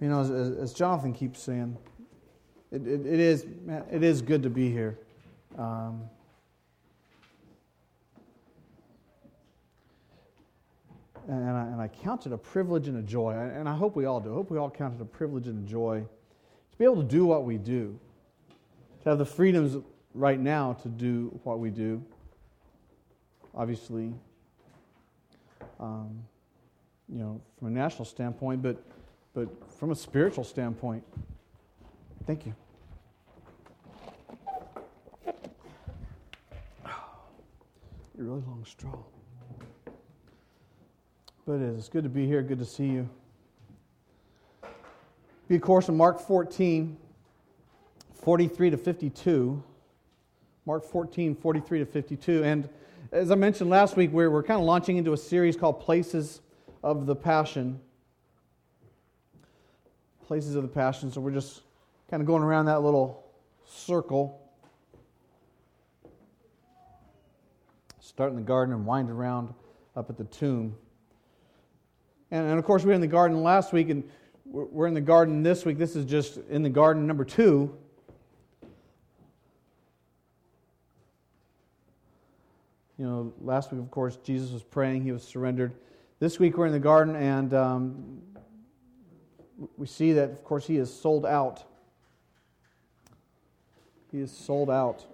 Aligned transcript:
You 0.00 0.08
know, 0.08 0.20
as, 0.20 0.30
as 0.30 0.72
Jonathan 0.74 1.12
keeps 1.12 1.42
saying, 1.42 1.76
it, 2.70 2.86
it, 2.86 3.06
it 3.06 3.20
is 3.20 3.46
man, 3.64 3.84
it 3.90 4.02
is 4.02 4.20
good 4.20 4.42
to 4.42 4.50
be 4.50 4.70
here. 4.70 4.98
Um, 5.56 6.02
and, 11.28 11.50
I, 11.50 11.62
and 11.62 11.80
I 11.80 11.88
count 11.88 12.26
it 12.26 12.32
a 12.32 12.38
privilege 12.38 12.88
and 12.88 12.98
a 12.98 13.02
joy, 13.02 13.32
and 13.32 13.68
I 13.68 13.74
hope 13.74 13.96
we 13.96 14.04
all 14.04 14.20
do. 14.20 14.32
I 14.32 14.34
hope 14.34 14.50
we 14.50 14.58
all 14.58 14.70
count 14.70 14.94
it 14.94 15.00
a 15.00 15.06
privilege 15.06 15.46
and 15.46 15.66
a 15.66 15.70
joy 15.70 16.00
to 16.00 16.78
be 16.78 16.84
able 16.84 16.96
to 16.96 17.08
do 17.08 17.24
what 17.24 17.44
we 17.44 17.56
do, 17.56 17.98
to 19.02 19.08
have 19.08 19.18
the 19.18 19.24
freedoms 19.24 19.82
right 20.14 20.38
now 20.38 20.74
to 20.74 20.88
do 20.88 21.38
what 21.44 21.58
we 21.58 21.70
do. 21.70 22.02
Obviously, 23.54 24.12
um, 25.80 26.22
you 27.08 27.18
know, 27.18 27.40
from 27.58 27.68
a 27.68 27.70
national 27.70 28.04
standpoint, 28.04 28.62
but 28.62 28.82
but 29.36 29.48
from 29.78 29.90
a 29.90 29.94
spiritual 29.94 30.44
standpoint. 30.44 31.04
Thank 32.26 32.46
you. 32.46 32.54
You're 38.16 38.28
really 38.28 38.42
long 38.46 38.64
straw. 38.66 38.96
But 41.46 41.56
it 41.56 41.62
is. 41.64 41.78
It's 41.80 41.88
good 41.90 42.04
to 42.04 42.08
be 42.08 42.26
here. 42.26 42.42
Good 42.42 42.58
to 42.60 42.64
see 42.64 42.86
you. 42.86 43.06
Be, 45.48 45.56
of 45.56 45.60
course, 45.60 45.90
in 45.90 45.98
Mark 45.98 46.18
14, 46.18 46.96
43 48.14 48.70
to 48.70 48.78
52. 48.78 49.62
Mark 50.64 50.82
14, 50.82 51.34
43 51.34 51.80
to 51.80 51.84
52. 51.84 52.42
And 52.42 52.70
as 53.12 53.30
I 53.30 53.34
mentioned 53.34 53.68
last 53.68 53.98
week, 53.98 54.12
we're, 54.12 54.30
we're 54.30 54.42
kind 54.42 54.58
of 54.58 54.64
launching 54.64 54.96
into 54.96 55.12
a 55.12 55.18
series 55.18 55.58
called 55.58 55.82
Places 55.82 56.40
of 56.82 57.04
the 57.04 57.14
Passion 57.14 57.80
places 60.26 60.56
of 60.56 60.62
the 60.62 60.68
Passion. 60.68 61.10
So 61.10 61.20
we're 61.20 61.30
just 61.30 61.62
kind 62.10 62.20
of 62.20 62.26
going 62.26 62.42
around 62.42 62.66
that 62.66 62.82
little 62.82 63.24
circle. 63.64 64.40
Start 68.00 68.30
in 68.30 68.36
the 68.36 68.42
garden 68.42 68.74
and 68.74 68.84
wind 68.84 69.10
around 69.10 69.54
up 69.94 70.10
at 70.10 70.16
the 70.16 70.24
tomb. 70.24 70.74
And, 72.30 72.48
and 72.48 72.58
of 72.58 72.64
course, 72.64 72.82
we 72.82 72.88
were 72.88 72.94
in 72.94 73.00
the 73.00 73.06
garden 73.06 73.42
last 73.42 73.72
week, 73.72 73.88
and 73.88 74.02
we're 74.44 74.86
in 74.86 74.94
the 74.94 75.00
garden 75.00 75.42
this 75.42 75.64
week. 75.64 75.78
This 75.78 75.94
is 75.94 76.04
just 76.04 76.38
in 76.48 76.62
the 76.62 76.70
garden 76.70 77.06
number 77.06 77.24
two. 77.24 77.76
You 82.98 83.04
know, 83.04 83.32
last 83.42 83.70
week, 83.70 83.80
of 83.80 83.90
course, 83.90 84.16
Jesus 84.24 84.50
was 84.50 84.62
praying, 84.62 85.04
he 85.04 85.12
was 85.12 85.22
surrendered. 85.22 85.74
This 86.18 86.40
week, 86.40 86.56
we're 86.56 86.66
in 86.66 86.72
the 86.72 86.78
garden, 86.78 87.14
and 87.14 87.52
um, 87.52 88.22
we 89.76 89.86
see 89.86 90.12
that, 90.12 90.30
of 90.30 90.44
course, 90.44 90.66
he 90.66 90.76
is 90.76 90.92
sold 90.92 91.24
out. 91.24 91.64
He 94.12 94.20
is 94.20 94.30
sold 94.30 94.70
out. 94.70 95.04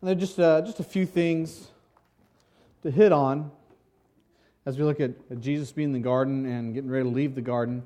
And 0.00 0.08
there 0.08 0.16
are 0.16 0.18
just, 0.18 0.40
uh, 0.40 0.62
just 0.62 0.80
a 0.80 0.84
few 0.84 1.04
things 1.04 1.68
to 2.82 2.90
hit 2.90 3.12
on 3.12 3.50
as 4.64 4.78
we 4.78 4.84
look 4.84 5.00
at, 5.00 5.10
at, 5.30 5.40
Jesus 5.40 5.72
being 5.72 5.88
in 5.88 5.92
the 5.92 5.98
garden 5.98 6.46
and 6.46 6.72
getting 6.72 6.90
ready 6.90 7.04
to 7.04 7.10
leave 7.10 7.34
the 7.34 7.42
garden. 7.42 7.82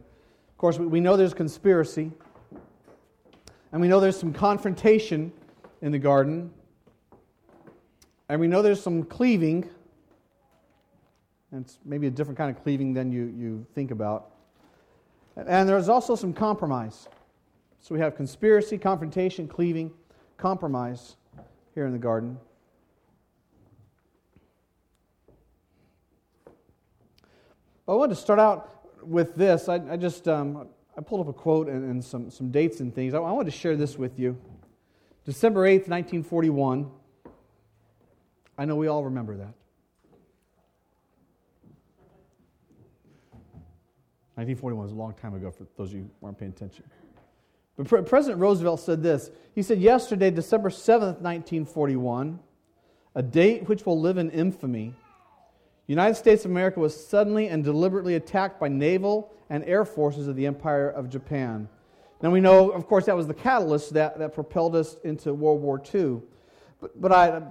Of 0.50 0.58
course, 0.58 0.78
we, 0.78 0.86
we 0.86 1.00
know 1.00 1.16
there's 1.16 1.34
conspiracy, 1.34 2.12
and 3.72 3.80
we 3.80 3.88
know 3.88 3.98
there's 3.98 4.18
some 4.18 4.32
confrontation 4.32 5.32
in 5.82 5.90
the 5.90 5.98
garden. 5.98 6.52
And 8.28 8.40
we 8.40 8.46
know 8.46 8.62
there's 8.62 8.82
some 8.82 9.04
cleaving, 9.04 9.68
and 11.52 11.64
it's 11.64 11.78
maybe 11.84 12.06
a 12.06 12.10
different 12.10 12.38
kind 12.38 12.54
of 12.54 12.62
cleaving 12.62 12.94
than 12.94 13.12
you, 13.12 13.32
you 13.36 13.66
think 13.74 13.90
about. 13.90 14.30
And 15.36 15.68
there's 15.68 15.88
also 15.88 16.14
some 16.14 16.32
compromise. 16.32 17.08
So 17.80 17.94
we 17.94 18.00
have 18.00 18.16
conspiracy, 18.16 18.78
confrontation, 18.78 19.46
cleaving, 19.46 19.90
compromise 20.38 21.16
here 21.74 21.86
in 21.86 21.92
the 21.92 21.98
garden. 21.98 22.38
I 27.86 27.92
wanted 27.92 28.14
to 28.14 28.20
start 28.20 28.38
out 28.38 28.88
with 29.06 29.34
this. 29.34 29.68
I, 29.68 29.74
I 29.90 29.96
just 29.98 30.26
um, 30.28 30.68
I 30.96 31.00
pulled 31.00 31.20
up 31.20 31.28
a 31.28 31.32
quote 31.32 31.68
and, 31.68 31.90
and, 31.90 32.02
some, 32.02 32.30
some 32.30 32.50
dates 32.50 32.80
and 32.80 32.94
things. 32.94 33.12
I, 33.14 33.18
I 33.18 33.32
wanted 33.32 33.50
to 33.50 33.58
share 33.58 33.76
this 33.76 33.98
with 33.98 34.18
you. 34.18 34.38
December 35.24 35.62
8th, 35.66 35.88
1941. 35.88 36.90
I 38.56 38.64
know 38.64 38.76
we 38.76 38.86
all 38.86 39.04
remember 39.04 39.36
that. 39.36 39.54
1941 44.36 44.82
was 44.84 44.92
a 44.92 44.96
long 44.96 45.14
time 45.14 45.34
ago 45.34 45.50
for 45.50 45.64
those 45.76 45.90
of 45.90 45.94
you 45.94 46.02
who 46.02 46.10
weren't 46.20 46.38
paying 46.38 46.50
attention. 46.50 46.84
But 47.76 48.06
President 48.06 48.40
Roosevelt 48.40 48.80
said 48.80 49.02
this. 49.02 49.30
He 49.54 49.62
said, 49.62 49.78
Yesterday, 49.78 50.30
December 50.30 50.70
7th, 50.70 51.20
1941, 51.20 52.38
a 53.14 53.22
date 53.22 53.68
which 53.68 53.86
will 53.86 54.00
live 54.00 54.18
in 54.18 54.30
infamy, 54.30 54.94
United 55.86 56.14
States 56.14 56.44
of 56.44 56.50
America 56.50 56.80
was 56.80 56.94
suddenly 56.94 57.48
and 57.48 57.62
deliberately 57.62 58.14
attacked 58.14 58.58
by 58.58 58.68
naval 58.68 59.32
and 59.50 59.62
air 59.64 59.84
forces 59.84 60.28
of 60.28 60.36
the 60.36 60.46
Empire 60.46 60.88
of 60.88 61.10
Japan. 61.10 61.68
Now 62.22 62.30
we 62.30 62.40
know, 62.40 62.70
of 62.70 62.86
course, 62.86 63.06
that 63.06 63.16
was 63.16 63.26
the 63.26 63.34
catalyst 63.34 63.92
that, 63.94 64.18
that 64.18 64.34
propelled 64.34 64.74
us 64.74 64.96
into 65.04 65.34
World 65.34 65.60
War 65.60 65.82
II. 65.94 66.22
But, 66.80 67.00
but 67.00 67.12
I, 67.12 67.42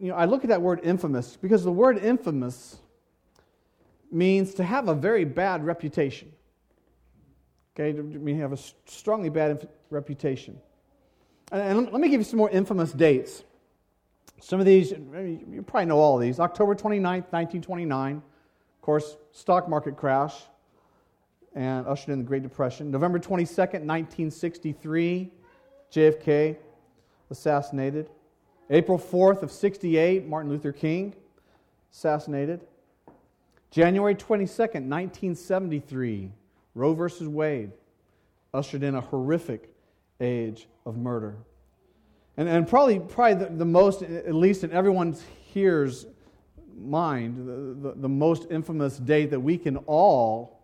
you 0.00 0.08
know, 0.08 0.14
I 0.14 0.24
look 0.26 0.44
at 0.44 0.48
that 0.48 0.62
word 0.62 0.80
infamous 0.82 1.36
because 1.36 1.64
the 1.64 1.72
word 1.72 1.98
infamous 1.98 2.78
means 4.10 4.54
to 4.54 4.64
have 4.64 4.88
a 4.88 4.94
very 4.94 5.24
bad 5.24 5.64
reputation. 5.64 6.32
Okay, 7.74 7.92
to 7.92 8.34
have 8.38 8.52
a 8.52 8.58
strongly 8.86 9.28
bad 9.28 9.68
reputation. 9.90 10.58
And 11.52 11.90
let 11.92 12.00
me 12.00 12.08
give 12.08 12.20
you 12.20 12.24
some 12.24 12.38
more 12.38 12.50
infamous 12.50 12.92
dates. 12.92 13.44
Some 14.40 14.60
of 14.60 14.66
these, 14.66 14.90
you 14.90 15.64
probably 15.66 15.86
know 15.86 15.98
all 15.98 16.16
of 16.16 16.22
these. 16.22 16.38
October 16.38 16.74
29th, 16.74 17.32
1929, 17.32 18.16
of 18.16 18.22
course, 18.82 19.16
stock 19.32 19.68
market 19.68 19.96
crash 19.96 20.34
and 21.54 21.86
ushered 21.86 22.10
in 22.10 22.18
the 22.18 22.24
Great 22.24 22.42
Depression. 22.42 22.90
November 22.90 23.18
22nd, 23.18 23.84
1963, 23.84 25.30
JFK 25.92 26.56
assassinated. 27.30 28.10
April 28.70 28.98
4th 28.98 29.42
of 29.42 29.50
68, 29.50 30.26
Martin 30.26 30.50
Luther 30.50 30.72
King 30.72 31.14
assassinated. 31.92 32.60
January 33.70 34.14
22nd, 34.14 34.88
1973, 34.88 36.30
Roe 36.74 36.94
versus 36.94 37.28
Wade 37.28 37.72
ushered 38.52 38.82
in 38.82 38.94
a 38.94 39.00
horrific 39.00 39.72
age 40.20 40.68
of 40.86 40.96
murder. 40.96 41.36
And, 42.36 42.48
and 42.48 42.68
probably, 42.68 42.98
probably 43.00 43.46
the, 43.46 43.52
the 43.52 43.64
most, 43.64 44.02
at 44.02 44.34
least 44.34 44.64
in 44.64 44.72
everyone's 44.72 45.22
here's 45.52 46.06
mind, 46.78 47.46
the, 47.46 47.88
the, 47.88 47.94
the 47.96 48.08
most 48.08 48.46
infamous 48.50 48.98
date 48.98 49.30
that 49.30 49.40
we 49.40 49.58
can 49.58 49.76
all 49.78 50.62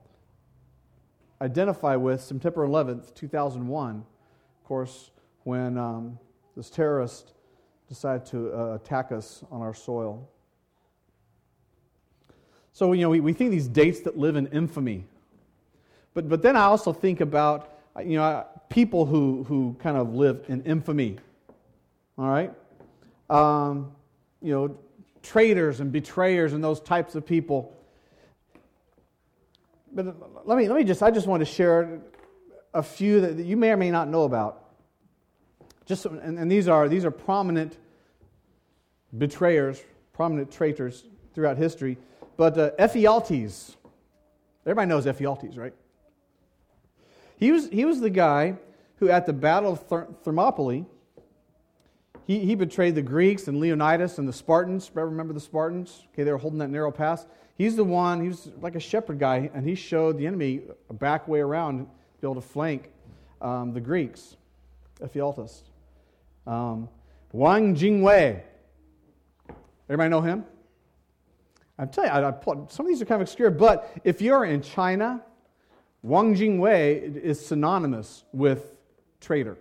identify 1.40 1.96
with, 1.96 2.22
September 2.22 2.66
11th, 2.66 3.14
2001, 3.14 3.96
of 3.96 4.64
course, 4.64 5.10
when 5.42 5.76
um, 5.76 6.18
this 6.56 6.70
terrorist 6.70 7.33
decide 7.94 8.26
to 8.26 8.52
uh, 8.52 8.74
attack 8.74 9.12
us 9.12 9.44
on 9.52 9.62
our 9.62 9.72
soil. 9.72 10.28
So, 12.72 12.92
you 12.92 13.02
know, 13.02 13.10
we, 13.10 13.20
we 13.20 13.32
think 13.32 13.52
these 13.52 13.68
dates 13.68 14.00
that 14.00 14.18
live 14.18 14.34
in 14.34 14.48
infamy. 14.48 15.04
But, 16.12 16.28
but 16.28 16.42
then 16.42 16.56
I 16.56 16.64
also 16.64 16.92
think 16.92 17.20
about, 17.20 17.72
you 18.04 18.16
know, 18.16 18.44
people 18.68 19.06
who, 19.06 19.44
who 19.44 19.76
kind 19.78 19.96
of 19.96 20.12
live 20.12 20.44
in 20.48 20.62
infamy. 20.64 21.18
All 22.18 22.28
right? 22.28 22.52
Um, 23.30 23.92
you 24.42 24.52
know, 24.52 24.76
traitors 25.22 25.78
and 25.78 25.92
betrayers 25.92 26.52
and 26.52 26.62
those 26.62 26.80
types 26.80 27.14
of 27.14 27.24
people. 27.24 27.76
But 29.92 30.16
let 30.44 30.58
me, 30.58 30.68
let 30.68 30.76
me 30.76 30.82
just, 30.84 31.00
I 31.00 31.12
just 31.12 31.28
want 31.28 31.42
to 31.42 31.46
share 31.46 32.00
a 32.74 32.82
few 32.82 33.20
that 33.20 33.44
you 33.44 33.56
may 33.56 33.70
or 33.70 33.76
may 33.76 33.92
not 33.92 34.08
know 34.08 34.24
about. 34.24 34.64
Just, 35.86 36.06
and, 36.06 36.38
and 36.38 36.50
these, 36.50 36.66
are, 36.66 36.88
these 36.88 37.04
are 37.04 37.12
prominent 37.12 37.78
betrayers, 39.18 39.82
prominent 40.12 40.50
traitors 40.50 41.04
throughout 41.34 41.56
history. 41.56 41.96
But 42.36 42.58
uh, 42.58 42.70
Ephialtes, 42.78 43.76
everybody 44.64 44.88
knows 44.88 45.06
Ephialtes, 45.06 45.56
right? 45.58 45.74
He 47.36 47.52
was, 47.52 47.68
he 47.68 47.84
was 47.84 48.00
the 48.00 48.10
guy 48.10 48.56
who, 48.96 49.08
at 49.08 49.26
the 49.26 49.32
Battle 49.32 49.72
of 49.72 50.08
Thermopylae, 50.22 50.84
he, 52.26 52.38
he 52.40 52.54
betrayed 52.54 52.94
the 52.94 53.02
Greeks 53.02 53.48
and 53.48 53.60
Leonidas 53.60 54.18
and 54.18 54.26
the 54.26 54.32
Spartans. 54.32 54.90
Remember 54.94 55.34
the 55.34 55.40
Spartans? 55.40 56.04
Okay, 56.12 56.22
they 56.22 56.32
were 56.32 56.38
holding 56.38 56.58
that 56.60 56.70
narrow 56.70 56.90
pass. 56.90 57.26
He's 57.56 57.76
the 57.76 57.84
one, 57.84 58.20
he 58.20 58.28
was 58.28 58.50
like 58.60 58.74
a 58.74 58.80
shepherd 58.80 59.18
guy, 59.18 59.50
and 59.54 59.66
he 59.68 59.74
showed 59.74 60.18
the 60.18 60.26
enemy 60.26 60.62
a 60.90 60.94
back 60.94 61.28
way 61.28 61.40
around 61.40 61.78
to 61.78 61.84
be 62.20 62.26
able 62.26 62.34
to 62.36 62.40
flank 62.40 62.90
um, 63.40 63.72
the 63.72 63.80
Greeks. 63.80 64.36
Ephialtes. 65.00 65.62
Um, 66.46 66.88
Wang 67.32 67.76
Jingwei, 67.76 68.42
Everybody 69.88 70.10
know 70.10 70.20
him? 70.20 70.44
I'm 71.78 71.88
telling 71.88 72.10
you, 72.10 72.16
I, 72.16 72.28
I, 72.28 72.66
some 72.68 72.86
of 72.86 72.92
these 72.92 73.02
are 73.02 73.04
kind 73.04 73.20
of 73.20 73.28
obscure, 73.28 73.50
but 73.50 73.92
if 74.04 74.22
you're 74.22 74.44
in 74.44 74.62
China, 74.62 75.22
Wang 76.02 76.34
Jingwei 76.34 77.16
is 77.16 77.44
synonymous 77.44 78.24
with 78.32 78.78
traitor. 79.20 79.56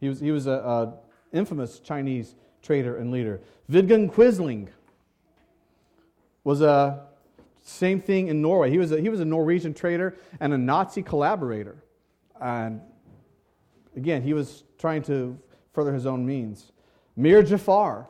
He 0.00 0.08
was, 0.08 0.20
he 0.20 0.30
was 0.30 0.46
an 0.46 0.92
infamous 1.32 1.80
Chinese 1.80 2.34
traitor 2.62 2.96
and 2.96 3.10
leader. 3.10 3.40
Vidkun 3.70 4.10
Quisling 4.12 4.68
was 6.44 6.60
a 6.60 7.06
same 7.62 8.00
thing 8.00 8.28
in 8.28 8.40
Norway. 8.40 8.70
He 8.70 8.78
was 8.78 8.92
a, 8.92 9.00
he 9.00 9.08
was 9.08 9.18
a 9.18 9.24
Norwegian 9.24 9.74
traitor 9.74 10.16
and 10.38 10.52
a 10.52 10.58
Nazi 10.58 11.02
collaborator. 11.02 11.82
And 12.40 12.80
again, 13.96 14.22
he 14.22 14.34
was 14.34 14.62
trying 14.78 15.02
to 15.04 15.36
further 15.72 15.92
his 15.92 16.06
own 16.06 16.24
means. 16.24 16.70
Mir 17.16 17.42
Jafar 17.42 18.06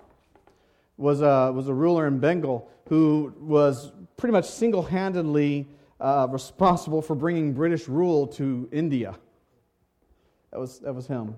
was 0.97 1.21
a, 1.21 1.53
was 1.53 1.69
a 1.69 1.75
ruler 1.75 2.07
in 2.07 2.19
Bengal 2.19 2.69
who 2.89 3.35
was 3.39 3.93
pretty 4.17 4.33
much 4.33 4.49
single 4.49 4.83
handedly 4.83 5.69
uh, 6.01 6.27
responsible 6.31 7.03
for 7.03 7.15
bringing 7.15 7.53
British 7.53 7.89
rule 7.89 8.27
to 8.27 8.69
India. 8.73 9.17
That 10.51 10.61
was, 10.61 10.79
that 10.81 10.95
was 10.95 11.07
him. 11.07 11.37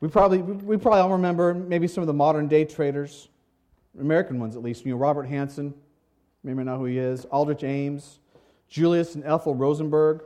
We 0.00 0.08
probably, 0.08 0.38
we 0.38 0.76
probably 0.76 1.00
all 1.00 1.10
remember 1.10 1.54
maybe 1.54 1.86
some 1.86 2.02
of 2.02 2.06
the 2.06 2.12
modern 2.12 2.48
day 2.48 2.64
traders, 2.64 3.28
American 4.00 4.40
ones 4.40 4.56
at 4.56 4.62
least. 4.62 4.84
You 4.84 4.92
know, 4.92 4.98
Robert 4.98 5.28
Hanssen, 5.28 5.74
maybe 6.42 6.64
know 6.64 6.78
who 6.78 6.86
he 6.86 6.98
is, 6.98 7.24
Aldrich 7.26 7.62
Ames, 7.62 8.18
Julius 8.68 9.14
and 9.14 9.24
Ethel 9.24 9.54
Rosenberg, 9.54 10.22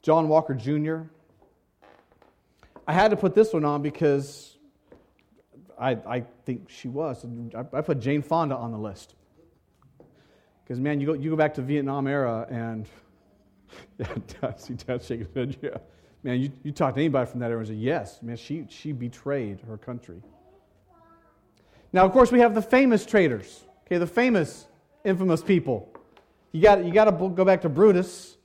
John 0.00 0.28
Walker 0.28 0.54
Jr. 0.54 1.02
I 2.86 2.92
had 2.92 3.10
to 3.10 3.16
put 3.16 3.34
this 3.34 3.52
one 3.52 3.64
on 3.64 3.82
because 3.82 4.56
I, 5.82 5.98
I 6.06 6.20
think 6.46 6.70
she 6.70 6.86
was. 6.86 7.26
I, 7.54 7.62
put 7.62 7.98
Jane 7.98 8.22
Fonda 8.22 8.54
on 8.54 8.70
the 8.70 8.78
list. 8.78 9.16
Because, 10.62 10.78
man, 10.78 11.00
you 11.00 11.08
go, 11.08 11.12
you 11.14 11.30
go 11.30 11.36
back 11.36 11.54
to 11.54 11.62
Vietnam 11.62 12.06
era 12.06 12.46
and, 12.48 12.86
yeah, 13.98 14.54
see 14.56 14.74
Dad 14.74 15.02
shaking 15.02 15.26
his 15.26 15.34
head, 15.34 15.56
yeah. 15.60 15.78
Man, 16.22 16.40
you, 16.40 16.52
you 16.62 16.70
talk 16.70 16.94
to 16.94 17.00
anybody 17.00 17.28
from 17.28 17.40
that 17.40 17.50
era 17.50 17.58
and 17.58 17.68
say, 17.68 17.74
yes, 17.74 18.22
man, 18.22 18.36
she, 18.36 18.64
she 18.68 18.92
betrayed 18.92 19.60
her 19.62 19.76
country. 19.76 20.22
Now, 21.92 22.04
of 22.06 22.12
course, 22.12 22.30
we 22.30 22.38
have 22.38 22.54
the 22.54 22.62
famous 22.62 23.04
traitors, 23.04 23.64
okay, 23.86 23.98
the 23.98 24.06
famous, 24.06 24.66
infamous 25.04 25.42
people. 25.42 25.92
You 26.52 26.62
got 26.62 26.84
you 26.84 26.92
got 26.92 27.04
to 27.06 27.12
go 27.12 27.44
back 27.44 27.62
to 27.62 27.68
Brutus, 27.68 28.36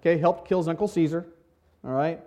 okay, 0.00 0.18
helped 0.18 0.48
kill 0.48 0.58
his 0.58 0.68
Uncle 0.68 0.88
Caesar, 0.88 1.26
all 1.84 1.90
right? 1.90 2.20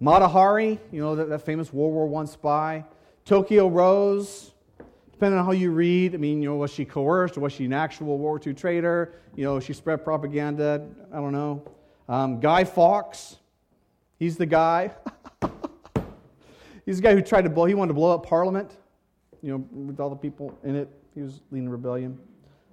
Mata 0.00 0.26
Hari, 0.26 0.78
you 0.90 1.00
know, 1.00 1.14
that, 1.14 1.28
that 1.28 1.42
famous 1.42 1.72
World 1.72 1.92
War 1.92 2.22
I 2.22 2.24
spy. 2.24 2.84
Tokyo 3.28 3.68
Rose, 3.68 4.52
depending 5.12 5.38
on 5.38 5.44
how 5.44 5.52
you 5.52 5.70
read, 5.70 6.14
I 6.14 6.16
mean, 6.16 6.40
you 6.40 6.48
know, 6.48 6.56
was 6.56 6.72
she 6.72 6.86
coerced 6.86 7.36
or 7.36 7.40
was 7.40 7.52
she 7.52 7.66
an 7.66 7.74
actual 7.74 8.06
World 8.06 8.20
War 8.20 8.40
II 8.46 8.54
traitor? 8.54 9.16
You 9.36 9.44
know, 9.44 9.60
she 9.60 9.74
spread 9.74 10.02
propaganda, 10.02 10.86
I 11.12 11.16
don't 11.16 11.32
know. 11.32 11.62
Um, 12.08 12.40
Guy 12.40 12.64
Fawkes, 12.64 13.36
He's 14.18 14.38
the 14.38 14.46
guy. 14.46 14.92
He's 16.86 16.96
the 16.96 17.02
guy 17.02 17.14
who 17.14 17.20
tried 17.20 17.42
to 17.42 17.50
blow, 17.50 17.66
he 17.66 17.74
wanted 17.74 17.88
to 17.88 17.94
blow 17.94 18.14
up 18.14 18.24
Parliament, 18.24 18.78
you 19.42 19.50
know, 19.52 19.58
with 19.72 20.00
all 20.00 20.08
the 20.08 20.16
people 20.16 20.58
in 20.64 20.74
it. 20.74 20.88
He 21.14 21.20
was 21.20 21.42
leading 21.50 21.68
rebellion. 21.68 22.18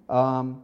Um, 0.08 0.63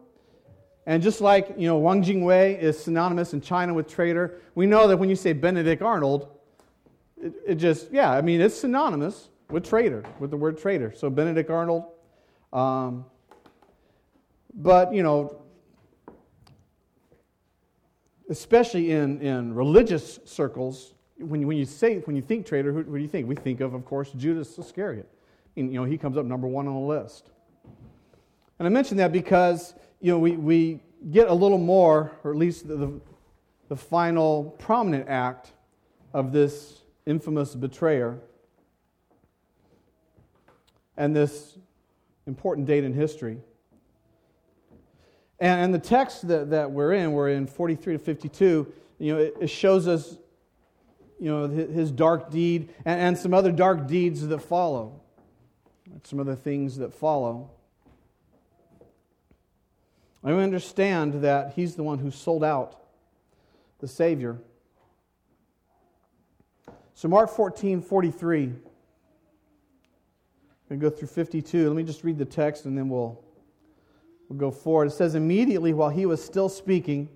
and 0.85 1.03
just 1.03 1.19
like, 1.19 1.53
you 1.57 1.67
know, 1.67 1.77
Wang 1.77 2.01
Jingwei 2.01 2.57
is 2.57 2.81
synonymous 2.81 3.33
in 3.33 3.41
China 3.41 3.73
with 3.73 3.89
traitor, 3.89 4.39
we 4.55 4.67
know 4.67 4.87
that 4.87 4.95
when 4.95 5.09
you 5.09 5.17
say 5.17 5.33
Benedict 5.33 5.81
Arnold, 5.81 6.29
it, 7.21 7.33
it 7.45 7.55
just, 7.55 7.91
yeah, 7.91 8.09
I 8.09 8.21
mean, 8.21 8.39
it's 8.39 8.55
synonymous 8.55 9.27
with 9.51 9.68
traitor, 9.68 10.03
with 10.19 10.31
the 10.31 10.38
word 10.38 10.57
traitor. 10.57 10.94
So 10.95 11.09
Benedict 11.09 11.50
Arnold. 11.50 11.86
Um, 12.53 13.06
but, 14.53 14.94
you 14.94 15.03
know, 15.03 15.42
especially 18.30 18.92
in, 18.92 19.21
in 19.21 19.53
religious 19.53 20.19
circles, 20.25 20.94
when, 21.18 21.45
when 21.45 21.57
you 21.57 21.65
say 21.65 21.98
when 22.00 22.15
you 22.15 22.21
think 22.21 22.45
traitor, 22.45 22.71
who, 22.71 22.83
who, 22.83 22.98
do 22.98 23.01
you 23.01 23.07
think? 23.07 23.27
We 23.27 23.36
think 23.36 23.62
of, 23.62 23.74
of 23.74 23.86
course, 23.86 24.12
Judas 24.12 24.57
Iscariot. 24.57 25.07
And, 25.56 25.71
you 25.71 25.80
know, 25.80 25.86
he 25.86 25.97
comes 25.97 26.18
up 26.18 26.25
number 26.25 26.47
one 26.47 26.68
on 26.68 26.74
the 26.74 26.80
list. 26.80 27.30
And 28.62 28.68
I 28.68 28.69
mention 28.69 28.97
that 28.97 29.12
because 29.12 29.74
you 30.01 30.12
know 30.12 30.19
we, 30.19 30.33
we 30.33 30.80
get 31.09 31.30
a 31.30 31.33
little 31.33 31.57
more, 31.57 32.12
or 32.24 32.30
at 32.30 32.38
least 32.38 32.68
the, 32.68 32.75
the, 32.75 33.01
the 33.69 33.75
final 33.75 34.56
prominent 34.59 35.09
act 35.09 35.54
of 36.13 36.31
this 36.31 36.81
infamous 37.07 37.56
betrayer 37.56 38.19
and 40.97 41.15
this 41.15 41.57
important 42.27 42.67
date 42.67 42.83
in 42.83 42.93
history. 42.93 43.38
And, 45.39 45.61
and 45.61 45.73
the 45.73 45.79
text 45.79 46.27
that, 46.27 46.51
that 46.51 46.71
we're 46.71 46.93
in, 46.93 47.13
we're 47.13 47.29
in 47.29 47.47
43 47.47 47.93
to 47.93 47.99
52, 47.99 48.73
you 48.99 49.13
know, 49.13 49.19
it, 49.19 49.35
it 49.41 49.47
shows 49.49 49.88
us, 49.88 50.17
you 51.19 51.29
know, 51.29 51.47
his 51.47 51.91
dark 51.91 52.29
deed 52.29 52.69
and, 52.85 52.99
and 52.99 53.17
some 53.17 53.33
other 53.33 53.51
dark 53.51 53.88
deeds 53.88 54.25
that 54.27 54.39
follow. 54.39 55.01
Some 56.03 56.19
other 56.19 56.35
things 56.35 56.77
that 56.77 56.94
follow. 56.94 57.51
I 60.23 60.31
understand 60.31 61.23
that 61.23 61.53
he's 61.55 61.75
the 61.75 61.83
one 61.83 61.99
who 61.99 62.11
sold 62.11 62.44
out 62.44 62.79
the 63.79 63.87
Savior. 63.87 64.37
So, 66.94 67.07
Mark 67.07 67.29
14 67.29 67.81
43. 67.81 68.53
Going 70.71 70.79
to 70.79 70.89
go 70.89 70.95
through 70.95 71.09
52. 71.09 71.68
Let 71.68 71.75
me 71.75 71.83
just 71.83 72.03
read 72.03 72.18
the 72.18 72.25
text 72.25 72.65
and 72.65 72.77
then 72.77 72.89
we'll 72.89 73.21
We'll 74.31 74.39
go 74.39 74.51
forward. 74.51 74.85
It 74.85 74.91
says, 74.91 75.15
Immediately 75.15 75.73
while 75.73 75.89
he 75.89 76.06
was 76.06 76.23
still 76.23 76.47
speaking, 76.47 77.09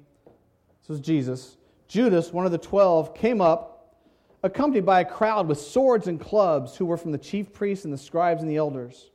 this 0.82 0.90
was 0.90 1.00
Jesus, 1.00 1.56
Judas, 1.88 2.34
one 2.34 2.46
of 2.46 2.52
the 2.52 2.58
twelve, 2.58 3.16
came 3.16 3.40
up, 3.40 3.96
accompanied 4.44 4.86
by 4.86 5.00
a 5.00 5.06
crowd 5.06 5.48
with 5.48 5.58
swords 5.58 6.08
and 6.08 6.20
clubs, 6.20 6.76
who 6.76 6.86
were 6.86 6.98
from 6.98 7.14
the 7.14 7.18
chief 7.18 7.54
priests 7.54 7.86
and 7.86 7.94
the 7.94 7.98
scribes 7.98 8.42
and 8.42 8.52
the 8.52 8.58
elders. 8.58 9.12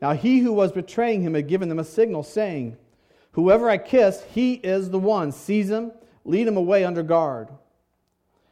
Now 0.00 0.14
he 0.14 0.38
who 0.38 0.54
was 0.54 0.72
betraying 0.72 1.20
him 1.20 1.34
had 1.34 1.48
given 1.48 1.68
them 1.68 1.80
a 1.80 1.84
signal, 1.84 2.22
saying, 2.22 2.78
Whoever 3.32 3.68
I 3.68 3.76
kiss, 3.76 4.24
he 4.32 4.54
is 4.54 4.88
the 4.88 4.98
one. 4.98 5.32
Seize 5.32 5.68
him, 5.68 5.92
lead 6.24 6.48
him 6.48 6.56
away 6.56 6.82
under 6.82 7.02
guard. 7.02 7.50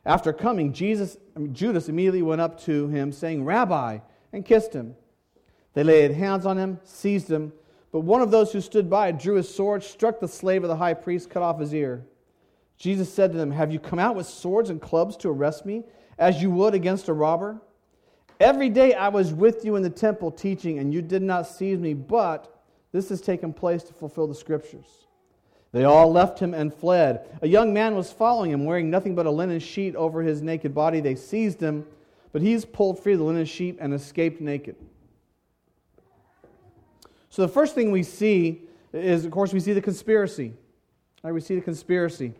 After 0.04 0.34
coming, 0.34 0.74
Jesus, 0.74 1.16
Judas 1.52 1.88
immediately 1.88 2.20
went 2.20 2.42
up 2.42 2.60
to 2.64 2.88
him, 2.88 3.10
saying, 3.10 3.46
Rabbi, 3.46 4.00
and 4.34 4.44
kissed 4.44 4.72
him. 4.72 4.96
They 5.72 5.84
laid 5.84 6.10
hands 6.10 6.44
on 6.44 6.58
him, 6.58 6.80
seized 6.84 7.30
him, 7.30 7.52
but 7.92 8.00
one 8.00 8.20
of 8.20 8.32
those 8.32 8.52
who 8.52 8.60
stood 8.60 8.90
by 8.90 9.12
drew 9.12 9.36
his 9.36 9.52
sword, 9.52 9.84
struck 9.84 10.18
the 10.18 10.28
slave 10.28 10.64
of 10.64 10.68
the 10.68 10.76
high 10.76 10.94
priest, 10.94 11.30
cut 11.30 11.42
off 11.42 11.60
his 11.60 11.72
ear. 11.72 12.04
Jesus 12.76 13.12
said 13.12 13.30
to 13.30 13.38
them, 13.38 13.52
Have 13.52 13.72
you 13.72 13.78
come 13.78 14.00
out 14.00 14.16
with 14.16 14.26
swords 14.26 14.70
and 14.70 14.82
clubs 14.82 15.16
to 15.18 15.28
arrest 15.28 15.64
me, 15.64 15.84
as 16.18 16.42
you 16.42 16.50
would 16.50 16.74
against 16.74 17.08
a 17.08 17.12
robber? 17.12 17.60
Every 18.40 18.68
day 18.68 18.94
I 18.94 19.08
was 19.08 19.32
with 19.32 19.64
you 19.64 19.76
in 19.76 19.84
the 19.84 19.90
temple 19.90 20.32
teaching, 20.32 20.80
and 20.80 20.92
you 20.92 21.00
did 21.00 21.22
not 21.22 21.46
seize 21.46 21.78
me, 21.78 21.94
but 21.94 22.62
this 22.90 23.08
has 23.10 23.20
taken 23.20 23.52
place 23.52 23.84
to 23.84 23.92
fulfill 23.92 24.26
the 24.26 24.34
scriptures. 24.34 25.06
They 25.70 25.84
all 25.84 26.10
left 26.10 26.40
him 26.40 26.54
and 26.54 26.74
fled. 26.74 27.38
A 27.42 27.48
young 27.48 27.72
man 27.72 27.94
was 27.94 28.12
following 28.12 28.50
him, 28.50 28.64
wearing 28.64 28.90
nothing 28.90 29.14
but 29.14 29.26
a 29.26 29.30
linen 29.30 29.60
sheet 29.60 29.94
over 29.94 30.22
his 30.22 30.42
naked 30.42 30.74
body. 30.74 31.00
They 31.00 31.14
seized 31.14 31.60
him, 31.60 31.86
but 32.34 32.42
he's 32.42 32.64
pulled 32.64 32.98
free 32.98 33.12
of 33.12 33.20
the 33.20 33.24
linen 33.24 33.44
sheet 33.44 33.76
and 33.78 33.94
escaped 33.94 34.40
naked. 34.40 34.74
So 37.30 37.42
the 37.42 37.48
first 37.48 37.76
thing 37.76 37.92
we 37.92 38.02
see 38.02 38.62
is, 38.92 39.24
of 39.24 39.30
course, 39.30 39.52
we 39.52 39.60
see 39.60 39.72
the 39.72 39.80
conspiracy. 39.80 40.52
Right? 41.22 41.32
We 41.32 41.40
see 41.40 41.54
the 41.54 41.60
conspiracy. 41.60 42.34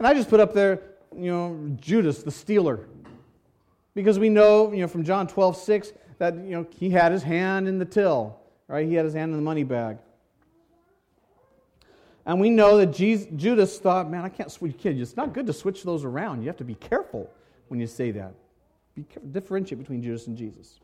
And 0.00 0.08
I 0.08 0.12
just 0.12 0.28
put 0.28 0.40
up 0.40 0.54
there, 0.54 0.82
you 1.16 1.30
know, 1.30 1.76
Judas, 1.80 2.24
the 2.24 2.32
stealer. 2.32 2.80
Because 3.94 4.18
we 4.18 4.28
know, 4.28 4.72
you 4.72 4.80
know, 4.80 4.88
from 4.88 5.04
John 5.04 5.28
12, 5.28 5.56
6, 5.56 5.92
that, 6.18 6.34
you 6.34 6.50
know, 6.50 6.66
he 6.76 6.90
had 6.90 7.12
his 7.12 7.22
hand 7.22 7.68
in 7.68 7.78
the 7.78 7.84
till, 7.84 8.40
right? 8.66 8.88
He 8.88 8.94
had 8.94 9.04
his 9.04 9.14
hand 9.14 9.30
in 9.30 9.36
the 9.36 9.44
money 9.44 9.62
bag. 9.62 9.98
And 12.26 12.40
we 12.40 12.50
know 12.50 12.76
that 12.78 12.86
Jesus, 12.86 13.28
Judas 13.36 13.78
thought, 13.78 14.10
man, 14.10 14.24
I 14.24 14.30
can't 14.30 14.50
switch. 14.50 14.84
It's 14.84 15.16
not 15.16 15.32
good 15.32 15.46
to 15.46 15.52
switch 15.52 15.84
those 15.84 16.04
around. 16.04 16.42
You 16.42 16.48
have 16.48 16.56
to 16.56 16.64
be 16.64 16.74
careful 16.74 17.30
when 17.68 17.78
you 17.78 17.86
say 17.86 18.10
that. 18.10 18.34
Be 18.98 19.04
careful, 19.04 19.30
differentiate 19.30 19.78
between 19.78 20.02
Judas 20.02 20.26
and 20.26 20.36
Jesus. 20.36 20.80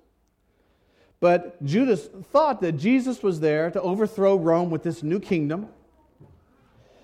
But 1.18 1.62
Judas 1.64 2.08
thought 2.30 2.60
that 2.60 2.72
Jesus 2.72 3.24
was 3.24 3.40
there 3.40 3.72
to 3.72 3.80
overthrow 3.82 4.36
Rome 4.36 4.70
with 4.70 4.84
this 4.84 5.02
new 5.02 5.18
kingdom. 5.18 5.68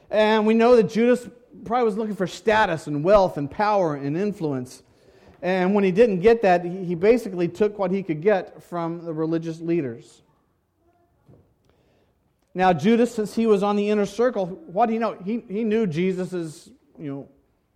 And 0.09 0.47
we 0.47 0.55
know 0.55 0.77
that 0.77 0.85
Judas 0.85 1.29
probably 1.65 1.85
was 1.85 1.97
looking 1.97 2.15
for 2.15 2.29
status 2.29 2.87
and 2.87 3.03
wealth 3.03 3.39
and 3.39 3.51
power 3.51 3.97
and 3.97 4.17
influence. 4.17 4.85
And 5.43 5.75
when 5.75 5.83
he 5.83 5.91
didn't 5.91 6.21
get 6.21 6.43
that, 6.43 6.65
he 6.65 6.95
basically 6.95 7.49
took 7.49 7.77
what 7.77 7.91
he 7.91 8.05
could 8.05 8.23
get 8.23 8.63
from 8.63 9.05
the 9.05 9.13
religious 9.13 9.61
leaders. 9.61 10.23
Now, 12.55 12.73
Judas, 12.73 13.13
since 13.13 13.35
he 13.35 13.49
was 13.49 13.65
on 13.65 13.75
the 13.75 13.91
inner 13.91 14.07
circle, 14.07 14.47
what 14.47 14.87
do 14.87 14.93
you 14.93 15.01
know? 15.01 15.17
He, 15.25 15.43
he 15.49 15.65
knew 15.65 15.89
Jesus' 15.89 16.71
you 17.01 17.11
know, 17.11 17.29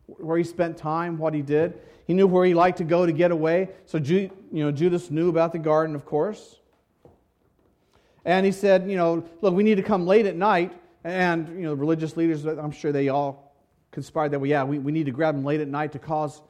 where 0.07 0.37
he 0.37 0.45
spent 0.45 0.77
time, 0.77 1.19
what 1.19 1.35
he 1.35 1.43
did. 1.43 1.79
He 2.07 2.15
knew 2.15 2.27
where 2.27 2.45
he 2.45 2.55
liked 2.55 2.79
to 2.79 2.85
go 2.85 3.07
to 3.07 3.13
get 3.13 3.31
away. 3.31 3.71
So 3.87 3.99
you 3.99 4.31
know, 4.53 4.71
Judas 4.71 5.11
knew 5.11 5.29
about 5.29 5.53
the 5.53 5.59
garden, 5.59 5.95
of 5.95 6.05
course. 6.05 6.57
And 8.25 8.47
he 8.47 8.53
said, 8.53 8.91
you 8.91 8.97
know, 8.97 9.25
look, 9.41 9.55
we 9.55 9.63
need 9.63 9.77
to 9.77 9.83
come 9.83 10.07
late 10.07 10.27
at 10.27 10.37
night. 10.37 10.73
And, 11.05 11.49
you 11.49 11.63
know, 11.63 11.75
religious 11.75 12.17
leaders, 12.17 12.45
I'm 12.47 12.71
sure 12.71 12.91
they 12.91 13.09
all 13.09 13.55
conspired 13.91 14.31
that, 14.33 14.39
well, 14.39 14.51
yeah, 14.51 14.65
we, 14.65 14.79
we 14.79 14.93
need 14.93 15.05
to 15.07 15.13
grab 15.13 15.35
him 15.35 15.45
late 15.45 15.61
at 15.61 15.69
night 15.69 15.93
to 15.93 15.99
cause 15.99 16.41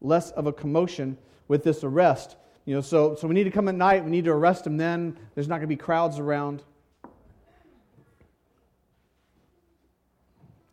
less 0.00 0.30
of 0.32 0.46
a 0.46 0.52
commotion 0.52 1.16
with 1.46 1.62
this 1.62 1.84
arrest. 1.84 2.36
You 2.64 2.74
know, 2.74 2.80
so, 2.80 3.14
so 3.14 3.28
we 3.28 3.34
need 3.34 3.44
to 3.44 3.50
come 3.50 3.68
at 3.68 3.74
night. 3.74 4.04
We 4.04 4.10
need 4.10 4.24
to 4.24 4.32
arrest 4.32 4.66
him 4.66 4.76
then. 4.76 5.16
There's 5.34 5.48
not 5.48 5.56
going 5.56 5.62
to 5.62 5.68
be 5.68 5.76
crowds 5.76 6.18
around. 6.18 6.62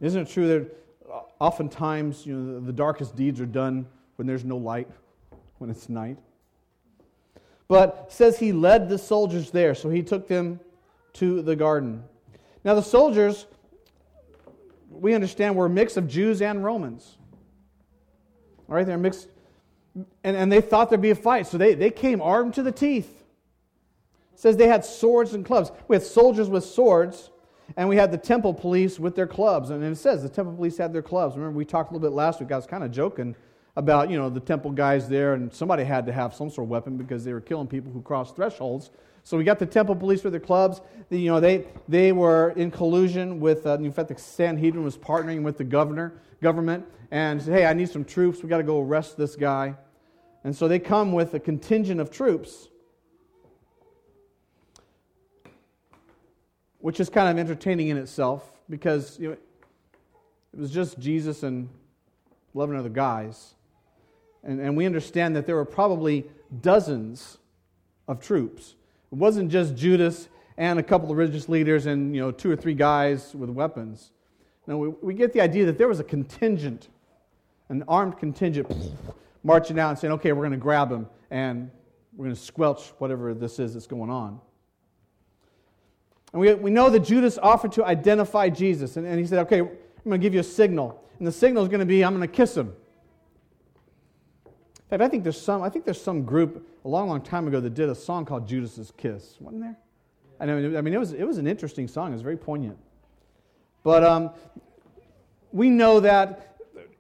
Isn't 0.02 0.24
it 0.24 0.30
true 0.30 0.48
that 0.48 0.85
oftentimes, 1.46 2.26
you 2.26 2.36
know, 2.36 2.60
the 2.60 2.74
darkest 2.74 3.16
deeds 3.16 3.40
are 3.40 3.46
done 3.46 3.86
when 4.16 4.26
there's 4.26 4.44
no 4.44 4.58
light, 4.58 4.90
when 5.60 5.70
it's 5.70 5.90
night? 5.90 6.18
But 7.68 8.12
says 8.12 8.40
he 8.40 8.52
led 8.52 8.90
the 8.90 8.98
soldiers 8.98 9.52
there, 9.52 9.76
so 9.76 9.90
he 9.90 10.02
took 10.02 10.28
them 10.28 10.60
to 11.14 11.44
the 11.44 11.56
garden. 11.56 12.04
Now 12.64 12.74
the 12.74 12.82
soldiers, 12.82 13.46
we 14.90 15.14
understand, 15.14 15.56
were 15.56 15.68
a 15.68 15.70
mix 15.70 15.98
of 15.98 16.08
Jews 16.08 16.42
and 16.42 16.64
Romans. 16.64 17.18
All 18.68 18.76
right, 18.76 18.86
they're 18.86 18.98
mixed, 18.98 19.28
and, 20.24 20.36
and 20.36 20.52
they 20.52 20.62
thought 20.62 20.90
there'd 20.90 21.02
be 21.02 21.12
a 21.12 21.16
fight, 21.16 21.46
so 21.46 21.60
they, 21.60 21.76
they 21.76 21.92
came 21.92 22.22
armed 22.22 22.56
to 22.56 22.64
the 22.64 22.72
teeth. 22.72 23.24
Says 24.34 24.58
they 24.58 24.68
had 24.68 24.84
swords 24.84 25.34
and 25.36 25.46
clubs. 25.46 25.72
We 25.88 25.96
had 25.96 26.04
soldiers 26.04 26.50
with 26.50 26.66
swords, 26.66 27.30
and 27.78 27.90
we 27.90 27.96
had 27.96 28.12
the 28.12 28.18
temple 28.18 28.54
police 28.54 29.00
with 29.00 29.16
their 29.16 29.28
clubs. 29.28 29.70
And 29.70 29.84
it 29.84 29.98
says 29.98 30.24
the 30.24 30.30
temple 30.30 30.56
police 30.56 30.78
had 30.78 30.94
their 30.94 31.02
clubs. 31.02 31.36
Remember, 31.36 31.58
we 31.58 31.66
talked 31.66 31.92
a 31.92 31.94
little 31.94 32.10
bit 32.10 32.16
last 32.16 32.40
week. 32.40 32.52
I 32.52 32.56
was 32.56 32.66
kind 32.66 32.84
of 32.84 32.92
joking 32.92 33.36
about, 33.76 34.10
you 34.10 34.18
know, 34.18 34.30
the 34.30 34.40
temple 34.40 34.72
guys 34.72 35.10
there, 35.10 35.34
and 35.34 35.54
somebody 35.54 35.84
had 35.84 36.06
to 36.06 36.14
have 36.14 36.34
some 36.34 36.50
sort 36.50 36.66
of 36.66 36.70
weapon 36.70 36.96
because 36.98 37.26
they 37.26 37.34
were 37.34 37.42
killing 37.42 37.68
people 37.68 37.92
who 37.92 38.02
crossed 38.02 38.36
thresholds. 38.36 38.92
So 39.24 39.38
we 39.38 39.44
got 39.44 39.60
the 39.60 39.66
temple 39.66 39.96
police 39.96 40.24
with 40.24 40.34
their 40.34 40.40
clubs. 40.40 40.82
The, 41.10 41.20
you 41.20 41.32
know, 41.32 41.40
they, 41.40 41.66
they 41.88 42.12
were 42.12 42.52
in 42.52 42.72
collusion 42.72 43.40
with, 43.40 43.66
uh, 43.66 43.74
in 43.74 43.92
fact, 43.92 44.10
the 44.10 44.18
Sanhedrin 44.18 44.84
was 44.84 44.98
partnering 44.98 45.42
with 45.42 45.58
the 45.58 45.64
governor, 45.64 46.22
government, 46.42 46.86
and 47.12 47.42
said, 47.42 47.54
hey, 47.54 47.66
I 47.66 47.74
need 47.74 47.90
some 47.90 48.06
troops. 48.06 48.44
we 48.44 48.50
got 48.50 48.58
to 48.58 48.64
go 48.64 48.82
arrest 48.82 49.18
this 49.18 49.36
guy. 49.36 49.76
And 50.44 50.56
so 50.56 50.68
they 50.68 50.80
come 50.80 51.12
with 51.12 51.34
a 51.34 51.40
contingent 51.40 52.00
of 52.00 52.12
troops 52.12 52.70
which 56.86 57.00
is 57.00 57.10
kind 57.10 57.28
of 57.28 57.40
entertaining 57.40 57.88
in 57.88 57.98
itself 57.98 58.48
because 58.70 59.18
you 59.20 59.30
know, 59.30 59.34
it 60.54 60.60
was 60.60 60.70
just 60.70 61.00
Jesus 61.00 61.42
and 61.42 61.68
11 62.54 62.76
other 62.76 62.90
guys. 62.90 63.56
And, 64.44 64.60
and 64.60 64.78
we 64.78 64.86
understand 64.86 65.36
that 65.36 65.48
there 65.48 65.56
were 65.56 65.66
probably 65.66 66.28
dozens 66.62 67.40
of 68.08 68.20
troops. 68.20 68.76
It 69.12 69.16
wasn't 69.18 69.50
just 69.50 69.76
Judas 69.76 70.30
and 70.58 70.78
a 70.78 70.84
couple 70.84 71.10
of 71.10 71.18
religious 71.18 71.50
leaders 71.50 71.88
and 71.88 72.14
you 72.14 72.22
know, 72.22 72.30
two 72.30 72.52
or 72.52 72.56
three 72.56 72.76
guys 72.76 73.34
with 73.34 73.50
weapons. 73.50 74.12
Now, 74.68 74.78
we, 74.78 74.90
we 74.90 75.16
get 75.16 75.34
the 75.34 75.42
idea 75.42 75.66
that 75.66 75.80
there 75.80 75.88
was 75.88 76.00
a 76.00 76.04
contingent, 76.04 76.90
an 77.70 77.84
armed 77.88 78.20
contingent, 78.20 78.72
marching 79.44 79.80
out 79.80 79.90
and 79.90 79.98
saying, 79.98 80.14
okay, 80.14 80.34
we're 80.34 80.44
going 80.44 80.52
to 80.52 80.58
grab 80.58 80.92
him 80.92 81.08
and 81.32 81.72
we're 82.16 82.26
going 82.26 82.36
to 82.36 82.40
squelch 82.40 82.94
whatever 83.00 83.34
this 83.34 83.58
is 83.58 83.74
that's 83.74 83.88
going 83.88 84.12
on. 84.12 84.40
And 86.36 86.42
we, 86.42 86.54
we 86.54 86.70
know 86.70 86.90
that 86.90 87.00
Judas 87.00 87.38
offered 87.42 87.72
to 87.72 87.86
identify 87.86 88.50
Jesus. 88.50 88.98
And, 88.98 89.08
and 89.08 89.18
he 89.18 89.26
said, 89.26 89.40
Okay, 89.44 89.62
I'm 89.62 89.70
going 90.04 90.20
to 90.20 90.24
give 90.24 90.34
you 90.34 90.42
a 90.42 90.44
signal. 90.44 91.02
And 91.18 91.26
the 91.26 91.32
signal 91.32 91.64
is 91.64 91.70
going 91.70 91.80
to 91.80 91.86
be, 91.86 92.04
I'm 92.04 92.14
going 92.14 92.28
to 92.30 92.36
kiss 92.36 92.58
him. 92.58 92.74
In 94.46 94.90
fact, 94.90 95.02
I 95.02 95.08
think 95.08 95.24
there's 95.24 95.42
some, 95.42 95.62
I 95.62 95.70
think 95.70 95.86
there's 95.86 96.02
some 96.02 96.24
group 96.26 96.68
a 96.84 96.90
long, 96.90 97.08
long 97.08 97.22
time 97.22 97.48
ago 97.48 97.62
that 97.62 97.74
did 97.74 97.88
a 97.88 97.96
song 97.96 98.26
called 98.26 98.50
Judas's 98.50 98.92
Kiss. 98.98 99.38
Wasn't 99.40 99.62
there? 99.62 99.78
I, 100.42 100.44
I 100.44 100.82
mean, 100.82 100.94
it 100.94 101.00
was, 101.00 101.14
it 101.14 101.24
was 101.24 101.38
an 101.38 101.48
interesting 101.48 101.88
song. 101.88 102.12
It 102.12 102.16
was 102.16 102.22
very 102.22 102.36
poignant. 102.36 102.78
But 103.84 104.04
um, 104.04 104.32
we 105.54 105.70
know 105.70 106.02
that 106.02 106.58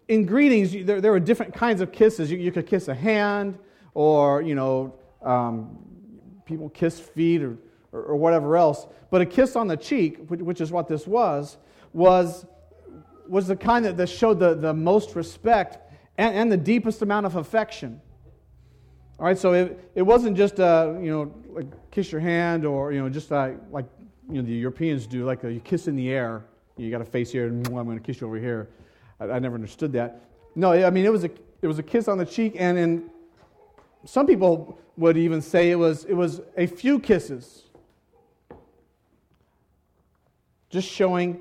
in 0.07 0.25
greetings, 0.25 0.71
there, 0.85 1.01
there 1.01 1.11
were 1.11 1.19
different 1.19 1.53
kinds 1.53 1.81
of 1.81 1.91
kisses. 1.91 2.31
You, 2.31 2.37
you 2.37 2.53
could 2.53 2.67
kiss 2.67 2.87
a 2.87 2.95
hand, 2.95 3.59
or, 3.95 4.41
you 4.41 4.55
know, 4.55 4.95
um, 5.21 5.77
people 6.45 6.69
kiss 6.69 7.01
feet, 7.01 7.43
or 7.43 7.57
or, 7.95 8.03
or 8.03 8.15
whatever 8.15 8.57
else. 8.57 8.85
But 9.09 9.21
a 9.21 9.25
kiss 9.25 9.55
on 9.55 9.67
the 9.67 9.77
cheek, 9.77 10.17
which, 10.27 10.41
which 10.41 10.61
is 10.61 10.71
what 10.71 10.87
this 10.87 11.07
was, 11.07 11.57
was, 11.93 12.45
was 13.27 13.47
the 13.47 13.55
kind 13.55 13.85
that, 13.85 13.97
that 13.97 14.09
showed 14.09 14.39
the, 14.39 14.53
the 14.53 14.73
most 14.73 15.15
respect 15.15 15.79
and, 16.17 16.35
and 16.35 16.51
the 16.51 16.57
deepest 16.57 17.01
amount 17.01 17.25
of 17.25 17.35
affection. 17.37 18.01
All 19.17 19.25
right, 19.25 19.37
so 19.37 19.53
it, 19.53 19.91
it 19.95 20.01
wasn't 20.01 20.35
just 20.35 20.59
a, 20.59 20.99
you 21.01 21.09
know, 21.09 21.33
like 21.49 21.67
kiss 21.91 22.11
your 22.11 22.19
hand 22.19 22.65
or, 22.65 22.91
you 22.91 23.01
know, 23.01 23.07
just 23.07 23.31
a, 23.31 23.55
like, 23.71 23.85
you 24.29 24.35
know, 24.35 24.41
the 24.41 24.53
Europeans 24.53 25.07
do, 25.07 25.23
like 25.23 25.43
a, 25.45 25.53
you 25.53 25.61
kiss 25.61 25.87
in 25.87 25.95
the 25.95 26.09
air. 26.09 26.43
You 26.77 26.91
got 26.91 26.99
a 26.99 27.05
face 27.05 27.31
here, 27.31 27.47
and 27.47 27.65
I'm 27.65 27.85
going 27.85 27.97
to 27.97 28.03
kiss 28.03 28.19
you 28.19 28.27
over 28.27 28.37
here. 28.37 28.67
I, 29.21 29.29
I, 29.29 29.39
never 29.39 29.55
understood 29.55 29.93
that. 29.93 30.25
No, 30.55 30.73
I 30.73 30.89
mean, 30.89 31.05
it 31.05 31.11
was, 31.11 31.23
a, 31.23 31.29
it 31.61 31.67
was 31.67 31.79
a 31.79 31.83
kiss 31.83 32.09
on 32.09 32.17
the 32.17 32.25
cheek, 32.25 32.55
and 32.59 32.77
in, 32.77 33.09
some 34.03 34.27
people 34.27 34.77
would 34.97 35.15
even 35.15 35.41
say 35.41 35.71
it 35.71 35.75
was, 35.75 36.03
it 36.03 36.13
was 36.13 36.41
a 36.57 36.65
few 36.65 36.99
kisses 36.99 37.64
just 40.75 40.89
showing 40.89 41.39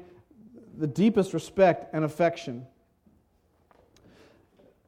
the 0.78 0.86
deepest 0.86 1.34
respect 1.34 1.92
and 1.92 2.04
affection. 2.04 2.64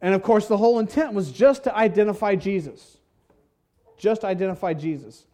And 0.01 0.15
of 0.15 0.23
course, 0.23 0.47
the 0.47 0.57
whole 0.57 0.79
intent 0.79 1.15
was 1.15 1.33
just 1.33 1.65
to 1.65 1.77
identify 1.77 2.37
Jesus. 2.37 2.99
Just 3.99 4.25
identify 4.25 4.73
Jesus. 4.73 5.27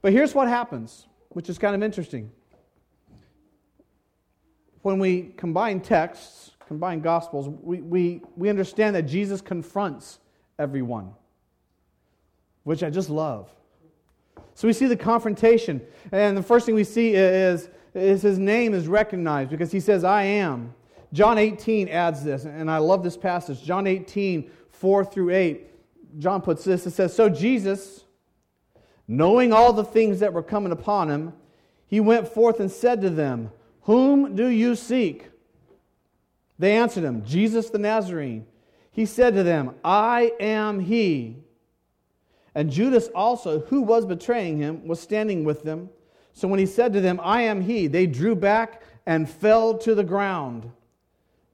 But 0.00 0.12
here's 0.14 0.34
what 0.34 0.48
happens, 0.48 1.06
which 1.28 1.50
is 1.50 1.58
kind 1.58 1.74
of 1.74 1.82
interesting. 1.82 2.30
When 4.80 4.98
we 4.98 5.34
combine 5.36 5.80
texts, 5.80 6.52
combine 6.66 7.00
gospels, 7.00 7.46
we, 7.46 7.82
we, 7.82 8.22
we 8.36 8.48
understand 8.48 8.96
that 8.96 9.02
Jesus 9.02 9.42
confronts 9.42 10.18
everyone, 10.58 11.12
which 12.62 12.82
I 12.82 12.88
just 12.88 13.10
love. 13.10 13.50
So 14.54 14.68
we 14.68 14.72
see 14.72 14.86
the 14.86 14.96
confrontation. 14.96 15.80
And 16.12 16.36
the 16.36 16.42
first 16.42 16.66
thing 16.66 16.74
we 16.74 16.84
see 16.84 17.14
is 17.14 17.68
is 17.94 18.22
his 18.22 18.38
name 18.38 18.74
is 18.74 18.88
recognized 18.88 19.50
because 19.50 19.70
he 19.70 19.80
says, 19.80 20.04
I 20.04 20.24
am. 20.24 20.74
John 21.12 21.38
18 21.38 21.88
adds 21.88 22.24
this, 22.24 22.44
and 22.44 22.68
I 22.70 22.78
love 22.78 23.04
this 23.04 23.16
passage. 23.16 23.62
John 23.62 23.86
18, 23.86 24.50
4 24.70 25.04
through 25.04 25.30
8. 25.30 25.70
John 26.18 26.42
puts 26.42 26.64
this 26.64 26.86
it 26.86 26.90
says, 26.90 27.14
So 27.14 27.28
Jesus, 27.28 28.04
knowing 29.06 29.52
all 29.52 29.72
the 29.72 29.84
things 29.84 30.20
that 30.20 30.32
were 30.32 30.42
coming 30.42 30.72
upon 30.72 31.08
him, 31.08 31.32
he 31.86 32.00
went 32.00 32.28
forth 32.28 32.58
and 32.58 32.70
said 32.70 33.00
to 33.02 33.10
them, 33.10 33.50
Whom 33.82 34.34
do 34.34 34.48
you 34.48 34.74
seek? 34.74 35.30
They 36.58 36.76
answered 36.76 37.04
him, 37.04 37.24
Jesus 37.24 37.70
the 37.70 37.78
Nazarene. 37.78 38.46
He 38.90 39.06
said 39.06 39.34
to 39.34 39.42
them, 39.42 39.74
I 39.84 40.32
am 40.38 40.80
he. 40.80 41.43
And 42.54 42.70
Judas 42.70 43.08
also, 43.14 43.60
who 43.60 43.82
was 43.82 44.06
betraying 44.06 44.58
him, 44.58 44.86
was 44.86 45.00
standing 45.00 45.44
with 45.44 45.62
them. 45.62 45.90
So 46.32 46.48
when 46.48 46.58
he 46.58 46.66
said 46.66 46.92
to 46.92 47.00
them, 47.00 47.20
I 47.22 47.42
am 47.42 47.60
he, 47.60 47.86
they 47.86 48.06
drew 48.06 48.34
back 48.34 48.82
and 49.06 49.28
fell 49.28 49.76
to 49.78 49.94
the 49.94 50.04
ground. 50.04 50.70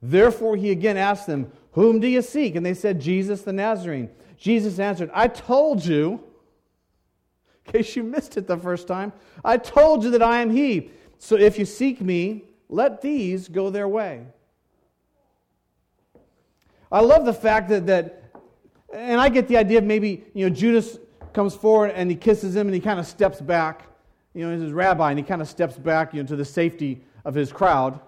Therefore 0.01 0.55
he 0.55 0.71
again 0.71 0.97
asked 0.97 1.27
them, 1.27 1.51
Whom 1.71 1.99
do 1.99 2.07
you 2.07 2.21
seek? 2.21 2.55
And 2.55 2.65
they 2.65 2.73
said, 2.73 2.99
Jesus 2.99 3.41
the 3.41 3.53
Nazarene. 3.53 4.09
Jesus 4.37 4.79
answered, 4.79 5.11
I 5.13 5.27
told 5.27 5.85
you, 5.85 6.23
in 7.65 7.73
case 7.73 7.95
you 7.95 8.03
missed 8.03 8.37
it 8.37 8.47
the 8.47 8.57
first 8.57 8.87
time, 8.87 9.13
I 9.45 9.57
told 9.57 10.03
you 10.03 10.11
that 10.11 10.23
I 10.23 10.41
am 10.41 10.49
he. 10.49 10.91
So 11.19 11.35
if 11.35 11.59
you 11.59 11.65
seek 11.65 12.01
me, 12.01 12.45
let 12.67 13.01
these 13.01 13.47
go 13.47 13.69
their 13.69 13.87
way. 13.87 14.25
I 16.91 17.01
love 17.01 17.25
the 17.25 17.33
fact 17.33 17.69
that, 17.69 17.85
that 17.85 18.20
and 18.93 19.19
I 19.19 19.29
get 19.29 19.47
the 19.47 19.57
idea 19.57 19.77
of 19.77 19.83
maybe, 19.83 20.23
you 20.33 20.47
know, 20.47 20.53
Judas 20.53 20.97
comes 21.33 21.55
forward 21.55 21.91
and 21.95 22.09
he 22.09 22.15
kisses 22.15 22.55
him 22.55 22.67
and 22.67 22.75
he 22.75 22.81
kind 22.81 22.99
of 22.99 23.05
steps 23.05 23.39
back 23.39 23.87
you 24.33 24.45
know, 24.45 24.53
he's 24.53 24.61
his 24.61 24.71
rabbi, 24.71 25.09
and 25.09 25.19
he 25.19 25.23
kind 25.23 25.41
of 25.41 25.47
steps 25.47 25.77
back 25.77 26.13
you 26.13 26.21
know, 26.21 26.27
to 26.27 26.35
the 26.35 26.45
safety 26.45 27.01
of 27.25 27.35
his 27.35 27.51
crowd. 27.51 27.99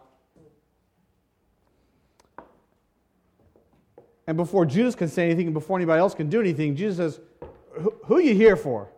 And 4.26 4.38
before 4.38 4.66
Judas 4.66 4.96
can 4.96 5.10
say 5.10 5.26
anything, 5.26 5.48
and 5.48 5.54
before 5.54 5.78
anybody 5.78 6.00
else 6.00 6.16
can 6.16 6.30
do 6.30 6.40
anything, 6.40 6.76
Jesus 6.76 6.98
says, 6.98 7.20
Who 8.06 8.16
are 8.16 8.22
you 8.22 8.34
here 8.34 8.56
for? 8.56 8.90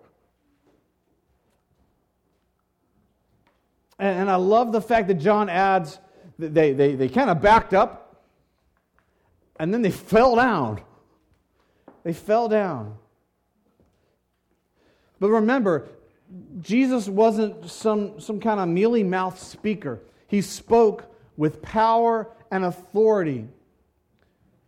And, 3.98 4.20
and 4.20 4.30
I 4.30 4.36
love 4.36 4.72
the 4.72 4.82
fact 4.82 5.08
that 5.08 5.16
John 5.16 5.50
adds 5.50 6.00
that 6.38 6.54
they, 6.54 6.74
they, 6.74 6.94
they 6.94 7.10
kind 7.10 7.32
of 7.32 7.42
backed 7.42 7.74
up 7.74 8.24
and 9.60 9.74
then 9.74 9.82
they 9.82 9.92
fell 9.92 10.36
down. 10.36 10.82
They 12.06 12.14
fell 12.14 12.48
down. 12.48 12.96
But 15.20 15.32
remember, 15.32 15.90
Jesus 16.62 17.10
wasn't 17.10 17.70
some, 17.70 18.20
some 18.20 18.40
kind 18.40 18.60
of 18.60 18.70
mealy 18.70 19.04
mouthed 19.04 19.40
speaker. 19.40 20.00
He 20.28 20.42
spoke 20.42 21.12
with 21.36 21.64
power 21.64 22.30
and 22.52 22.64
authority. 22.64 23.48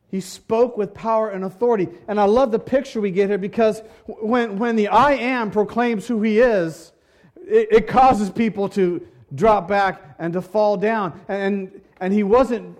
He 0.09 0.19
spoke 0.19 0.77
with 0.77 0.95
power 0.95 1.29
and 1.29 1.43
authority. 1.43 1.87
And 2.07 2.19
I 2.19 2.23
love 2.23 2.51
the 2.51 2.59
picture 2.59 2.99
we 2.99 3.11
get 3.11 3.29
here 3.29 3.37
because 3.37 3.81
when, 4.07 4.57
when 4.57 4.75
the 4.75 4.87
I 4.87 5.13
am 5.13 5.51
proclaims 5.51 6.07
who 6.07 6.23
he 6.23 6.39
is, 6.39 6.91
it, 7.35 7.67
it 7.71 7.87
causes 7.87 8.31
people 8.31 8.67
to 8.69 9.05
drop 9.35 9.67
back 9.67 10.15
and 10.17 10.33
to 10.33 10.41
fall 10.41 10.75
down. 10.75 11.21
And, 11.27 11.81
and 12.01 12.11
he 12.11 12.23
wasn't 12.23 12.79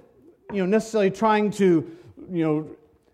you 0.51 0.61
know, 0.61 0.65
necessarily 0.65 1.11
trying 1.11 1.51
to 1.51 1.95
you 2.31 2.43
know, 2.43 2.69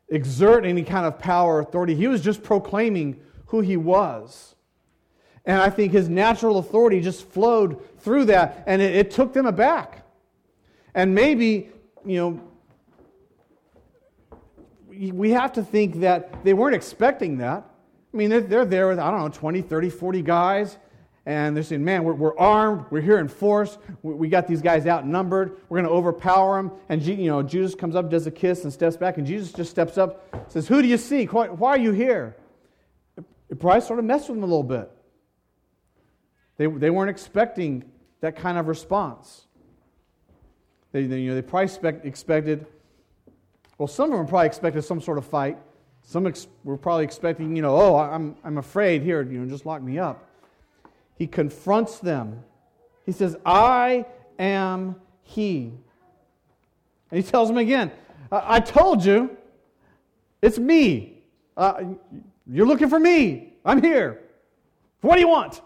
exert 0.09 0.65
any 0.65 0.83
kind 0.83 1.05
of 1.05 1.19
power 1.19 1.55
or 1.55 1.59
authority. 1.61 1.95
He 1.95 2.07
was 2.07 2.21
just 2.21 2.43
proclaiming 2.43 3.19
who 3.47 3.61
he 3.61 3.77
was. 3.77 4.55
And 5.45 5.61
I 5.61 5.69
think 5.69 5.91
his 5.91 6.09
natural 6.09 6.57
authority 6.57 7.01
just 7.01 7.27
flowed 7.27 7.81
through 7.99 8.25
that, 8.25 8.63
and 8.65 8.81
it, 8.81 8.95
it 8.95 9.11
took 9.11 9.33
them 9.33 9.45
aback. 9.45 10.05
And 10.95 11.13
maybe, 11.13 11.69
you 12.05 12.17
know, 12.17 12.41
we 14.87 15.31
have 15.31 15.53
to 15.53 15.63
think 15.63 15.99
that 16.01 16.43
they 16.43 16.53
weren't 16.53 16.75
expecting 16.75 17.37
that. 17.39 17.69
I 18.13 18.17
mean, 18.17 18.29
they're, 18.29 18.41
they're 18.41 18.65
there 18.65 18.87
with, 18.87 18.99
I 18.99 19.09
don't 19.09 19.21
know, 19.21 19.29
20, 19.29 19.61
30, 19.61 19.89
40 19.89 20.21
guys, 20.21 20.77
and 21.25 21.55
they're 21.55 21.63
saying, 21.63 21.83
man, 21.83 22.03
we're, 22.03 22.13
we're 22.13 22.37
armed, 22.37 22.85
we're 22.89 23.01
here 23.01 23.19
in 23.19 23.27
force, 23.27 23.77
we, 24.01 24.13
we 24.13 24.29
got 24.29 24.47
these 24.47 24.61
guys 24.61 24.85
outnumbered, 24.85 25.57
we're 25.69 25.77
going 25.77 25.89
to 25.89 25.91
overpower 25.91 26.57
them. 26.57 26.71
And, 26.89 27.01
you 27.01 27.27
know, 27.27 27.41
Judas 27.41 27.75
comes 27.75 27.95
up, 27.95 28.09
does 28.09 28.27
a 28.27 28.31
kiss, 28.31 28.63
and 28.63 28.73
steps 28.73 28.97
back, 28.97 29.17
and 29.17 29.25
Jesus 29.25 29.51
just 29.51 29.71
steps 29.71 29.97
up, 29.97 30.25
says, 30.49 30.67
Who 30.67 30.81
do 30.81 30.87
you 30.87 30.97
seek? 30.97 31.33
Why, 31.33 31.47
why 31.47 31.69
are 31.71 31.79
you 31.79 31.91
here? 31.91 32.35
It 33.49 33.59
probably 33.59 33.81
sort 33.81 33.99
of 33.99 34.05
messed 34.05 34.29
with 34.29 34.37
them 34.37 34.43
a 34.43 34.47
little 34.47 34.63
bit. 34.63 34.91
They, 36.57 36.67
they 36.67 36.89
weren't 36.89 37.09
expecting 37.09 37.85
that 38.21 38.35
kind 38.35 38.57
of 38.57 38.67
response. 38.67 39.47
They, 40.91 41.05
they, 41.05 41.19
you 41.19 41.29
know, 41.29 41.35
they 41.35 41.41
probably 41.41 41.65
expect, 41.65 42.05
expected 42.05 42.67
well, 43.77 43.87
some 43.87 44.11
of 44.11 44.17
them 44.17 44.27
probably 44.27 44.47
expected 44.47 44.83
some 44.83 45.01
sort 45.01 45.17
of 45.17 45.25
fight. 45.25 45.57
Some 46.03 46.27
ex- 46.27 46.47
were 46.63 46.77
probably 46.77 47.05
expecting, 47.05 47.55
you 47.55 47.61
know, 47.61 47.75
oh, 47.75 47.95
I'm, 47.97 48.35
I'm 48.43 48.57
afraid 48.57 49.01
here, 49.01 49.21
you 49.23 49.39
know, 49.39 49.49
just 49.49 49.65
lock 49.65 49.81
me 49.81 49.99
up. 49.99 50.29
He 51.15 51.27
confronts 51.27 51.99
them. 51.99 52.43
He 53.05 53.11
says, 53.11 53.37
I 53.45 54.05
am 54.39 54.95
He. 55.23 55.73
And 57.11 57.23
he 57.23 57.29
tells 57.29 57.47
them 57.47 57.57
again, 57.57 57.91
I, 58.31 58.55
I 58.55 58.59
told 58.59 59.05
you, 59.05 59.37
it's 60.41 60.57
me. 60.57 61.21
Uh, 61.55 61.83
you're 62.47 62.65
looking 62.65 62.89
for 62.89 62.99
me. 62.99 63.53
I'm 63.63 63.81
here. 63.81 64.19
What 65.01 65.15
do 65.15 65.21
you 65.21 65.27
want? 65.27 65.61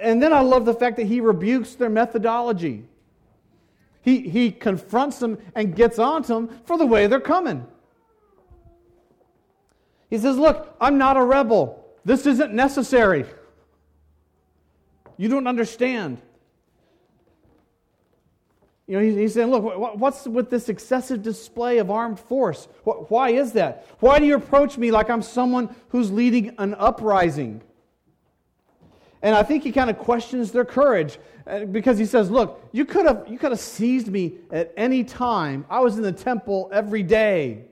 And 0.00 0.22
then 0.22 0.32
I 0.32 0.40
love 0.40 0.64
the 0.64 0.74
fact 0.74 0.96
that 0.96 1.06
he 1.06 1.20
rebukes 1.20 1.74
their 1.74 1.90
methodology. 1.90 2.84
He, 4.02 4.28
he 4.28 4.50
confronts 4.50 5.18
them 5.18 5.38
and 5.54 5.74
gets 5.74 5.98
onto 5.98 6.34
them 6.34 6.60
for 6.64 6.76
the 6.76 6.86
way 6.86 7.06
they're 7.06 7.20
coming. 7.20 7.66
He 10.10 10.18
says, 10.18 10.36
Look, 10.36 10.76
I'm 10.80 10.98
not 10.98 11.16
a 11.16 11.24
rebel. 11.24 11.84
This 12.04 12.26
isn't 12.26 12.52
necessary. 12.52 13.24
You 15.16 15.28
don't 15.28 15.46
understand. 15.46 16.20
You 18.86 19.00
know, 19.00 19.16
he's 19.16 19.34
saying, 19.34 19.50
look, 19.50 19.96
what's 19.98 20.26
with 20.26 20.50
this 20.50 20.68
excessive 20.68 21.22
display 21.22 21.78
of 21.78 21.90
armed 21.90 22.20
force? 22.20 22.68
Why 22.84 23.30
is 23.30 23.52
that? 23.52 23.86
Why 24.00 24.18
do 24.18 24.26
you 24.26 24.34
approach 24.34 24.76
me 24.76 24.90
like 24.90 25.08
I'm 25.08 25.22
someone 25.22 25.74
who's 25.88 26.10
leading 26.10 26.54
an 26.58 26.74
uprising? 26.74 27.62
And 29.22 29.34
I 29.34 29.42
think 29.42 29.62
he 29.62 29.72
kind 29.72 29.88
of 29.88 29.98
questions 29.98 30.52
their 30.52 30.66
courage 30.66 31.18
uh, 31.46 31.64
because 31.64 31.96
he 31.96 32.04
says, 32.04 32.30
Look, 32.30 32.62
you 32.72 32.84
could 32.84 33.06
have, 33.06 33.24
you 33.26 33.38
could 33.38 33.52
have 33.52 33.60
seized 33.60 34.08
me 34.08 34.34
at 34.50 34.70
any 34.76 35.02
time. 35.02 35.64
I 35.70 35.80
was 35.80 35.96
in 35.96 36.02
the 36.02 36.12
temple 36.12 36.68
every 36.70 37.02
day. 37.02 37.64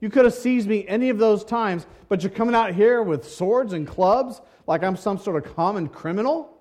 You 0.00 0.10
could 0.10 0.24
have 0.24 0.34
seized 0.34 0.66
me 0.66 0.84
any 0.88 1.10
of 1.10 1.18
those 1.18 1.44
times, 1.44 1.86
but 2.08 2.24
you're 2.24 2.32
coming 2.32 2.56
out 2.56 2.74
here 2.74 3.04
with 3.04 3.24
swords 3.30 3.72
and 3.72 3.86
clubs 3.86 4.40
like 4.66 4.82
I'm 4.82 4.96
some 4.96 5.18
sort 5.18 5.44
of 5.44 5.54
common 5.56 5.88
criminal? 5.88 6.56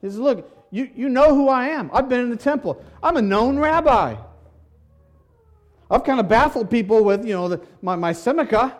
He 0.00 0.08
says, 0.08 0.18
Look, 0.18 0.50
you, 0.70 0.90
you 0.94 1.08
know 1.08 1.34
who 1.34 1.48
I 1.48 1.68
am. 1.68 1.90
I've 1.92 2.08
been 2.08 2.20
in 2.20 2.30
the 2.30 2.36
temple, 2.36 2.84
I'm 3.02 3.16
a 3.16 3.22
known 3.22 3.58
rabbi. 3.58 4.16
I've 5.90 6.04
kind 6.04 6.20
of 6.20 6.28
baffled 6.28 6.70
people 6.70 7.04
with, 7.04 7.26
you 7.26 7.34
know, 7.34 7.48
the, 7.48 7.60
my, 7.82 7.96
my 7.96 8.12
semicha. 8.12 8.74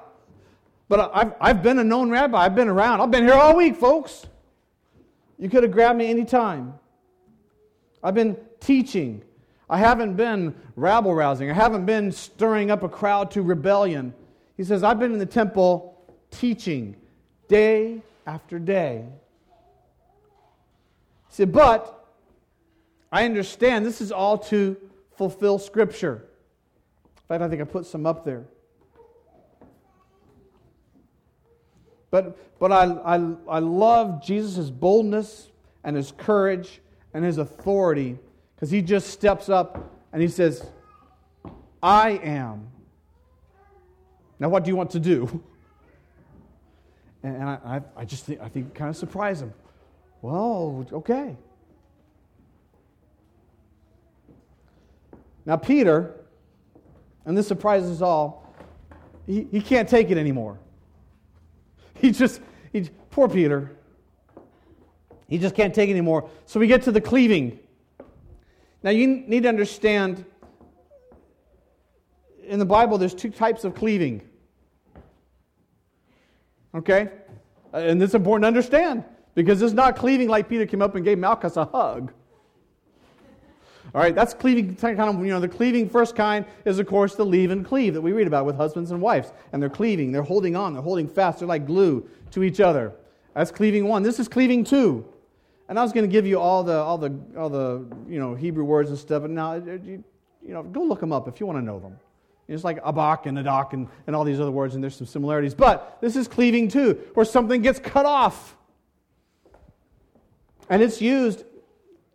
But 0.88 1.10
I've, 1.14 1.34
I've 1.40 1.62
been 1.62 1.78
a 1.78 1.84
known 1.84 2.10
rabbi. 2.10 2.38
I've 2.38 2.54
been 2.54 2.68
around. 2.68 3.02
I've 3.02 3.10
been 3.10 3.24
here 3.24 3.34
all 3.34 3.54
week, 3.54 3.76
folks. 3.76 4.26
You 5.38 5.50
could 5.50 5.62
have 5.62 5.72
grabbed 5.72 5.98
me 5.98 6.08
anytime. 6.08 6.74
I've 8.02 8.14
been 8.14 8.36
teaching. 8.60 9.22
I 9.68 9.76
haven't 9.76 10.14
been 10.14 10.54
rabble 10.76 11.14
rousing. 11.14 11.50
I 11.50 11.54
haven't 11.54 11.84
been 11.84 12.12
stirring 12.12 12.70
up 12.70 12.82
a 12.82 12.88
crowd 12.88 13.30
to 13.32 13.42
rebellion. 13.42 14.14
He 14.56 14.64
says, 14.64 14.82
I've 14.82 14.98
been 14.98 15.12
in 15.12 15.18
the 15.18 15.26
temple 15.26 15.91
teaching 16.32 16.96
day 17.48 18.02
after 18.26 18.58
day. 18.58 19.04
He 21.28 21.34
said, 21.34 21.52
but 21.52 22.02
I 23.10 23.24
understand 23.24 23.86
this 23.86 24.00
is 24.00 24.10
all 24.10 24.38
to 24.38 24.76
fulfill 25.16 25.58
Scripture. 25.58 26.26
In 27.16 27.22
fact, 27.28 27.42
I 27.42 27.48
think 27.48 27.62
I 27.62 27.64
put 27.64 27.86
some 27.86 28.06
up 28.06 28.24
there. 28.24 28.44
But, 32.10 32.58
but 32.58 32.72
I, 32.72 32.84
I, 32.84 33.34
I 33.48 33.58
love 33.58 34.22
Jesus' 34.22 34.68
boldness 34.68 35.48
and 35.84 35.96
his 35.96 36.12
courage 36.12 36.80
and 37.14 37.24
his 37.24 37.38
authority 37.38 38.18
because 38.54 38.70
he 38.70 38.82
just 38.82 39.08
steps 39.08 39.48
up 39.48 39.90
and 40.12 40.20
he 40.20 40.28
says, 40.28 40.66
I 41.82 42.10
am. 42.22 42.68
Now, 44.38 44.48
what 44.48 44.64
do 44.64 44.70
you 44.70 44.76
want 44.76 44.90
to 44.90 45.00
do? 45.00 45.42
And, 47.22 47.42
I, 47.42 47.80
I 47.96 48.04
just 48.04 48.24
think, 48.24 48.40
I 48.40 48.48
think 48.48 48.74
kind 48.74 48.90
of 48.90 48.96
surprise 48.96 49.40
him. 49.40 49.52
Well, 50.22 50.86
okay. 50.92 51.36
Now, 55.44 55.56
Peter, 55.56 56.14
and 57.24 57.36
this 57.36 57.46
surprises 57.46 57.90
us 57.90 58.02
all, 58.02 58.54
he, 59.26 59.46
he 59.50 59.60
can't 59.60 59.88
take 59.88 60.10
it 60.10 60.18
anymore. 60.18 60.58
He 61.94 62.10
just, 62.10 62.40
he, 62.72 62.88
poor 63.10 63.28
Peter. 63.28 63.76
He 65.28 65.38
just 65.38 65.54
can't 65.54 65.74
take 65.74 65.88
it 65.88 65.92
anymore. 65.92 66.28
So 66.46 66.58
we 66.60 66.66
get 66.66 66.82
to 66.82 66.92
the 66.92 67.00
cleaving. 67.00 67.58
Now 68.82 68.90
you 68.90 69.06
need 69.06 69.44
to 69.44 69.48
understand 69.48 70.24
in 72.44 72.58
the 72.58 72.66
Bible 72.66 72.98
there's 72.98 73.14
two 73.14 73.30
types 73.30 73.64
of 73.64 73.74
cleaving. 73.74 74.28
Okay? 76.74 77.10
Uh, 77.72 77.78
and 77.78 78.02
it's 78.02 78.14
important 78.14 78.44
to 78.44 78.48
understand 78.48 79.04
because 79.34 79.62
it's 79.62 79.72
not 79.72 79.96
cleaving 79.96 80.28
like 80.28 80.48
Peter 80.48 80.66
came 80.66 80.82
up 80.82 80.94
and 80.94 81.04
gave 81.04 81.18
Malchus 81.18 81.56
a 81.56 81.64
hug. 81.64 82.12
All 83.94 84.00
right, 84.00 84.14
that's 84.14 84.32
cleaving 84.32 84.74
kind 84.74 84.98
of, 84.98 85.18
you 85.20 85.30
know, 85.30 85.40
the 85.40 85.48
cleaving 85.48 85.86
first 85.88 86.16
kind 86.16 86.46
is, 86.64 86.78
of 86.78 86.86
course, 86.86 87.14
the 87.14 87.26
leave 87.26 87.50
and 87.50 87.64
cleave 87.64 87.92
that 87.92 88.00
we 88.00 88.12
read 88.12 88.26
about 88.26 88.46
with 88.46 88.56
husbands 88.56 88.90
and 88.90 89.02
wives. 89.02 89.32
And 89.52 89.60
they're 89.60 89.68
cleaving, 89.68 90.12
they're 90.12 90.22
holding 90.22 90.56
on, 90.56 90.72
they're 90.72 90.82
holding 90.82 91.06
fast, 91.06 91.40
they're 91.40 91.48
like 91.48 91.66
glue 91.66 92.08
to 92.30 92.42
each 92.42 92.60
other. 92.60 92.94
That's 93.34 93.50
cleaving 93.50 93.86
one. 93.86 94.02
This 94.02 94.18
is 94.18 94.28
cleaving 94.28 94.64
two. 94.64 95.06
And 95.68 95.78
I 95.78 95.82
was 95.82 95.92
going 95.92 96.06
to 96.06 96.12
give 96.12 96.26
you 96.26 96.40
all 96.40 96.62
the, 96.62 96.74
all 96.74 96.96
the, 96.96 97.18
all 97.36 97.50
the, 97.50 97.84
you 98.08 98.18
know, 98.18 98.34
Hebrew 98.34 98.64
words 98.64 98.88
and 98.88 98.98
stuff, 98.98 99.22
but 99.22 99.30
now, 99.30 99.54
you, 99.54 100.02
you 100.42 100.54
know, 100.54 100.62
go 100.62 100.82
look 100.82 101.00
them 101.00 101.12
up 101.12 101.28
if 101.28 101.38
you 101.38 101.46
want 101.46 101.58
to 101.58 101.64
know 101.64 101.78
them. 101.78 101.98
It's 102.52 102.64
like 102.64 102.82
abak 102.84 103.26
and 103.26 103.38
adak 103.38 103.72
and, 103.72 103.88
and 104.06 104.14
all 104.14 104.24
these 104.24 104.40
other 104.40 104.50
words, 104.50 104.74
and 104.74 104.82
there's 104.82 104.96
some 104.96 105.06
similarities. 105.06 105.54
But 105.54 105.98
this 106.00 106.16
is 106.16 106.28
cleaving 106.28 106.68
two, 106.68 107.00
where 107.14 107.24
something 107.24 107.62
gets 107.62 107.78
cut 107.78 108.06
off. 108.06 108.56
And 110.68 110.82
it's 110.82 111.00
used 111.00 111.44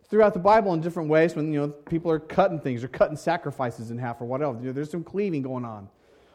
throughout 0.08 0.34
the 0.34 0.40
Bible 0.40 0.72
in 0.74 0.80
different 0.80 1.08
ways 1.08 1.36
when 1.36 1.52
you 1.52 1.60
know 1.60 1.68
people 1.68 2.10
are 2.10 2.18
cutting 2.18 2.60
things 2.60 2.82
or 2.82 2.88
cutting 2.88 3.16
sacrifices 3.16 3.90
in 3.90 3.98
half 3.98 4.20
or 4.20 4.24
whatever. 4.24 4.72
There's 4.72 4.90
some 4.90 5.04
cleaving 5.04 5.42
going 5.42 5.64
on. 5.64 5.88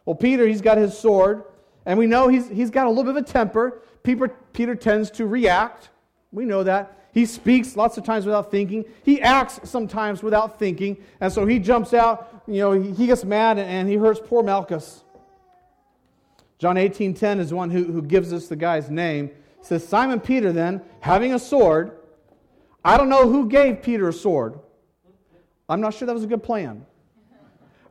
Well, 0.05 0.15
Peter, 0.15 0.47
he's 0.47 0.61
got 0.61 0.77
his 0.77 0.97
sword, 0.97 1.43
and 1.85 1.97
we 1.97 2.05
know 2.05 2.27
he's, 2.27 2.49
he's 2.49 2.69
got 2.69 2.87
a 2.87 2.89
little 2.89 3.05
bit 3.05 3.17
of 3.17 3.17
a 3.17 3.23
temper. 3.23 3.81
Peter, 4.03 4.27
Peter 4.51 4.75
tends 4.75 5.09
to 5.11 5.25
react. 5.25 5.89
We 6.31 6.45
know 6.45 6.63
that. 6.63 6.99
He 7.13 7.25
speaks 7.27 7.75
lots 7.75 7.97
of 7.97 8.03
times 8.03 8.25
without 8.25 8.49
thinking. 8.49 8.85
He 9.03 9.21
acts 9.21 9.59
sometimes 9.69 10.23
without 10.23 10.57
thinking. 10.57 10.97
And 11.21 11.31
so 11.31 11.45
he 11.45 11.59
jumps 11.59 11.93
out, 11.93 12.43
you 12.47 12.59
know, 12.59 12.71
he 12.71 13.05
gets 13.05 13.23
mad 13.23 13.59
and 13.59 13.87
he 13.87 13.95
hurts 13.95 14.19
poor 14.23 14.41
Malchus. 14.41 15.03
John 16.57 16.75
18:10 16.75 17.39
is 17.39 17.53
one 17.53 17.69
who, 17.69 17.83
who 17.83 18.01
gives 18.01 18.33
us 18.33 18.47
the 18.47 18.55
guy's 18.55 18.89
name. 18.89 19.25
It 19.25 19.65
says, 19.65 19.87
Simon 19.87 20.19
Peter 20.19 20.51
then, 20.51 20.81
having 21.01 21.33
a 21.33 21.39
sword, 21.39 21.99
I 22.83 22.97
don't 22.97 23.09
know 23.09 23.29
who 23.29 23.47
gave 23.47 23.81
Peter 23.83 24.09
a 24.09 24.13
sword. 24.13 24.59
I'm 25.69 25.81
not 25.81 25.93
sure 25.93 26.05
that 26.05 26.13
was 26.13 26.23
a 26.23 26.27
good 26.27 26.43
plan. 26.43 26.85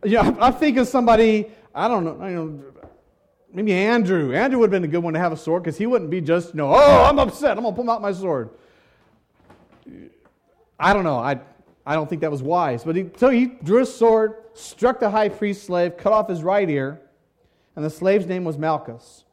Yeah, 0.05 0.35
I'm 0.41 0.55
thinking 0.55 0.85
somebody, 0.85 1.51
I 1.75 1.87
don't 1.87 2.05
know, 2.05 2.19
I 2.21 2.31
know 2.31 2.61
maybe 3.53 3.73
Andrew. 3.73 4.35
Andrew 4.35 4.59
would 4.59 4.67
have 4.67 4.71
been 4.73 4.85
a 4.85 4.93
good 4.93 5.03
one 5.03 5.15
to 5.15 5.21
have 5.21 5.33
a 5.33 5.37
sword 5.37 5.63
because 5.63 5.79
he 5.79 5.87
wouldn't 5.87 6.11
be 6.11 6.21
just, 6.21 6.55
you 6.55 6.59
know, 6.59 6.73
oh, 6.75 7.05
I'm 7.05 7.19
upset. 7.19 7.57
I'm 7.57 7.63
going 7.63 7.75
to 7.75 7.81
pull 7.81 7.91
out 7.91 8.03
my 8.03 8.13
sword. 8.13 8.51
I 10.83 10.93
don't 10.93 11.05
know. 11.05 11.19
I, 11.19 11.39
I 11.87 11.95
don't 11.95 12.11
think 12.11 12.23
that 12.23 12.31
was 12.31 12.43
wise. 12.43 12.83
But 12.83 12.97
he, 12.97 13.09
so 13.17 13.31
he 13.31 13.47
drew 13.47 13.79
his 13.79 13.95
sword, 13.95 14.35
struck 14.55 14.99
the 14.99 15.09
high 15.09 15.29
priest's 15.29 15.65
slave, 15.65 15.97
cut 15.97 16.13
off 16.13 16.29
his 16.29 16.43
right 16.43 16.69
ear, 16.69 17.01
and 17.77 17.85
the 17.85 17.91
slave's 17.91 18.27
name 18.27 18.45
was 18.45 18.59
Malchus. 18.59 19.25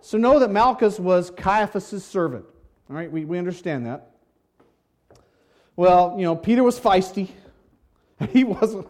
So 0.00 0.16
know 0.16 0.38
that 0.38 0.50
Malchus 0.50 1.00
was 1.00 1.30
Caiaphas' 1.30 2.04
servant. 2.04 2.44
All 2.88 2.94
right, 2.94 3.10
we, 3.10 3.24
we 3.24 3.36
understand 3.36 3.86
that. 3.86 4.12
Well, 5.74 6.14
you 6.16 6.22
know, 6.22 6.36
Peter 6.36 6.62
was 6.62 6.78
feisty. 6.78 7.28
He 8.30 8.44
wasn't, 8.44 8.86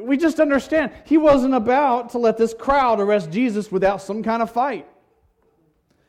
we 0.00 0.16
just 0.16 0.40
understand, 0.40 0.90
he 1.04 1.18
wasn't 1.18 1.54
about 1.54 2.10
to 2.10 2.18
let 2.18 2.36
this 2.36 2.52
crowd 2.52 2.98
arrest 2.98 3.30
Jesus 3.30 3.70
without 3.70 4.02
some 4.02 4.24
kind 4.24 4.42
of 4.42 4.50
fight. 4.50 4.88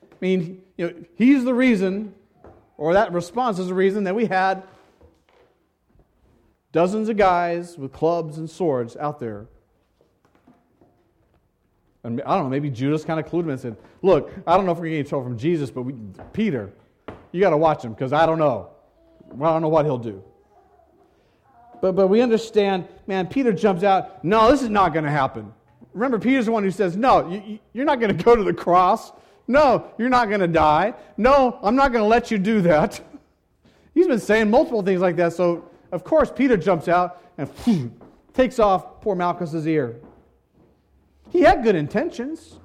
I 0.02 0.16
mean, 0.22 0.64
you 0.76 0.88
know, 0.88 0.94
he's 1.14 1.44
the 1.44 1.54
reason, 1.54 2.16
or 2.78 2.96
that 2.96 3.14
response 3.14 3.60
is 3.60 3.68
the 3.68 3.76
reason 3.76 4.06
that 4.06 4.16
we 4.16 4.26
had 4.26 4.64
dozens 6.72 7.10
of 7.10 7.18
guys 7.18 7.78
with 7.78 7.92
clubs 7.92 8.38
and 8.38 8.50
swords 8.50 8.96
out 8.98 9.20
there. 9.20 9.48
And 12.04 12.22
I 12.24 12.36
don't 12.36 12.46
know, 12.46 12.50
maybe 12.50 12.70
Judas 12.70 13.06
kind 13.06 13.20
of 13.20 13.28
clued 13.28 13.42
him 13.42 13.50
and 13.50 13.60
said, 13.60 13.78
Look, 14.02 14.32
I 14.48 14.58
don't 14.58 14.66
know 14.66 14.72
if 14.72 14.78
we're 14.78 14.86
going 14.86 14.98
to 14.98 15.04
get 15.04 15.10
trouble 15.10 15.26
from 15.26 15.38
Jesus, 15.38 15.70
but 15.70 15.84
we, 15.84 15.94
Peter, 16.34 16.72
you 17.32 17.40
got 17.40 17.52
to 17.52 17.58
watch 17.58 17.84
him 17.84 17.94
because 17.94 18.12
I 18.12 18.26
don't 18.26 18.40
know. 18.40 18.70
I 19.34 19.36
don't 19.36 19.62
know 19.62 19.70
what 19.70 19.86
he'll 19.86 19.98
do. 19.98 20.24
But, 21.82 21.94
but 21.94 22.08
we 22.08 22.22
understand, 22.22 22.88
man, 23.08 23.28
Peter 23.28 23.54
jumps 23.54 23.84
out. 23.84 24.24
No, 24.24 24.52
this 24.52 24.62
is 24.62 24.70
not 24.70 24.94
going 24.94 25.06
to 25.06 25.12
happen. 25.12 25.54
Remember, 25.94 26.20
Peter's 26.20 26.46
the 26.46 26.52
one 26.52 26.64
who 26.64 26.72
says, 26.72 26.98
No, 26.98 27.30
you, 27.30 27.60
you're 27.74 27.86
not 27.86 28.00
going 28.00 28.16
to 28.16 28.24
go 28.24 28.36
to 28.36 28.44
the 28.44 28.54
cross. 28.54 29.12
No, 29.48 29.92
you're 29.98 30.10
not 30.10 30.30
going 30.30 30.42
to 30.42 30.48
die. 30.48 30.94
No, 31.18 31.60
I'm 31.62 31.76
not 31.76 31.92
going 31.92 32.04
to 32.04 32.08
let 32.08 32.32
you 32.32 32.38
do 32.38 32.62
that. 32.62 33.02
He's 33.94 34.08
been 34.08 34.20
saying 34.20 34.50
multiple 34.50 34.82
things 34.82 35.02
like 35.02 35.18
that. 35.18 35.34
So, 35.34 35.70
of 35.92 36.04
course, 36.04 36.32
Peter 36.34 36.58
jumps 36.58 36.88
out 36.88 37.22
and 37.38 37.50
takes 38.34 38.60
off 38.60 39.02
poor 39.02 39.16
Malchus's 39.16 39.68
ear. 39.68 40.00
He 41.32 41.42
had 41.42 41.64
good 41.64 41.76
intentions. 41.76 42.60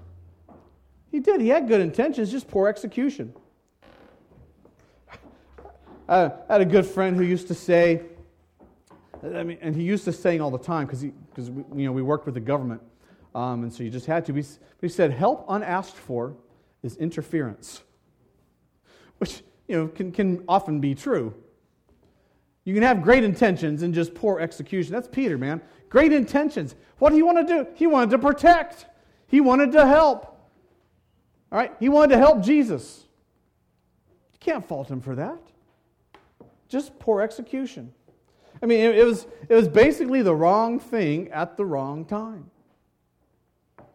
He 1.11 1.21
did. 1.21 1.41
He 1.41 1.49
had 1.49 1.69
good 1.69 1.81
intentions, 1.81 2.31
just 2.31 2.49
poor 2.49 2.69
execution. 2.69 3.33
I 6.09 6.33
had 6.49 6.61
a 6.61 6.65
good 6.65 6.87
friend 6.87 7.17
who 7.17 7.25
used 7.25 7.49
to 7.49 7.55
say, 7.55 8.03
I 9.23 9.43
mean, 9.43 9.59
and 9.61 9.75
he 9.75 9.83
used 9.83 10.05
to 10.05 10.13
saying 10.13 10.41
all 10.41 10.51
the 10.51 10.59
time 10.59 10.87
because 10.87 11.03
because 11.03 11.49
you 11.49 11.87
know 11.87 11.93
we 11.93 12.03
worked 12.03 12.27
with 12.27 12.35
the 12.35 12.41
government, 12.41 12.81
um, 13.35 13.63
and 13.63 13.73
so 13.73 13.83
you 13.83 13.91
just 13.91 14.07
had 14.07 14.25
to. 14.27 14.33
But 14.33 14.47
he 14.81 14.89
said, 14.89 15.11
"Help 15.11 15.47
unasked 15.49 15.97
for 15.97 16.37
is 16.83 16.97
interference," 16.97 17.83
which 19.19 19.43
you 19.67 19.77
know 19.77 19.89
can 19.89 20.13
can 20.13 20.45
often 20.47 20.81
be 20.81 20.95
true. 20.95 21.35
You 22.67 22.75
can 22.75 22.83
have 22.83 23.01
great 23.01 23.23
intentions 23.23 23.85
and 23.85 23.95
just 23.95 24.13
poor 24.13 24.41
execution. 24.41 24.93
That's 24.93 25.07
Peter, 25.07 25.39
man. 25.39 25.63
Great 25.89 26.13
intentions. 26.13 26.75
What 26.99 27.11
did 27.11 27.17
he 27.17 27.23
want 27.23 27.47
to 27.47 27.65
do? 27.65 27.71
He 27.75 27.87
wanted 27.87 28.11
to 28.11 28.19
protect. 28.19 28.87
He 29.29 29.41
wanted 29.41 29.71
to 29.73 29.87
help. 29.87 30.27
All 31.53 31.59
right, 31.59 31.73
he 31.79 31.89
wanted 31.89 32.15
to 32.15 32.19
help 32.19 32.43
Jesus. 32.43 33.05
You 34.33 34.41
can't 34.41 34.67
fault 34.67 34.91
him 34.91 35.01
for 35.01 35.15
that. 35.15 35.39
Just 36.69 36.99
poor 36.99 37.21
execution. 37.21 37.95
I 38.61 38.67
mean, 38.67 38.81
it, 38.81 39.05
was, 39.05 39.29
it 39.49 39.55
was 39.55 39.69
basically 39.69 40.23
the 40.23 40.35
wrong 40.35 40.81
thing 40.81 41.29
at 41.29 41.57
the 41.57 41.65
wrong 41.65 42.05
time. 42.05 42.51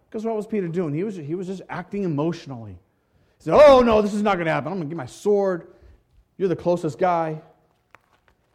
Because 0.10 0.24
what 0.24 0.38
was 0.38 0.48
Peter 0.48 0.70
doing? 0.70 0.94
He 0.94 1.04
was, 1.04 1.18
he 1.18 1.36
was 1.36 1.48
just 1.48 1.62
acting 1.68 2.04
emotionally. 2.04 2.80
He 3.38 3.44
said, 3.44 3.54
Oh, 3.54 3.82
no, 3.82 4.02
this 4.02 4.14
is 4.14 4.22
not 4.22 4.36
going 4.36 4.46
to 4.46 4.52
happen. 4.54 4.72
I'm 4.72 4.78
going 4.78 4.88
to 4.88 4.96
get 4.96 4.98
my 4.98 5.08
sword. 5.08 5.74
You're 6.38 6.48
the 6.48 6.56
closest 6.56 6.98
guy. 6.98 7.42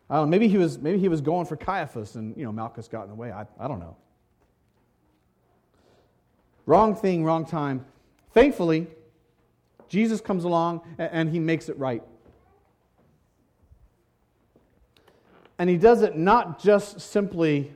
I 0.08 0.16
don't 0.16 0.26
know, 0.26 0.30
maybe 0.30 0.48
he 0.48 0.56
was, 0.56 0.78
maybe 0.78 0.98
he 0.98 1.08
was 1.08 1.20
going 1.20 1.46
for 1.46 1.56
Caiaphas 1.56 2.14
and, 2.14 2.36
you 2.36 2.44
know, 2.44 2.52
Malchus 2.52 2.86
got 2.86 3.02
in 3.02 3.08
the 3.08 3.14
way. 3.14 3.32
I, 3.32 3.46
I 3.58 3.66
don't 3.66 3.80
know. 3.80 3.96
Wrong 6.64 6.94
thing, 6.94 7.24
wrong 7.24 7.44
time. 7.44 7.84
Thankfully, 8.32 8.86
Jesus 9.88 10.20
comes 10.20 10.44
along 10.44 10.82
and, 10.98 11.10
and 11.12 11.30
he 11.30 11.40
makes 11.40 11.68
it 11.68 11.78
right. 11.78 12.02
And 15.58 15.70
he 15.70 15.76
does 15.76 16.02
it 16.02 16.16
not 16.16 16.60
just 16.60 17.00
simply 17.00 17.72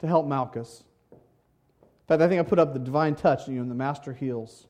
to 0.00 0.06
help 0.06 0.26
Malchus. 0.26 0.82
In 1.12 1.18
fact, 2.08 2.20
I 2.20 2.28
think 2.28 2.40
I 2.40 2.42
put 2.42 2.58
up 2.58 2.72
the 2.72 2.80
divine 2.80 3.14
touch, 3.14 3.46
you 3.48 3.54
know, 3.54 3.68
the 3.68 3.74
master 3.74 4.12
heals. 4.12 4.66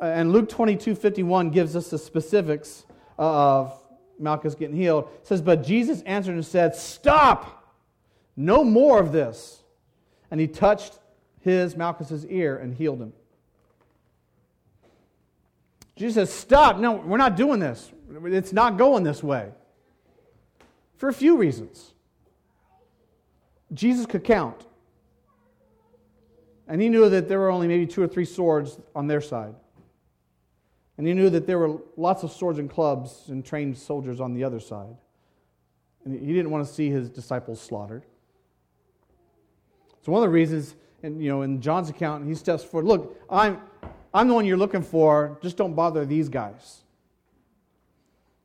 And 0.00 0.32
Luke 0.32 0.48
22 0.48 0.94
51 0.94 1.50
gives 1.50 1.74
us 1.74 1.90
the 1.90 1.98
specifics 1.98 2.84
uh, 3.18 3.60
of 3.60 3.87
Malchus 4.18 4.54
getting 4.54 4.76
healed. 4.76 5.08
It 5.20 5.26
says, 5.26 5.40
But 5.40 5.64
Jesus 5.64 6.02
answered 6.02 6.34
and 6.34 6.44
said, 6.44 6.74
Stop! 6.74 7.74
No 8.36 8.64
more 8.64 9.00
of 9.00 9.12
this. 9.12 9.62
And 10.30 10.40
he 10.40 10.46
touched 10.46 10.98
his, 11.40 11.76
Malchus's 11.76 12.24
ear, 12.26 12.56
and 12.56 12.74
healed 12.74 13.00
him. 13.00 13.12
Jesus 15.96 16.14
says, 16.14 16.32
Stop! 16.32 16.78
No, 16.78 16.92
we're 16.92 17.16
not 17.16 17.36
doing 17.36 17.60
this. 17.60 17.90
It's 18.24 18.52
not 18.52 18.76
going 18.76 19.02
this 19.04 19.22
way 19.22 19.50
for 20.98 21.08
a 21.08 21.12
few 21.12 21.36
reasons. 21.36 21.92
Jesus 23.72 24.04
could 24.04 24.24
count. 24.24 24.66
And 26.66 26.82
he 26.82 26.90
knew 26.90 27.08
that 27.08 27.28
there 27.28 27.38
were 27.38 27.50
only 27.50 27.66
maybe 27.66 27.86
two 27.86 28.02
or 28.02 28.08
three 28.08 28.26
swords 28.26 28.78
on 28.94 29.06
their 29.06 29.22
side. 29.22 29.54
And 30.98 31.06
he 31.06 31.14
knew 31.14 31.30
that 31.30 31.46
there 31.46 31.58
were 31.58 31.78
lots 31.96 32.24
of 32.24 32.32
swords 32.32 32.58
and 32.58 32.68
clubs 32.68 33.24
and 33.28 33.44
trained 33.44 33.78
soldiers 33.78 34.20
on 34.20 34.34
the 34.34 34.44
other 34.44 34.60
side. 34.60 34.96
And 36.04 36.20
he 36.20 36.32
didn't 36.34 36.50
want 36.50 36.66
to 36.66 36.72
see 36.72 36.90
his 36.90 37.08
disciples 37.08 37.60
slaughtered. 37.60 38.04
So 40.04 40.12
one 40.12 40.22
of 40.22 40.28
the 40.28 40.34
reasons, 40.34 40.74
and 41.02 41.22
you 41.22 41.30
know, 41.30 41.42
in 41.42 41.60
John's 41.60 41.88
account, 41.88 42.26
he 42.26 42.34
steps 42.34 42.64
forward, 42.64 42.86
look, 42.86 43.16
I'm 43.30 43.60
I'm 44.12 44.26
the 44.26 44.34
one 44.34 44.46
you're 44.46 44.56
looking 44.56 44.82
for, 44.82 45.38
just 45.42 45.56
don't 45.56 45.74
bother 45.74 46.04
these 46.06 46.28
guys. 46.28 46.82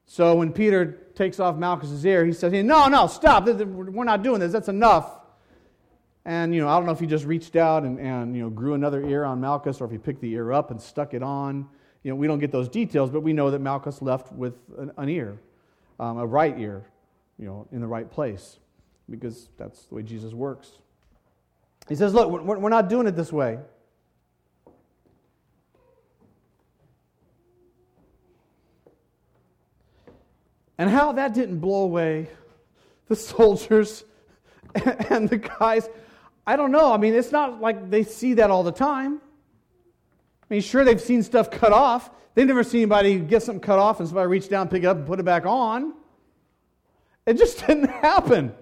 So 0.06 0.36
when 0.36 0.52
Peter 0.52 1.08
takes 1.16 1.40
off 1.40 1.56
Malchus's 1.56 2.06
ear, 2.06 2.26
he 2.26 2.34
says, 2.34 2.54
No, 2.54 2.88
no, 2.88 3.08
stop. 3.08 3.46
We're 3.46 4.04
not 4.04 4.22
doing 4.22 4.40
this. 4.40 4.52
That's 4.52 4.68
enough. 4.68 5.10
And, 6.26 6.54
you 6.54 6.62
know, 6.62 6.70
I 6.70 6.78
don't 6.78 6.86
know 6.86 6.92
if 6.92 7.00
he 7.00 7.08
just 7.08 7.26
reached 7.26 7.56
out 7.56 7.84
and, 7.84 8.00
and, 8.00 8.36
you 8.36 8.44
know, 8.44 8.50
grew 8.50 8.76
another 8.76 9.04
ear 9.04 9.26
on 9.26 9.42
Malchus 9.42 9.82
or 9.82 9.86
if 9.86 9.92
he 9.92 9.98
picked 9.98 10.22
the 10.22 10.32
ear 10.32 10.54
up 10.54 10.72
and 10.72 10.80
stuck 10.80 11.14
it 11.14 11.24
on. 11.24 11.68
You 12.04 12.12
know, 12.12 12.16
we 12.16 12.28
don't 12.28 12.40
get 12.40 12.52
those 12.52 12.68
details, 12.68 13.10
but 13.10 13.22
we 13.22 13.34
know 13.34 13.50
that 13.52 13.60
Malchus 13.60 14.02
left 14.02 14.32
with 14.34 14.56
an, 14.78 14.92
an 14.98 15.10
ear, 15.10 15.40
um, 16.00 16.18
a 16.18 16.26
right 16.26 16.58
ear, 16.60 16.84
you 17.40 17.46
know, 17.46 17.68
in 17.72 17.80
the 17.80 17.88
right 17.88 18.10
place 18.10 18.60
because 19.10 19.50
that's 19.58 19.86
the 19.86 19.96
way 19.96 20.04
Jesus 20.04 20.34
works. 20.34 20.72
He 21.88 21.96
says, 21.96 22.14
Look, 22.14 22.30
we're, 22.30 22.58
we're 22.60 22.70
not 22.70 22.90
doing 22.90 23.08
it 23.08 23.16
this 23.16 23.32
way. 23.32 23.60
And 30.78 30.90
how 30.90 31.14
that 31.14 31.34
didn't 31.34 31.60
blow 31.60 31.84
away 31.84 32.30
the 33.08 33.16
soldiers 33.16 34.04
and 35.10 35.30
the 35.30 35.38
guys, 35.38 35.88
I 36.46 36.56
don't 36.56 36.72
know. 36.72 36.92
I 36.92 36.98
mean, 36.98 37.14
it's 37.14 37.32
not 37.32 37.62
like 37.62 37.90
they 37.90 38.04
see 38.04 38.34
that 38.36 38.50
all 38.50 38.64
the 38.64 38.72
time. 38.72 39.22
I 40.50 40.54
mean, 40.54 40.62
sure, 40.62 40.84
they've 40.84 41.02
seen 41.02 41.24
stuff 41.24 41.50
cut 41.50 41.72
off. 41.72 42.10
They've 42.36 42.48
never 42.48 42.64
seen 42.64 42.82
anybody 42.82 43.20
get 43.20 43.44
something 43.44 43.62
cut 43.62 43.80
off 43.80 44.00
and 44.00 44.08
somebody 44.08 44.28
reach 44.28 44.50
down, 44.50 44.68
pick 44.68 44.84
it 44.84 44.88
up, 44.88 44.98
and 44.98 45.06
put 45.06 45.20
it 45.20 45.24
back 45.24 45.46
on. 45.46 45.94
It 47.26 47.38
just 47.38 47.60
didn't 47.68 47.90
happen. 47.90 48.54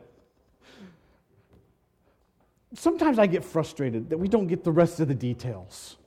Sometimes 2.73 3.19
I 3.19 3.27
get 3.27 3.43
frustrated 3.43 4.09
that 4.09 4.17
we 4.17 4.27
don't 4.27 4.47
get 4.47 4.63
the 4.63 4.71
rest 4.71 4.99
of 4.99 5.07
the 5.07 5.15
details. 5.15 5.97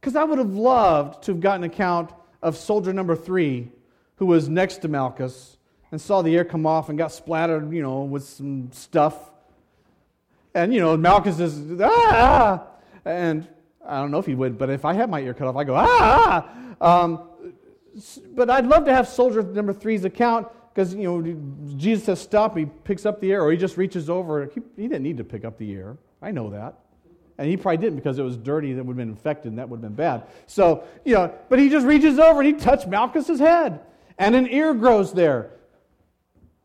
Because 0.00 0.16
I 0.16 0.24
would 0.24 0.38
have 0.38 0.54
loved 0.54 1.24
to 1.24 1.32
have 1.32 1.40
gotten 1.40 1.64
an 1.64 1.70
account 1.70 2.10
of 2.42 2.56
soldier 2.56 2.92
number 2.92 3.16
three 3.16 3.70
who 4.16 4.26
was 4.26 4.48
next 4.48 4.78
to 4.78 4.88
Malchus 4.88 5.56
and 5.90 6.00
saw 6.00 6.22
the 6.22 6.36
air 6.36 6.44
come 6.44 6.66
off 6.66 6.88
and 6.88 6.98
got 6.98 7.12
splattered, 7.12 7.72
you 7.72 7.82
know, 7.82 8.02
with 8.02 8.24
some 8.24 8.70
stuff. 8.72 9.30
And, 10.54 10.72
you 10.72 10.80
know, 10.80 10.96
Malchus 10.96 11.38
is, 11.40 11.80
ah! 11.80 12.66
And 13.04 13.48
I 13.86 14.00
don't 14.00 14.10
know 14.10 14.18
if 14.18 14.26
he 14.26 14.34
would, 14.34 14.58
but 14.58 14.70
if 14.70 14.84
I 14.84 14.94
had 14.94 15.10
my 15.10 15.20
ear 15.20 15.34
cut 15.34 15.48
off, 15.48 15.56
I 15.56 15.64
go, 15.64 15.74
ah! 15.76 16.48
Um, 16.80 17.28
but 18.34 18.48
I'd 18.48 18.66
love 18.66 18.84
to 18.86 18.94
have 18.94 19.08
soldier 19.08 19.42
number 19.42 19.72
three's 19.72 20.04
account 20.04 20.48
because, 20.72 20.94
you 20.94 21.02
know, 21.02 21.76
Jesus 21.76 22.04
says 22.04 22.20
stop, 22.20 22.56
he 22.56 22.64
picks 22.64 23.04
up 23.04 23.20
the 23.20 23.30
ear, 23.30 23.42
or 23.42 23.50
he 23.50 23.58
just 23.58 23.76
reaches 23.76 24.08
over. 24.08 24.46
He, 24.46 24.60
he 24.76 24.88
didn't 24.88 25.02
need 25.02 25.18
to 25.18 25.24
pick 25.24 25.44
up 25.44 25.58
the 25.58 25.68
ear. 25.70 25.98
I 26.22 26.30
know 26.30 26.50
that. 26.50 26.78
And 27.38 27.48
he 27.48 27.56
probably 27.56 27.78
didn't 27.78 27.96
because 27.96 28.18
it 28.18 28.22
was 28.22 28.36
dirty 28.36 28.72
that 28.74 28.84
would 28.84 28.92
have 28.92 28.98
been 28.98 29.10
infected 29.10 29.52
and 29.52 29.58
that 29.58 29.68
would 29.68 29.78
have 29.78 29.82
been 29.82 29.94
bad. 29.94 30.24
So, 30.46 30.84
you 31.04 31.14
know, 31.14 31.34
but 31.48 31.58
he 31.58 31.68
just 31.68 31.86
reaches 31.86 32.18
over 32.18 32.40
and 32.40 32.46
he 32.46 32.52
touched 32.52 32.88
Malchus's 32.88 33.40
head 33.40 33.80
and 34.18 34.34
an 34.34 34.48
ear 34.48 34.74
grows 34.74 35.12
there. 35.12 35.50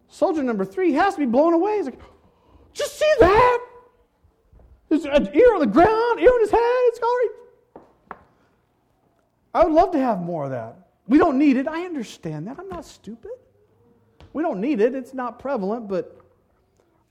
Soldier 0.09 0.43
number 0.43 0.65
three 0.65 0.93
has 0.93 1.15
to 1.15 1.19
be 1.19 1.25
blown 1.25 1.53
away. 1.53 1.77
He's 1.77 1.85
like, 1.85 1.99
just 2.73 2.97
see 2.97 3.11
that? 3.19 3.59
There's 4.89 5.05
an 5.05 5.29
ear 5.35 5.53
on 5.53 5.59
the 5.59 5.67
ground, 5.67 6.19
ear 6.19 6.31
on 6.31 6.39
his 6.39 6.51
head. 6.51 6.61
It's 6.61 6.99
great. 6.99 8.17
I 9.53 9.63
would 9.65 9.73
love 9.73 9.91
to 9.91 9.99
have 9.99 10.21
more 10.21 10.45
of 10.45 10.51
that. 10.51 10.89
We 11.07 11.17
don't 11.17 11.37
need 11.37 11.57
it. 11.57 11.67
I 11.67 11.85
understand 11.85 12.47
that. 12.47 12.59
I'm 12.59 12.69
not 12.69 12.85
stupid. 12.85 13.31
We 14.33 14.43
don't 14.43 14.61
need 14.61 14.81
it, 14.81 14.93
it's 14.93 15.15
not 15.15 15.39
prevalent, 15.39 15.87
but 15.87 16.15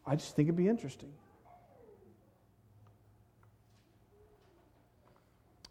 I 0.07 0.15
just 0.15 0.37
think 0.37 0.47
it'd 0.47 0.57
be 0.57 0.69
interesting. 0.69 1.09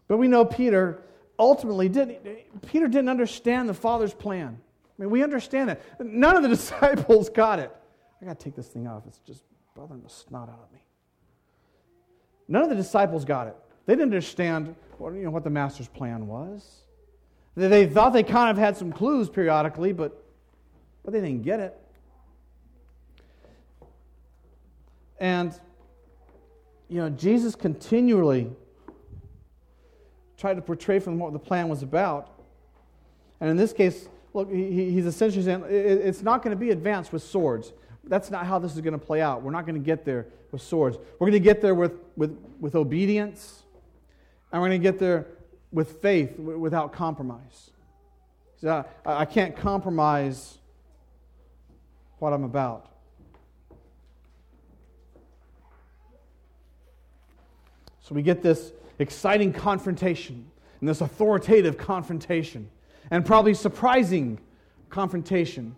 But 0.09 0.17
we 0.17 0.27
know 0.27 0.43
Peter 0.43 1.01
ultimately 1.39 1.87
didn't 1.87 2.61
Peter 2.67 2.87
didn't 2.87 3.07
understand 3.07 3.69
the 3.69 3.73
Father's 3.73 4.13
plan. 4.13 4.59
I 4.59 5.01
mean, 5.01 5.09
we 5.09 5.23
understand 5.23 5.69
it. 5.69 5.81
None 5.99 6.35
of 6.35 6.43
the 6.43 6.49
disciples 6.57 7.29
got 7.29 7.59
it. 7.59 7.73
I 8.21 8.25
got 8.25 8.37
to 8.37 8.43
take 8.43 8.55
this 8.55 8.67
thing 8.67 8.87
off. 8.87 9.03
It's 9.07 9.19
just 9.19 9.43
bothering 9.75 10.01
the 10.01 10.09
snot 10.09 10.49
out 10.49 10.59
of 10.61 10.73
me. 10.73 10.83
None 12.47 12.63
of 12.63 12.69
the 12.69 12.75
disciples 12.75 13.25
got 13.25 13.47
it. 13.47 13.55
They 13.85 13.93
didn't 13.93 14.05
understand 14.05 14.75
what, 14.97 15.13
you 15.13 15.23
know, 15.23 15.31
what 15.31 15.43
the 15.43 15.49
master's 15.49 15.87
plan 15.87 16.27
was. 16.27 16.81
They, 17.55 17.67
they 17.67 17.87
thought 17.87 18.13
they 18.13 18.23
kind 18.23 18.49
of 18.49 18.57
had 18.57 18.77
some 18.77 18.91
clues 18.91 19.29
periodically, 19.29 19.93
but, 19.93 20.23
but 21.03 21.13
they 21.13 21.21
didn't 21.21 21.43
get 21.43 21.59
it. 21.59 21.77
And, 25.19 25.57
you 26.89 26.97
know, 26.97 27.09
Jesus 27.09 27.55
continually 27.55 28.51
tried 30.37 30.55
to 30.55 30.61
portray 30.61 30.99
from 30.99 31.17
what 31.17 31.33
the 31.33 31.39
plan 31.39 31.69
was 31.69 31.81
about. 31.81 32.31
And 33.39 33.49
in 33.49 33.57
this 33.57 33.73
case, 33.73 34.07
look, 34.33 34.51
he, 34.51 34.91
he's 34.91 35.05
essentially 35.05 35.43
saying 35.43 35.63
it's 35.69 36.21
not 36.21 36.43
going 36.43 36.55
to 36.55 36.59
be 36.59 36.71
advanced 36.71 37.13
with 37.13 37.23
swords. 37.23 37.73
That's 38.03 38.29
not 38.29 38.45
how 38.45 38.59
this 38.59 38.75
is 38.75 38.81
going 38.81 38.93
to 38.93 39.03
play 39.03 39.21
out. 39.21 39.41
We're 39.41 39.51
not 39.51 39.65
going 39.65 39.75
to 39.75 39.85
get 39.85 40.05
there 40.05 40.27
with 40.55 40.63
swords. 40.63 40.97
We're 41.19 41.27
going 41.27 41.33
to 41.33 41.39
get 41.39 41.61
there 41.61 41.75
with, 41.75 41.91
with, 42.15 42.37
with 42.61 42.75
obedience, 42.75 43.63
and 44.51 44.61
we're 44.61 44.69
going 44.69 44.81
to 44.81 44.83
get 44.83 44.99
there 44.99 45.27
with 45.71 46.01
faith 46.01 46.39
without 46.39 46.93
compromise. 46.93 47.71
So 48.61 48.85
I, 49.05 49.21
I 49.21 49.25
can't 49.25 49.55
compromise 49.55 50.57
what 52.19 52.31
I'm 52.31 52.45
about. 52.45 52.89
So 57.99 58.15
we 58.15 58.21
get 58.21 58.41
this 58.41 58.71
exciting 58.99 59.51
confrontation 59.51 60.49
and 60.79 60.87
this 60.87 61.01
authoritative 61.01 61.77
confrontation 61.77 62.69
and 63.11 63.25
probably 63.25 63.53
surprising 63.53 64.39
confrontation, 64.89 65.75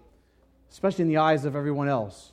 especially 0.69 1.01
in 1.03 1.09
the 1.09 1.17
eyes 1.17 1.45
of 1.45 1.55
everyone 1.55 1.87
else. 1.87 2.31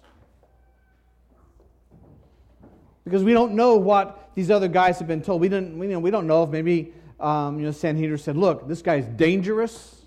Because 3.04 3.22
we 3.22 3.32
don't 3.32 3.52
know 3.52 3.76
what 3.76 4.30
these 4.34 4.50
other 4.50 4.68
guys 4.68 4.98
have 4.98 5.08
been 5.08 5.22
told. 5.22 5.40
We, 5.40 5.48
didn't, 5.48 5.78
we, 5.78 5.86
you 5.86 5.92
know, 5.92 6.00
we 6.00 6.10
don't 6.10 6.26
know 6.26 6.42
if 6.42 6.50
maybe 6.50 6.92
um, 7.20 7.58
you 7.58 7.66
know, 7.66 7.72
Sanhedrin 7.72 8.18
said, 8.18 8.36
Look, 8.36 8.68
this 8.68 8.82
guy's 8.82 9.06
dangerous. 9.06 10.02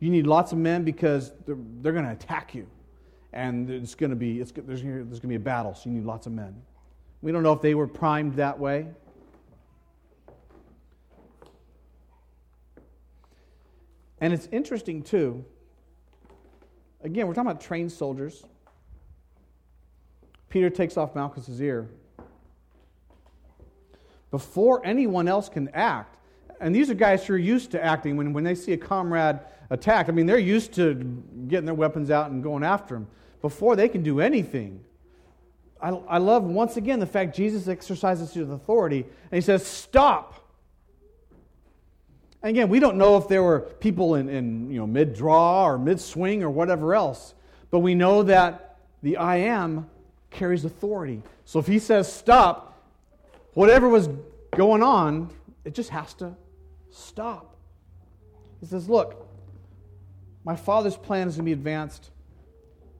You 0.00 0.10
need 0.10 0.26
lots 0.26 0.50
of 0.50 0.58
men 0.58 0.82
because 0.82 1.32
they're, 1.46 1.56
they're 1.80 1.92
going 1.92 2.04
to 2.04 2.10
attack 2.10 2.54
you. 2.54 2.66
And 3.32 3.70
it's 3.70 3.94
going 3.94 4.10
to 4.10 4.16
be, 4.16 4.40
it's, 4.40 4.50
there's, 4.50 4.82
there's 4.82 5.06
going 5.06 5.20
to 5.20 5.28
be 5.28 5.36
a 5.36 5.40
battle, 5.40 5.74
so 5.74 5.88
you 5.88 5.96
need 5.96 6.04
lots 6.04 6.26
of 6.26 6.32
men. 6.32 6.60
We 7.22 7.30
don't 7.30 7.44
know 7.44 7.52
if 7.52 7.62
they 7.62 7.74
were 7.74 7.86
primed 7.86 8.34
that 8.34 8.58
way. 8.58 8.88
And 14.20 14.32
it's 14.32 14.48
interesting, 14.50 15.02
too. 15.02 15.44
Again, 17.02 17.26
we're 17.26 17.34
talking 17.34 17.50
about 17.50 17.60
trained 17.60 17.92
soldiers. 17.92 18.44
Peter 20.52 20.68
takes 20.68 20.98
off 20.98 21.14
Malchus's 21.14 21.62
ear. 21.62 21.88
Before 24.30 24.84
anyone 24.84 25.26
else 25.26 25.48
can 25.48 25.70
act, 25.70 26.18
and 26.60 26.74
these 26.74 26.90
are 26.90 26.94
guys 26.94 27.24
who 27.24 27.32
are 27.32 27.38
used 27.38 27.70
to 27.70 27.82
acting 27.82 28.18
when, 28.18 28.34
when 28.34 28.44
they 28.44 28.54
see 28.54 28.74
a 28.74 28.76
comrade 28.76 29.40
attacked. 29.70 30.10
I 30.10 30.12
mean, 30.12 30.26
they're 30.26 30.38
used 30.38 30.74
to 30.74 30.92
getting 31.48 31.64
their 31.64 31.74
weapons 31.74 32.10
out 32.10 32.30
and 32.30 32.42
going 32.42 32.64
after 32.64 32.96
him. 32.96 33.06
Before 33.40 33.76
they 33.76 33.88
can 33.88 34.02
do 34.02 34.20
anything, 34.20 34.84
I, 35.80 35.88
I 35.88 36.18
love 36.18 36.44
once 36.44 36.76
again 36.76 37.00
the 37.00 37.06
fact 37.06 37.34
Jesus 37.34 37.66
exercises 37.66 38.34
his 38.34 38.50
authority 38.50 38.98
and 38.98 39.32
he 39.34 39.40
says, 39.40 39.66
Stop. 39.66 40.34
And 42.42 42.50
again, 42.50 42.68
we 42.68 42.78
don't 42.78 42.98
know 42.98 43.16
if 43.16 43.26
there 43.26 43.42
were 43.42 43.60
people 43.60 44.16
in, 44.16 44.28
in 44.28 44.70
you 44.70 44.78
know, 44.80 44.86
mid 44.86 45.14
draw 45.14 45.64
or 45.64 45.78
mid 45.78 45.98
swing 45.98 46.42
or 46.42 46.50
whatever 46.50 46.94
else, 46.94 47.32
but 47.70 47.78
we 47.78 47.94
know 47.94 48.22
that 48.24 48.76
the 49.02 49.16
I 49.16 49.36
am 49.36 49.88
carries 50.32 50.64
authority. 50.64 51.22
So 51.44 51.58
if 51.58 51.66
he 51.66 51.78
says 51.78 52.12
stop, 52.12 52.80
whatever 53.54 53.88
was 53.88 54.08
going 54.56 54.82
on, 54.82 55.30
it 55.64 55.74
just 55.74 55.90
has 55.90 56.14
to 56.14 56.34
stop. 56.90 57.56
He 58.60 58.66
says, 58.66 58.88
Look, 58.88 59.28
my 60.44 60.56
Father's 60.56 60.96
plan 60.96 61.28
is 61.28 61.36
going 61.36 61.44
to 61.44 61.48
be 61.48 61.52
advanced 61.52 62.10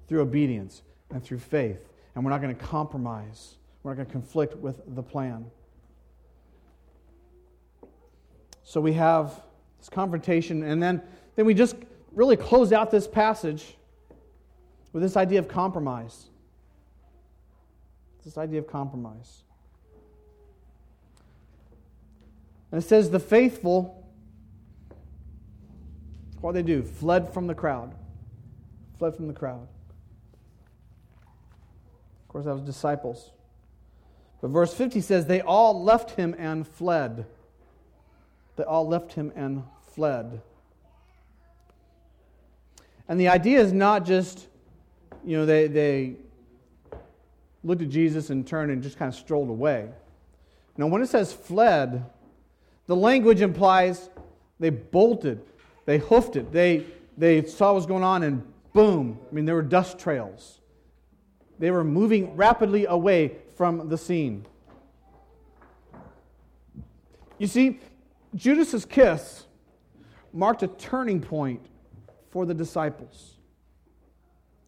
through 0.08 0.20
obedience 0.20 0.82
and 1.10 1.22
through 1.22 1.38
faith, 1.38 1.88
and 2.14 2.24
we're 2.24 2.30
not 2.30 2.40
going 2.40 2.54
to 2.54 2.62
compromise, 2.62 3.56
we're 3.82 3.92
not 3.92 3.96
going 3.96 4.06
to 4.06 4.12
conflict 4.12 4.56
with 4.56 4.80
the 4.94 5.02
plan. 5.02 5.46
So 8.64 8.80
we 8.80 8.92
have 8.94 9.42
this 9.78 9.88
confrontation, 9.88 10.62
and 10.62 10.82
then, 10.82 11.02
then 11.36 11.46
we 11.46 11.54
just 11.54 11.76
really 12.12 12.36
close 12.36 12.72
out 12.72 12.90
this 12.90 13.08
passage 13.08 13.76
with 14.92 15.02
this 15.02 15.16
idea 15.16 15.38
of 15.38 15.48
compromise. 15.48 16.28
This 18.24 18.38
idea 18.38 18.61
of 18.61 18.66
compromise. 18.66 19.42
And 22.70 22.82
it 22.82 22.87
says, 22.87 23.11
the 23.11 23.20
faithful, 23.20 24.08
what 26.40 26.52
they 26.52 26.62
do? 26.62 26.82
Fled 26.82 27.32
from 27.32 27.46
the 27.46 27.54
crowd. 27.54 27.94
Fled 28.98 29.14
from 29.14 29.26
the 29.26 29.35
crowd. 29.35 29.66
Of 32.22 32.28
course, 32.28 32.44
that 32.46 32.54
was 32.54 32.62
disciples. 32.62 33.30
But 34.40 34.48
verse 34.48 34.72
50 34.72 35.00
says, 35.00 35.26
they 35.26 35.40
all 35.40 35.82
left 35.82 36.12
him 36.12 36.35
and 36.38 36.66
fled. 36.66 37.26
They 38.56 38.64
all 38.64 38.88
left 38.88 39.12
him 39.12 39.32
and 39.37 39.64
fled. 39.94 40.40
And 43.08 43.20
the 43.20 43.28
idea 43.28 43.61
is 43.61 43.72
not 43.72 44.06
just, 44.06 44.46
you 45.24 45.37
know, 45.37 45.44
they, 45.44 45.66
they 45.66 46.16
looked 47.64 47.83
at 47.83 47.88
Jesus 47.88 48.31
and 48.31 48.46
turned 48.46 48.70
and 48.70 48.83
just 48.83 48.98
kind 48.98 49.09
of 49.09 49.14
strolled 49.14 49.48
away. 49.48 49.88
Now, 50.77 50.87
when 50.87 51.03
it 51.03 51.09
says 51.09 51.33
fled, 51.33 52.05
the 52.87 52.96
language 52.96 53.40
implies 53.40 54.11
they 54.59 54.70
bolted, 54.70 55.42
they 55.85 55.98
hoofed 55.98 56.37
it, 56.37 56.53
they, 56.53 56.87
they 57.16 57.44
saw 57.44 57.68
what 57.68 57.77
was 57.77 57.87
going 57.87 58.03
on, 58.03 58.22
and 58.22 58.42
boom. 58.72 59.18
I 59.31 59.35
mean, 59.35 59.44
there 59.44 59.55
were 59.55 59.62
dust 59.62 59.98
trails. 59.98 60.61
They 61.59 61.70
were 61.70 61.85
moving 61.85 62.35
rapidly 62.37 62.87
away 62.87 63.37
from 63.57 63.88
the 63.88 63.98
scene. 63.98 64.46
You 67.38 67.46
see, 67.46 67.81
Judas's 68.35 68.85
kiss 68.85 69.46
marked 70.33 70.62
a 70.62 70.68
turning 70.68 71.20
point 71.20 71.61
for 72.31 72.46
the 72.46 72.55
disciples. 72.55 73.37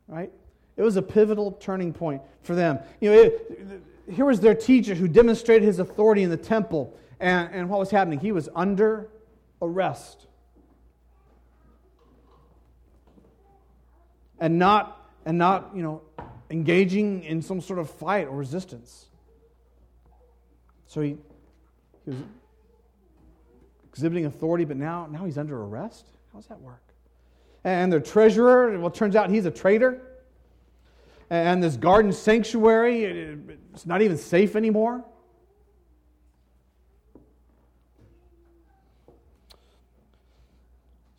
Right? 0.06 0.30
It 0.76 0.82
was 0.82 0.96
a 0.96 1.02
pivotal 1.02 1.52
turning 1.52 1.92
point 1.92 2.22
for 2.42 2.54
them. 2.54 2.78
You 3.00 3.10
know, 3.10 3.22
it, 3.22 3.82
here 4.10 4.24
was 4.24 4.40
their 4.40 4.54
teacher 4.54 4.94
who 4.94 5.08
demonstrated 5.08 5.66
his 5.66 5.78
authority 5.78 6.22
in 6.22 6.30
the 6.30 6.36
temple. 6.36 6.96
And, 7.20 7.48
and 7.52 7.68
what 7.68 7.78
was 7.78 7.90
happening? 7.90 8.18
He 8.18 8.32
was 8.32 8.48
under 8.54 9.08
arrest. 9.62 10.26
And 14.40 14.58
not, 14.58 15.10
and 15.24 15.38
not, 15.38 15.70
you 15.74 15.82
know, 15.82 16.02
engaging 16.50 17.22
in 17.24 17.40
some 17.40 17.60
sort 17.60 17.78
of 17.78 17.88
fight 17.88 18.26
or 18.26 18.36
resistance. 18.36 19.06
So 20.86 21.00
he, 21.00 21.16
he 22.04 22.10
was 22.10 22.18
exhibiting 23.88 24.26
authority, 24.26 24.64
but 24.64 24.76
now, 24.76 25.06
now 25.06 25.24
he's 25.24 25.38
under 25.38 25.62
arrest? 25.62 26.06
How 26.32 26.40
does 26.40 26.48
that 26.48 26.60
work? 26.60 26.82
And 27.62 27.92
their 27.92 28.00
treasurer, 28.00 28.76
well, 28.78 28.88
it 28.88 28.94
turns 28.94 29.16
out 29.16 29.30
he's 29.30 29.46
a 29.46 29.50
traitor. 29.50 30.02
And 31.34 31.60
this 31.60 31.76
garden 31.76 32.12
sanctuary, 32.12 33.02
it's 33.72 33.86
not 33.86 34.02
even 34.02 34.16
safe 34.16 34.54
anymore. 34.54 35.04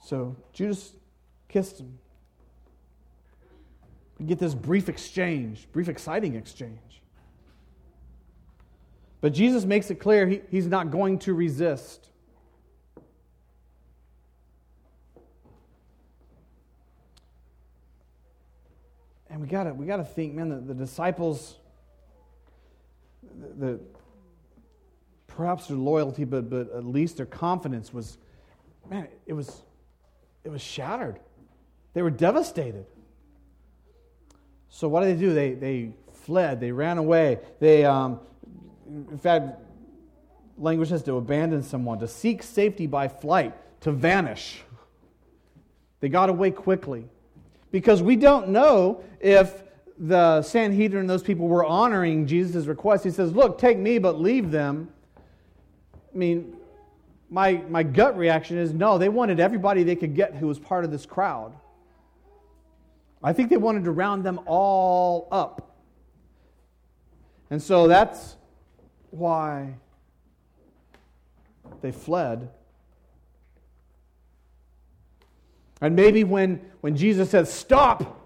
So 0.01 0.38
Judas 0.54 0.93
kissed 1.49 1.82
him. 1.82 1.99
We 4.17 4.25
get 4.25 4.39
this 4.39 4.56
brief 4.56 4.88
exchange, 4.88 5.67
brief 5.73 5.89
exciting 5.89 6.36
exchange. 6.36 7.01
But 9.19 9.34
Jesus 9.34 9.65
makes 9.65 9.91
it 9.91 9.95
clear 9.95 10.28
he, 10.28 10.41
he's 10.49 10.67
not 10.67 10.91
going 10.91 11.19
to 11.19 11.34
resist. 11.34 12.08
And 19.36 19.41
we 19.41 19.50
gotta 19.50 19.74
we 19.74 19.86
gotta 19.86 20.06
think, 20.06 20.34
man, 20.34 20.48
the, 20.48 20.56
the 20.56 20.74
disciples, 20.74 21.58
the, 23.21 23.65
the, 23.65 23.80
perhaps 25.28 25.67
their 25.67 25.76
loyalty, 25.76 26.24
but 26.24 26.50
but 26.50 26.71
at 26.71 26.86
least 26.86 27.17
their 27.17 27.26
confidence 27.26 27.93
was, 27.93 28.17
man, 28.89 29.10
it 29.26 29.34
was 29.34 29.63
it 30.45 30.50
was 30.50 30.62
shattered. 30.62 31.19
They 31.91 32.02
were 32.02 32.12
devastated. 32.12 32.86
So 34.69 34.88
what 34.88 35.02
did 35.02 35.17
they 35.17 35.19
do? 35.19 35.34
They, 35.34 35.52
they 35.52 35.91
fled. 36.13 36.62
They 36.62 36.71
ran 36.71 36.98
away. 36.98 37.39
They, 37.60 37.84
um, 37.84 38.21
in 38.88 39.17
fact, 39.17 39.60
language 40.58 40.88
says 40.88 41.04
to 41.04 41.17
abandon 41.17 41.62
someone, 41.62 42.00
to 42.00 42.08
seek 42.08 42.41
safety 42.41 42.88
by 42.88 43.10
flight, 43.10 43.54
to 43.82 43.91
vanish. 43.91 44.62
They 46.00 46.08
got 46.08 46.30
away 46.30 46.52
quickly. 46.52 47.10
Because 47.76 48.02
we 48.02 48.16
don't 48.16 48.48
know 48.48 49.04
if 49.20 49.64
the 49.98 50.42
Sanhedrin 50.44 51.02
and 51.02 51.10
those 51.10 51.24
people 51.24 51.50
were 51.50 51.66
honoring 51.66 52.26
Jesus' 52.26 52.68
request. 52.68 53.04
He 53.04 53.10
says, 53.12 53.34
Look, 53.34 53.58
take 53.58 53.78
me, 53.78 53.98
but 53.98 54.18
leave 54.18 54.50
them. 54.50 54.88
I 55.94 56.18
mean, 56.18 56.56
my, 57.30 57.62
my 57.68 57.84
gut 57.84 58.18
reaction 58.18 58.58
is 58.58 58.72
no, 58.72 58.98
they 58.98 59.10
wanted 59.10 59.42
everybody 59.42 59.84
they 59.84 59.98
could 59.98 60.16
get 60.16 60.36
who 60.36 60.48
was 60.48 60.58
part 60.58 60.86
of 60.86 60.92
this 60.92 61.06
crowd. 61.06 61.52
I 63.22 63.34
think 63.34 63.50
they 63.50 63.58
wanted 63.58 63.84
to 63.84 63.92
round 63.92 64.24
them 64.24 64.40
all 64.46 65.28
up. 65.30 65.76
And 67.50 67.62
so 67.62 67.90
that's 67.90 68.38
why 69.12 69.76
they 71.82 71.92
fled. 71.92 72.52
And 75.86 75.95
maybe 75.95 76.24
when, 76.24 76.62
when 76.82 76.95
Jesus 76.95 77.30
said, 77.30 77.48
Stop, 77.48 78.19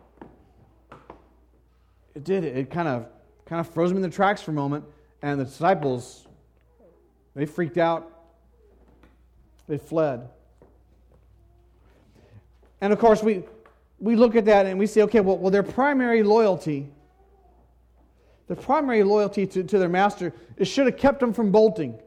it 2.16 2.24
did. 2.24 2.46
It 2.46 2.72
kind 2.72 2.88
of, 2.88 3.08
kind 3.46 3.60
of 3.60 3.68
froze 3.74 3.90
them 3.90 3.98
in 3.98 4.02
their 4.02 4.10
tracks 4.10 4.42
for 4.42 4.52
a 4.52 4.54
moment. 4.54 4.86
And 5.22 5.42
the 5.42 5.44
disciples, 5.44 6.26
they 7.36 7.46
freaked 7.46 7.78
out. 7.78 8.10
They 9.68 9.78
fled. 9.78 10.30
And 12.80 12.94
of 12.94 13.00
course, 13.00 13.22
we, 13.22 13.44
we 14.00 14.16
look 14.16 14.38
at 14.38 14.46
that 14.46 14.66
and 14.66 14.80
we 14.80 14.88
say, 14.88 15.02
okay, 15.02 15.20
well, 15.20 15.38
well 15.38 15.52
their 15.52 15.62
primary 15.62 16.24
loyalty, 16.24 16.88
their 18.48 18.56
primary 18.56 19.04
loyalty 19.04 19.46
to, 19.48 19.64
to 19.64 19.78
their 19.78 19.90
master, 19.90 20.34
it 20.56 20.64
should 20.64 20.86
have 20.86 20.96
kept 20.96 21.20
them 21.20 21.34
from 21.34 21.52
bolting. 21.52 22.00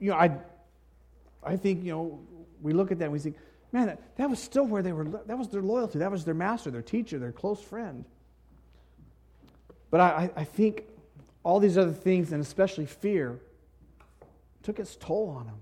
You 0.00 0.12
know, 0.12 0.16
I, 0.16 0.30
I 1.44 1.56
think, 1.56 1.84
you 1.84 1.92
know, 1.92 2.20
we 2.62 2.72
look 2.72 2.90
at 2.90 2.98
that 2.98 3.04
and 3.04 3.12
we 3.12 3.18
think, 3.18 3.36
man, 3.72 3.86
that, 3.86 4.16
that 4.16 4.30
was 4.30 4.38
still 4.38 4.64
where 4.64 4.82
they 4.82 4.92
were, 4.92 5.04
that 5.04 5.36
was 5.36 5.48
their 5.48 5.62
loyalty. 5.62 5.98
That 5.98 6.10
was 6.10 6.24
their 6.24 6.34
master, 6.34 6.70
their 6.70 6.82
teacher, 6.82 7.18
their 7.18 7.32
close 7.32 7.60
friend. 7.60 8.04
But 9.90 10.00
I, 10.00 10.30
I 10.36 10.44
think 10.44 10.84
all 11.42 11.58
these 11.58 11.76
other 11.76 11.92
things, 11.92 12.32
and 12.32 12.42
especially 12.42 12.86
fear, 12.86 13.40
took 14.62 14.78
its 14.78 14.96
toll 14.96 15.28
on 15.30 15.46
them. 15.46 15.60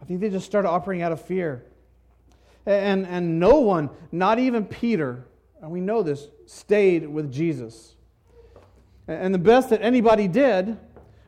I 0.00 0.04
think 0.04 0.20
they 0.20 0.30
just 0.30 0.46
started 0.46 0.68
operating 0.68 1.02
out 1.02 1.12
of 1.12 1.20
fear. 1.20 1.64
And, 2.64 3.06
and 3.06 3.38
no 3.38 3.60
one, 3.60 3.90
not 4.10 4.38
even 4.38 4.64
Peter, 4.64 5.24
and 5.62 5.70
we 5.70 5.80
know 5.80 6.02
this, 6.02 6.26
stayed 6.46 7.06
with 7.06 7.32
Jesus. 7.32 7.94
And 9.06 9.32
the 9.32 9.38
best 9.38 9.70
that 9.70 9.82
anybody 9.82 10.26
did 10.26 10.76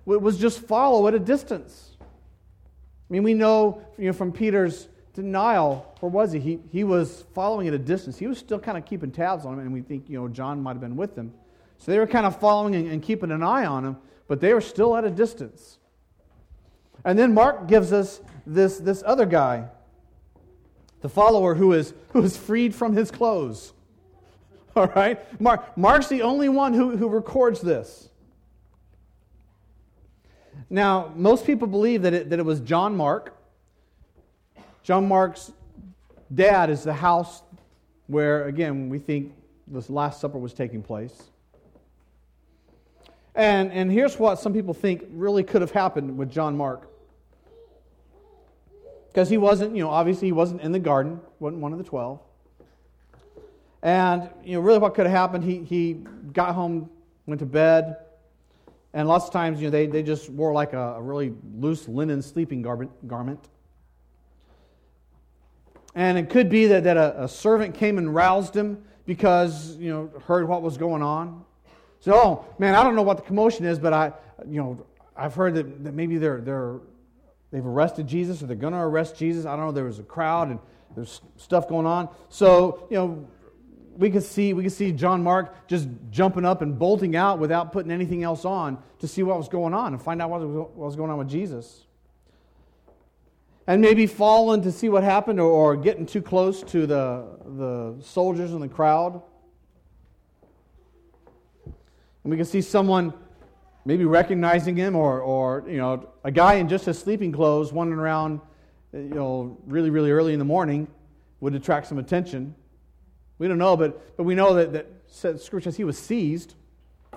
was 0.05 0.39
just 0.39 0.61
follow 0.61 1.07
at 1.07 1.15
a 1.15 1.19
distance. 1.19 1.97
I 2.01 3.13
mean, 3.13 3.23
we 3.23 3.35
know, 3.35 3.83
you 3.97 4.07
know 4.07 4.13
from 4.13 4.33
Peter's 4.33 4.89
denial, 5.19 5.93
or 6.01 6.09
was 6.09 6.31
he? 6.31 6.39
he? 6.39 6.59
He 6.71 6.85
was 6.85 7.25
following 7.35 7.67
at 7.67 7.75
a 7.75 7.79
distance. 7.79 8.19
He 8.19 8.29
was 8.29 8.39
still 8.39 8.61
kind 8.61 8.79
of 8.79 8.85
keeping 8.85 9.11
tabs 9.11 9.45
on 9.45 9.55
him, 9.55 9.61
and 9.61 9.73
we 9.73 9.83
think, 9.83 10.09
you 10.09 10.19
know, 10.19 10.29
John 10.29 10.63
might 10.63 10.73
have 10.75 10.81
been 10.81 10.97
with 10.97 11.17
them. 11.17 11.35
So 11.79 11.91
they 11.91 11.99
were 11.99 12.07
kind 12.07 12.25
of 12.25 12.39
following 12.39 12.77
and, 12.77 12.89
and 12.89 13.03
keeping 13.03 13.33
an 13.33 13.43
eye 13.43 13.67
on 13.67 13.85
him, 13.85 13.97
but 14.29 14.41
they 14.41 14.55
were 14.55 14.61
still 14.61 14.97
at 14.97 15.05
a 15.05 15.11
distance. 15.11 15.79
And 17.05 17.19
then 17.19 17.35
Mark 17.35 17.67
gives 17.67 17.93
us 17.93 18.21
this, 18.47 18.79
this 18.79 19.03
other 19.05 19.27
guy 19.27 19.69
the 21.01 21.09
follower 21.09 21.55
who 21.55 21.75
is, 21.75 21.95
who 22.09 22.23
is 22.23 22.37
freed 22.37 22.75
from 22.75 22.93
his 22.93 23.13
clothes. 23.13 23.73
All 24.77 24.89
right? 24.89 25.41
Mark, 25.41 25.77
Mark's 25.77 26.09
the 26.09 26.23
only 26.23 26.49
one 26.49 26.75
who, 26.75 26.97
who 26.97 27.09
records 27.09 27.61
this. 27.61 28.09
Now, 30.69 31.13
most 31.15 31.47
people 31.47 31.69
believe 31.69 32.03
that 32.03 32.15
it, 32.15 32.31
that 32.31 32.41
it 32.41 32.45
was 32.45 32.59
John 32.61 32.97
Mark. 32.97 33.38
John 34.89 35.07
Mark's 35.07 35.53
dad 36.35 36.71
is 36.71 36.83
the 36.83 36.95
house 36.95 37.43
where, 38.07 38.47
again, 38.47 38.89
we 38.89 38.99
think 38.99 39.35
this 39.67 39.91
Last 39.91 40.19
Supper 40.19 40.39
was 40.39 40.55
taking 40.55 40.83
place. 40.83 41.25
And, 43.35 43.71
and 43.71 43.93
here's 43.93 44.19
what 44.19 44.41
some 44.41 44.55
people 44.55 44.73
think 44.73 45.05
really 45.11 45.43
could 45.43 45.61
have 45.61 45.73
happened 45.73 46.17
with 46.17 46.31
John 46.31 46.57
Mark 46.57 46.89
because 49.09 49.29
he 49.29 49.37
wasn't, 49.37 49.77
you 49.77 49.83
know, 49.83 49.91
obviously 49.91 50.29
he 50.29 50.33
wasn't 50.33 50.63
in 50.63 50.73
the 50.73 50.79
garden, 50.79 51.21
wasn't 51.39 51.61
one 51.61 51.73
of 51.73 51.79
the 51.79 51.85
12. 51.85 52.19
And, 53.83 54.31
you 54.43 54.55
know, 54.55 54.61
really 54.61 54.79
what 54.79 54.95
could 54.95 55.05
have 55.05 55.15
happened, 55.15 55.45
he, 55.45 55.65
he 55.65 56.03
got 56.33 56.55
home, 56.55 56.89
went 57.27 57.41
to 57.41 57.47
bed, 57.47 57.97
and 58.95 59.07
lots 59.07 59.27
of 59.27 59.35
times, 59.35 59.61
you 59.61 59.67
know, 59.67 59.71
they, 59.71 59.87
they 59.87 60.03
just 60.03 60.31
wore 60.31 60.55
like 60.55 60.73
a, 60.73 60.95
a 60.95 61.03
really 61.03 61.35
loose 61.59 61.87
linen 61.89 62.23
sleeping 62.23 62.63
garment. 62.63 63.07
garment. 63.07 63.49
And 65.95 66.19
it 66.19 66.31
could 66.31 66.49
be 66.49 66.67
that, 66.67 66.85
that 66.85 66.97
a, 66.97 67.25
a, 67.25 67.29
servant 67.29 67.75
came 67.75 67.99
and 67.99 68.15
roused 68.15 68.55
him 68.55 68.85
because, 69.07 69.77
you 69.77 69.91
know, 69.91 70.11
heard 70.27 70.47
what 70.47 70.63
was 70.63 70.77
going 70.77 71.03
on. 71.03 71.45
So, 72.01 72.15
oh, 72.15 72.47
man, 72.59 72.75
I 72.75 72.83
don't 72.85 72.95
know 72.95 73.03
what 73.03 73.17
the 73.17 73.23
commotion 73.23 73.65
is, 73.65 73.79
but 73.79 73.93
I, 73.93 74.13
you 74.47 74.61
know, 74.61 74.87
I've 75.17 75.35
heard 75.35 75.55
that, 75.55 75.85
that 75.85 75.95
maybe 75.95 76.19
they're, 76.19 76.41
they're 76.41 76.81
they've 77.51 77.67
arrested 77.67 78.07
Jesus 78.07 78.43
or 78.43 78.47
they're 78.47 78.57
going 78.57 78.73
to 78.73 78.79
arrest 78.79 79.17
Jesus. 79.17 79.47
I 79.47 79.57
don't 79.57 79.67
know. 79.67 79.73
There 79.73 79.85
was 79.85 79.99
a 79.99 80.05
crowd 80.05 80.49
and 80.49 80.59
there's 80.95 81.21
stuff 81.37 81.69
going 81.69 81.87
on. 81.87 82.09
So, 82.29 82.87
you 82.91 82.97
know, 82.97 83.29
we 83.97 84.11
could 84.11 84.23
see 84.23 84.53
we 84.53 84.63
could 84.63 84.73
see 84.73 84.93
John 84.93 85.25
Mark 85.25 85.67
just 85.67 85.89
jumping 86.11 86.45
up 86.45 86.63
and 86.63 86.79
bolting 86.79 87.17
out 87.17 87.41
without 87.41 87.73
putting 87.73 87.91
anything 87.91 88.23
else 88.23 88.45
on 88.45 88.79
to 89.01 89.09
see 89.09 89.25
what 89.25 89.37
was 89.37 89.49
going 89.49 89.75
on 89.75 89.93
and 89.93 90.01
find 90.01 90.23
out 90.23 90.31
what 90.31 90.77
was 90.77 90.95
going 90.95 91.11
on 91.11 91.19
with 91.19 91.29
Jesus. 91.29 91.85
And 93.69 93.83
maybe 93.83 94.07
falling 94.07 94.63
to 94.63 94.73
see 94.73 94.89
what 94.89 95.05
happened 95.05 95.39
or, 95.39 95.51
or 95.51 95.77
getting 95.77 96.07
too 96.07 96.23
close 96.23 96.63
to 96.63 96.87
the, 96.87 97.27
the 97.45 97.97
soldiers 98.03 98.53
in 98.53 98.61
the 98.61 98.69
crowd. 98.69 99.21
And 101.67 102.31
we 102.31 102.39
can 102.39 102.47
see 102.47 102.63
someone 102.63 103.13
maybe 103.85 104.07
recognizing 104.07 104.75
him 104.75 104.97
or, 104.97 105.21
or 105.21 105.65
you 105.69 105.77
know, 105.77 106.09
a 106.25 106.31
guy 106.31 106.55
in 106.55 106.71
just 106.71 106.87
his 106.87 106.99
sleeping 106.99 107.31
clothes 107.31 107.71
wandering 107.71 108.01
around, 108.01 108.41
eh, 108.95 109.01
you 109.01 109.15
know, 109.15 109.59
really, 109.67 109.91
really 109.91 110.13
early 110.13 110.33
in 110.33 110.39
the 110.39 110.47
morning 110.47 110.89
would 111.41 111.55
attract 111.55 111.89
some 111.89 111.99
attention. 111.99 112.55
We 113.37 113.49
don't 113.49 113.59
know, 113.59 113.77
but, 113.77 114.17
but 114.17 114.23
we 114.23 114.35
know 114.35 114.55
that, 114.55 114.73
that 114.73 114.87
Scripture 115.43 115.61
says 115.61 115.77
he 115.77 115.85
was 115.85 115.99
seized. 115.99 116.55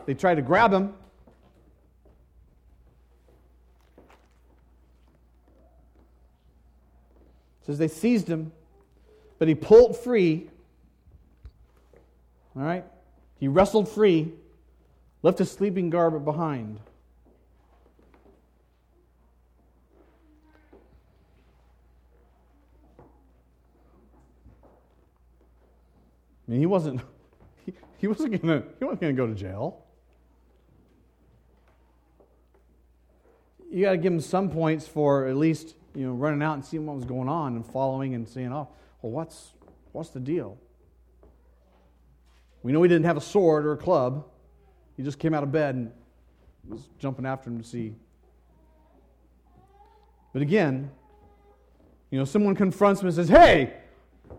They 0.05 0.15
tried 0.15 0.35
to 0.35 0.41
grab 0.41 0.73
him. 0.73 0.95
Says 7.65 7.77
they 7.77 7.87
seized 7.87 8.27
him, 8.27 8.51
but 9.39 9.47
he 9.47 9.55
pulled 9.55 9.97
free. 9.97 10.49
All 12.55 12.63
right? 12.63 12.85
He 13.39 13.47
wrestled 13.47 13.89
free 13.89 14.33
left 15.23 15.39
his 15.39 15.51
sleeping 15.51 15.89
garment 15.89 16.25
behind. 16.25 16.79
I 26.47 26.51
mean, 26.51 26.59
he 26.59 26.65
wasn't 26.65 27.01
he, 27.65 27.73
he 27.97 28.07
wasn't 28.07 28.41
gonna 28.41 28.63
he 28.79 28.85
wasn't 28.85 29.01
gonna 29.01 29.13
go 29.13 29.27
to 29.27 29.35
jail. 29.35 29.85
You 33.69 33.85
got 33.85 33.91
to 33.91 33.97
give 33.97 34.11
him 34.11 34.19
some 34.19 34.49
points 34.49 34.85
for 34.85 35.27
at 35.27 35.37
least 35.37 35.75
you 35.95 36.05
know 36.05 36.13
running 36.13 36.41
out 36.41 36.53
and 36.53 36.65
seeing 36.65 36.85
what 36.85 36.95
was 36.95 37.05
going 37.05 37.29
on 37.29 37.55
and 37.55 37.65
following 37.65 38.15
and 38.15 38.27
saying, 38.27 38.51
"Oh, 38.51 38.67
well, 39.01 39.11
what's 39.11 39.51
what's 39.91 40.09
the 40.09 40.19
deal?" 40.19 40.57
We 42.63 42.71
know 42.71 42.81
he 42.83 42.89
didn't 42.89 43.05
have 43.05 43.17
a 43.17 43.21
sword 43.21 43.65
or 43.65 43.73
a 43.73 43.77
club. 43.77 44.25
He 44.97 45.03
just 45.03 45.19
came 45.19 45.33
out 45.33 45.43
of 45.43 45.51
bed 45.51 45.75
and 45.75 45.91
was 46.67 46.89
jumping 46.99 47.25
after 47.25 47.49
him 47.49 47.59
to 47.59 47.67
see. 47.67 47.95
But 50.33 50.41
again, 50.41 50.91
you 52.09 52.19
know, 52.19 52.25
someone 52.25 52.55
confronts 52.55 53.01
him 53.01 53.07
and 53.07 53.15
says, 53.15 53.29
Hey, 53.29 53.73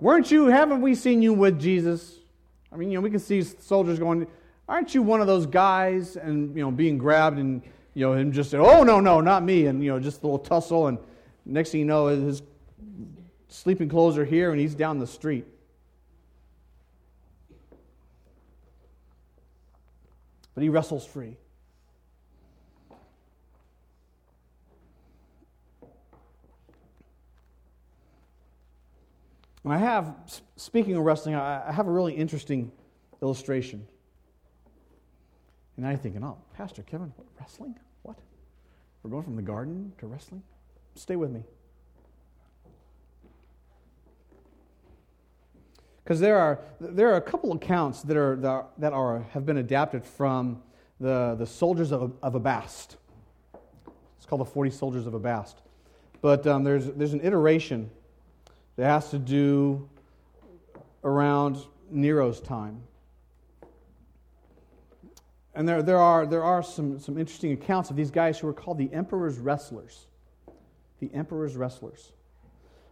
weren't 0.00 0.30
you, 0.30 0.46
haven't 0.46 0.80
we 0.80 0.94
seen 0.94 1.22
you 1.22 1.32
with 1.32 1.60
Jesus? 1.60 2.18
I 2.72 2.76
mean, 2.76 2.90
you 2.90 2.98
know, 2.98 3.02
we 3.02 3.10
can 3.10 3.18
see 3.18 3.42
soldiers 3.42 3.98
going, 3.98 4.26
Aren't 4.68 4.94
you 4.94 5.02
one 5.02 5.20
of 5.20 5.26
those 5.26 5.46
guys? 5.46 6.16
And, 6.16 6.54
you 6.56 6.62
know, 6.62 6.70
being 6.70 6.98
grabbed 6.98 7.38
and, 7.38 7.62
you 7.94 8.06
know, 8.06 8.12
him 8.14 8.32
just 8.32 8.50
say, 8.50 8.58
Oh, 8.58 8.82
no, 8.84 9.00
no, 9.00 9.20
not 9.20 9.42
me. 9.42 9.66
And, 9.66 9.82
you 9.82 9.90
know, 9.90 9.98
just 9.98 10.22
a 10.22 10.26
little 10.26 10.38
tussle. 10.38 10.86
And 10.86 10.98
next 11.44 11.70
thing 11.70 11.80
you 11.80 11.86
know, 11.86 12.06
his 12.06 12.42
sleeping 13.48 13.88
clothes 13.88 14.16
are 14.18 14.24
here 14.24 14.50
and 14.50 14.60
he's 14.60 14.74
down 14.74 14.98
the 14.98 15.06
street. 15.06 15.46
but 20.54 20.62
he 20.62 20.68
wrestles 20.68 21.06
free. 21.06 21.36
And 29.64 29.72
I 29.72 29.78
have, 29.78 30.14
speaking 30.56 30.96
of 30.96 31.04
wrestling, 31.04 31.36
I 31.36 31.70
have 31.70 31.86
a 31.86 31.90
really 31.90 32.14
interesting 32.14 32.72
illustration. 33.22 33.86
And 35.76 35.86
I'm 35.86 35.98
thinking, 35.98 36.24
oh, 36.24 36.38
Pastor 36.54 36.82
Kevin, 36.82 37.12
what, 37.16 37.26
wrestling? 37.38 37.78
What? 38.02 38.18
We're 39.02 39.10
going 39.10 39.22
from 39.22 39.36
the 39.36 39.42
garden 39.42 39.92
to 39.98 40.06
wrestling? 40.06 40.42
Stay 40.94 41.16
with 41.16 41.30
me. 41.30 41.44
Because 46.04 46.20
there 46.20 46.38
are, 46.38 46.60
there 46.80 47.10
are 47.12 47.16
a 47.16 47.22
couple 47.22 47.52
accounts 47.52 48.02
that, 48.02 48.16
are, 48.16 48.66
that, 48.78 48.92
are, 48.92 49.22
have 49.32 49.46
been 49.46 49.58
adapted 49.58 50.04
from 50.04 50.60
the, 51.00 51.36
the 51.38 51.46
soldiers 51.46 51.92
of, 51.92 52.12
of 52.22 52.34
Abast. 52.34 52.96
It's 54.16 54.26
called 54.26 54.40
the 54.40 54.46
40 54.46 54.70
Soldiers 54.70 55.06
of 55.06 55.14
Abast. 55.14 55.54
But 56.20 56.46
um, 56.46 56.64
there's, 56.64 56.86
there's 56.86 57.12
an 57.12 57.20
iteration 57.22 57.90
that 58.76 58.86
has 58.86 59.10
to 59.10 59.18
do 59.18 59.88
around 61.04 61.58
Nero's 61.90 62.40
time. 62.40 62.82
And 65.54 65.68
there, 65.68 65.82
there 65.82 65.98
are, 65.98 66.26
there 66.26 66.44
are 66.44 66.62
some, 66.62 66.98
some 66.98 67.18
interesting 67.18 67.52
accounts 67.52 67.90
of 67.90 67.96
these 67.96 68.10
guys 68.10 68.38
who 68.38 68.46
were 68.46 68.54
called 68.54 68.78
the 68.78 68.92
Emperor's 68.92 69.38
Wrestlers. 69.38 70.06
The 71.02 71.12
Emperor's 71.12 71.56
Wrestlers. 71.56 72.12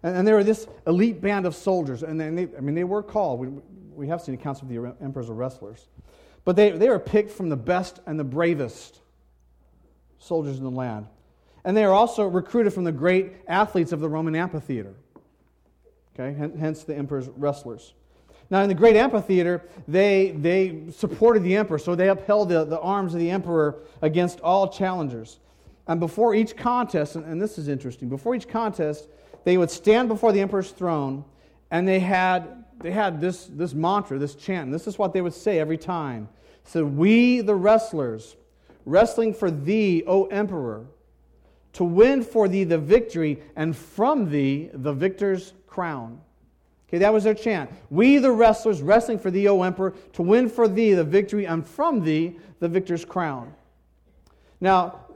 And, 0.02 0.16
and 0.16 0.28
they 0.28 0.32
were 0.32 0.42
this 0.42 0.66
elite 0.84 1.20
band 1.20 1.46
of 1.46 1.54
soldiers. 1.54 2.02
And 2.02 2.20
they, 2.20 2.26
I 2.26 2.60
mean, 2.60 2.74
they 2.74 2.84
were 2.84 3.04
called, 3.04 3.38
we, 3.38 3.48
we 3.94 4.08
have 4.08 4.20
seen 4.20 4.34
accounts 4.34 4.60
of 4.62 4.68
the 4.68 4.94
Emperor's 5.00 5.28
Wrestlers. 5.28 5.86
But 6.44 6.56
they, 6.56 6.70
they 6.70 6.88
were 6.88 6.98
picked 6.98 7.30
from 7.30 7.48
the 7.48 7.56
best 7.56 8.00
and 8.06 8.18
the 8.18 8.24
bravest 8.24 8.98
soldiers 10.18 10.58
in 10.58 10.64
the 10.64 10.70
land. 10.70 11.06
And 11.64 11.76
they 11.76 11.84
are 11.84 11.92
also 11.92 12.26
recruited 12.26 12.74
from 12.74 12.82
the 12.82 12.92
great 12.92 13.32
athletes 13.46 13.92
of 13.92 14.00
the 14.00 14.08
Roman 14.08 14.34
amphitheater. 14.34 14.94
Okay, 16.18 16.36
hence 16.58 16.82
the 16.82 16.96
emperor's 16.96 17.28
wrestlers. 17.28 17.94
Now, 18.50 18.62
in 18.62 18.68
the 18.68 18.74
great 18.74 18.96
amphitheater, 18.96 19.62
they, 19.86 20.32
they 20.32 20.90
supported 20.90 21.44
the 21.44 21.54
emperor, 21.54 21.78
so 21.78 21.94
they 21.94 22.08
upheld 22.08 22.48
the, 22.48 22.64
the 22.64 22.80
arms 22.80 23.14
of 23.14 23.20
the 23.20 23.30
emperor 23.30 23.76
against 24.02 24.40
all 24.40 24.68
challengers. 24.68 25.38
And 25.90 25.98
before 25.98 26.36
each 26.36 26.56
contest, 26.56 27.16
and, 27.16 27.42
this 27.42 27.58
is 27.58 27.66
interesting, 27.66 28.08
before 28.08 28.36
each 28.36 28.46
contest, 28.46 29.08
they 29.42 29.58
would 29.58 29.72
stand 29.72 30.06
before 30.06 30.30
the 30.30 30.40
emperor's 30.40 30.70
throne, 30.70 31.24
and 31.72 31.86
they 31.86 31.98
had, 31.98 32.64
they 32.78 32.92
had 32.92 33.20
this, 33.20 33.46
this 33.46 33.74
mantra, 33.74 34.16
this 34.16 34.36
chant. 34.36 34.66
And 34.66 34.72
this 34.72 34.86
is 34.86 34.98
what 34.98 35.12
they 35.12 35.20
would 35.20 35.34
say 35.34 35.58
every 35.58 35.76
time. 35.76 36.28
It 36.64 36.68
said, 36.68 36.84
We, 36.84 37.40
the 37.40 37.56
wrestlers, 37.56 38.36
wrestling 38.86 39.34
for 39.34 39.50
thee, 39.50 40.04
O 40.06 40.26
emperor, 40.26 40.86
to 41.72 41.82
win 41.82 42.22
for 42.22 42.46
thee 42.46 42.62
the 42.62 42.78
victory, 42.78 43.42
and 43.56 43.76
from 43.76 44.30
thee 44.30 44.70
the 44.72 44.92
victor's 44.92 45.54
crown. 45.66 46.20
Okay, 46.88 46.98
that 46.98 47.12
was 47.12 47.24
their 47.24 47.34
chant. 47.34 47.68
We, 47.90 48.18
the 48.18 48.30
wrestlers, 48.30 48.80
wrestling 48.80 49.18
for 49.18 49.32
thee, 49.32 49.48
O 49.48 49.60
emperor, 49.62 49.94
to 50.12 50.22
win 50.22 50.50
for 50.50 50.68
thee 50.68 50.94
the 50.94 51.02
victory, 51.02 51.48
and 51.48 51.66
from 51.66 52.04
thee 52.04 52.38
the 52.60 52.68
victor's 52.68 53.04
crown. 53.04 53.52
Now, 54.60 55.06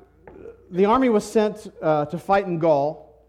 the 0.74 0.86
army 0.86 1.08
was 1.08 1.24
sent 1.24 1.72
uh, 1.80 2.04
to 2.06 2.18
fight 2.18 2.46
in 2.46 2.58
Gaul, 2.58 3.24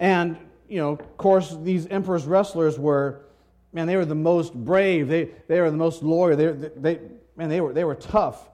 and, 0.00 0.36
you 0.68 0.78
know, 0.78 0.92
of 0.92 1.16
course, 1.16 1.56
these 1.62 1.86
emperor's 1.86 2.24
wrestlers 2.24 2.76
were, 2.76 3.26
man, 3.72 3.86
they 3.86 3.96
were 3.96 4.04
the 4.04 4.16
most 4.16 4.52
brave. 4.52 5.06
They, 5.06 5.30
they 5.46 5.60
were 5.60 5.70
the 5.70 5.76
most 5.76 6.02
loyal. 6.02 6.36
They, 6.36 6.70
they, 6.76 7.00
man, 7.36 7.48
they 7.48 7.60
were, 7.60 7.72
they 7.72 7.84
were 7.84 7.94
tough. 7.94 8.48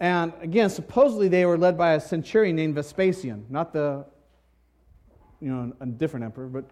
And 0.00 0.32
again, 0.40 0.70
supposedly 0.70 1.28
they 1.28 1.44
were 1.44 1.58
led 1.58 1.76
by 1.76 1.92
a 1.92 2.00
centurion 2.00 2.56
named 2.56 2.74
Vespasian, 2.74 3.44
not 3.50 3.74
the, 3.74 4.06
you 5.38 5.54
know, 5.54 5.72
a 5.80 5.86
different 5.86 6.24
emperor, 6.24 6.46
but 6.46 6.64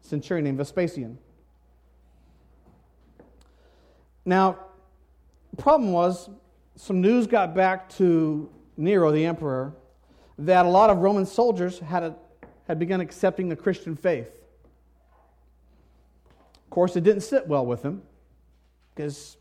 centurion 0.00 0.44
named 0.44 0.58
Vespasian. 0.58 1.18
Now, 4.24 4.58
the 5.52 5.62
problem 5.62 5.92
was 5.92 6.28
some 6.74 7.00
news 7.00 7.28
got 7.28 7.54
back 7.54 7.88
to 7.90 8.50
Nero, 8.76 9.12
the 9.12 9.24
emperor, 9.24 9.72
that 10.38 10.66
a 10.66 10.68
lot 10.68 10.90
of 10.90 10.98
Roman 10.98 11.26
soldiers 11.26 11.78
had, 11.78 12.02
a, 12.02 12.14
had 12.66 12.78
begun 12.78 13.00
accepting 13.00 13.48
the 13.48 13.56
Christian 13.56 13.96
faith. 13.96 14.30
Of 16.64 16.70
course, 16.70 16.96
it 16.96 17.04
didn't 17.04 17.22
sit 17.22 17.46
well 17.46 17.64
with 17.64 17.82
him 17.82 18.02
because, 18.94 19.36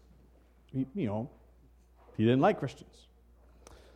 you 0.71 0.85
know, 0.95 1.29
he 2.15 2.23
didn't 2.23 2.41
like 2.41 2.59
Christians. 2.59 3.07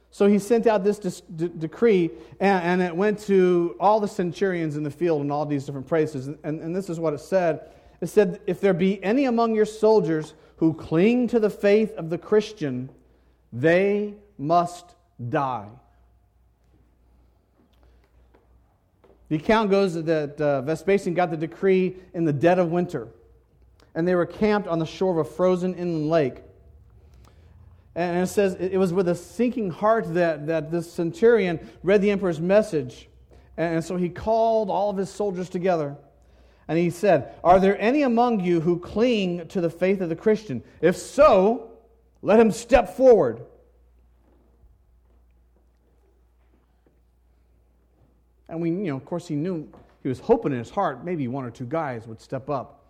So 0.10 0.28
he 0.28 0.39
sent 0.39 0.66
out 0.66 0.84
this 0.84 0.98
de- 1.22 1.50
decree, 1.50 2.10
and, 2.39 2.64
and, 2.64 2.82
it 2.82 2.95
went 2.95 3.20
to 3.28 3.76
all 3.80 4.00
the 4.00 4.08
centurions 4.08 4.76
in 4.76 4.84
the 4.84 4.89
field 4.89 5.22
and 5.22 5.32
all 5.32 5.45
these 5.45 5.66
different 5.66 5.88
places. 5.88 6.28
And, 6.28 6.39
and 6.43 6.76
this 6.76 6.89
is 6.89 7.00
what 7.00 7.14
it 7.14 7.20
said 7.20 7.70
It 8.02 8.08
said, 8.08 8.39
If 8.48 8.60
there 8.60 8.74
be 8.74 9.04
any 9.04 9.26
among 9.26 9.54
your 9.54 9.66
soldiers 9.66 10.34
who 10.56 10.74
cling 10.74 11.28
to 11.28 11.39
the 11.39 11.52
faith 11.52 11.91
of 11.98 12.10
the 12.10 12.18
Christian, 12.18 12.89
they 13.54 14.16
must 14.39 14.95
die. 15.30 15.70
The 19.30 19.36
account 19.36 19.69
goes 19.69 19.93
that 19.93 20.39
uh, 20.39 20.61
Vespasian 20.61 21.13
got 21.13 21.32
the 21.32 21.38
decree 21.38 21.97
in 22.13 22.23
the 22.23 22.34
dead 22.34 22.59
of 22.59 22.71
winter, 22.71 23.09
and 23.93 24.07
they 24.07 24.15
were 24.15 24.25
camped 24.25 24.67
on 24.67 24.80
the 24.80 24.86
shore 24.86 25.11
of 25.11 25.17
a 25.17 25.30
frozen 25.30 25.73
inland 25.73 26.09
lake. 26.09 26.43
And 27.97 28.23
it 28.23 28.28
says 28.28 28.53
it 28.59 28.78
was 28.78 28.93
with 28.93 29.09
a 29.09 29.15
sinking 29.15 29.71
heart 29.71 30.13
that, 30.13 30.45
that 30.45 30.69
this 30.69 30.91
centurion 30.91 31.59
read 31.82 32.01
the 32.01 32.11
emperor's 32.11 32.39
message. 32.39 33.09
And 33.57 33.84
so 33.84 33.97
he 33.97 34.07
called 34.07 34.69
all 34.69 34.91
of 34.91 34.97
his 34.97 35.09
soldiers 35.09 35.49
together. 35.49 35.97
And 36.67 36.78
he 36.78 36.91
said, 36.91 37.34
Are 37.43 37.59
there 37.59 37.80
any 37.82 38.03
among 38.03 38.41
you 38.41 38.61
who 38.61 38.78
cling 38.78 39.47
to 39.47 39.61
the 39.61 39.69
faith 39.71 39.99
of 40.01 40.09
the 40.09 40.15
Christian? 40.15 40.63
If 40.80 40.95
so, 40.95 41.71
let 42.21 42.39
him 42.39 42.51
step 42.51 42.95
forward. 42.95 43.41
And 48.50 48.62
we, 48.62 48.70
you 48.70 48.86
know, 48.86 48.95
of 48.95 49.06
course, 49.06 49.28
he 49.28 49.36
knew, 49.36 49.70
he 50.04 50.10
was 50.10 50.20
hoping 50.20 50.52
in 50.52 50.60
his 50.60 50.70
heart 50.70 51.04
maybe 51.04 51.28
one 51.28 51.43
or 51.45 51.52
two 51.52 51.66
guys 51.66 52.08
would 52.08 52.22
step 52.22 52.50
up. 52.50 52.86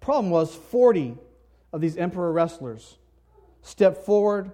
Problem 0.00 0.30
was, 0.30 0.54
40 0.54 1.16
of 1.72 1.80
these 1.80 1.96
emperor 1.96 2.32
wrestlers 2.32 2.96
stepped 3.62 4.04
forward, 4.04 4.50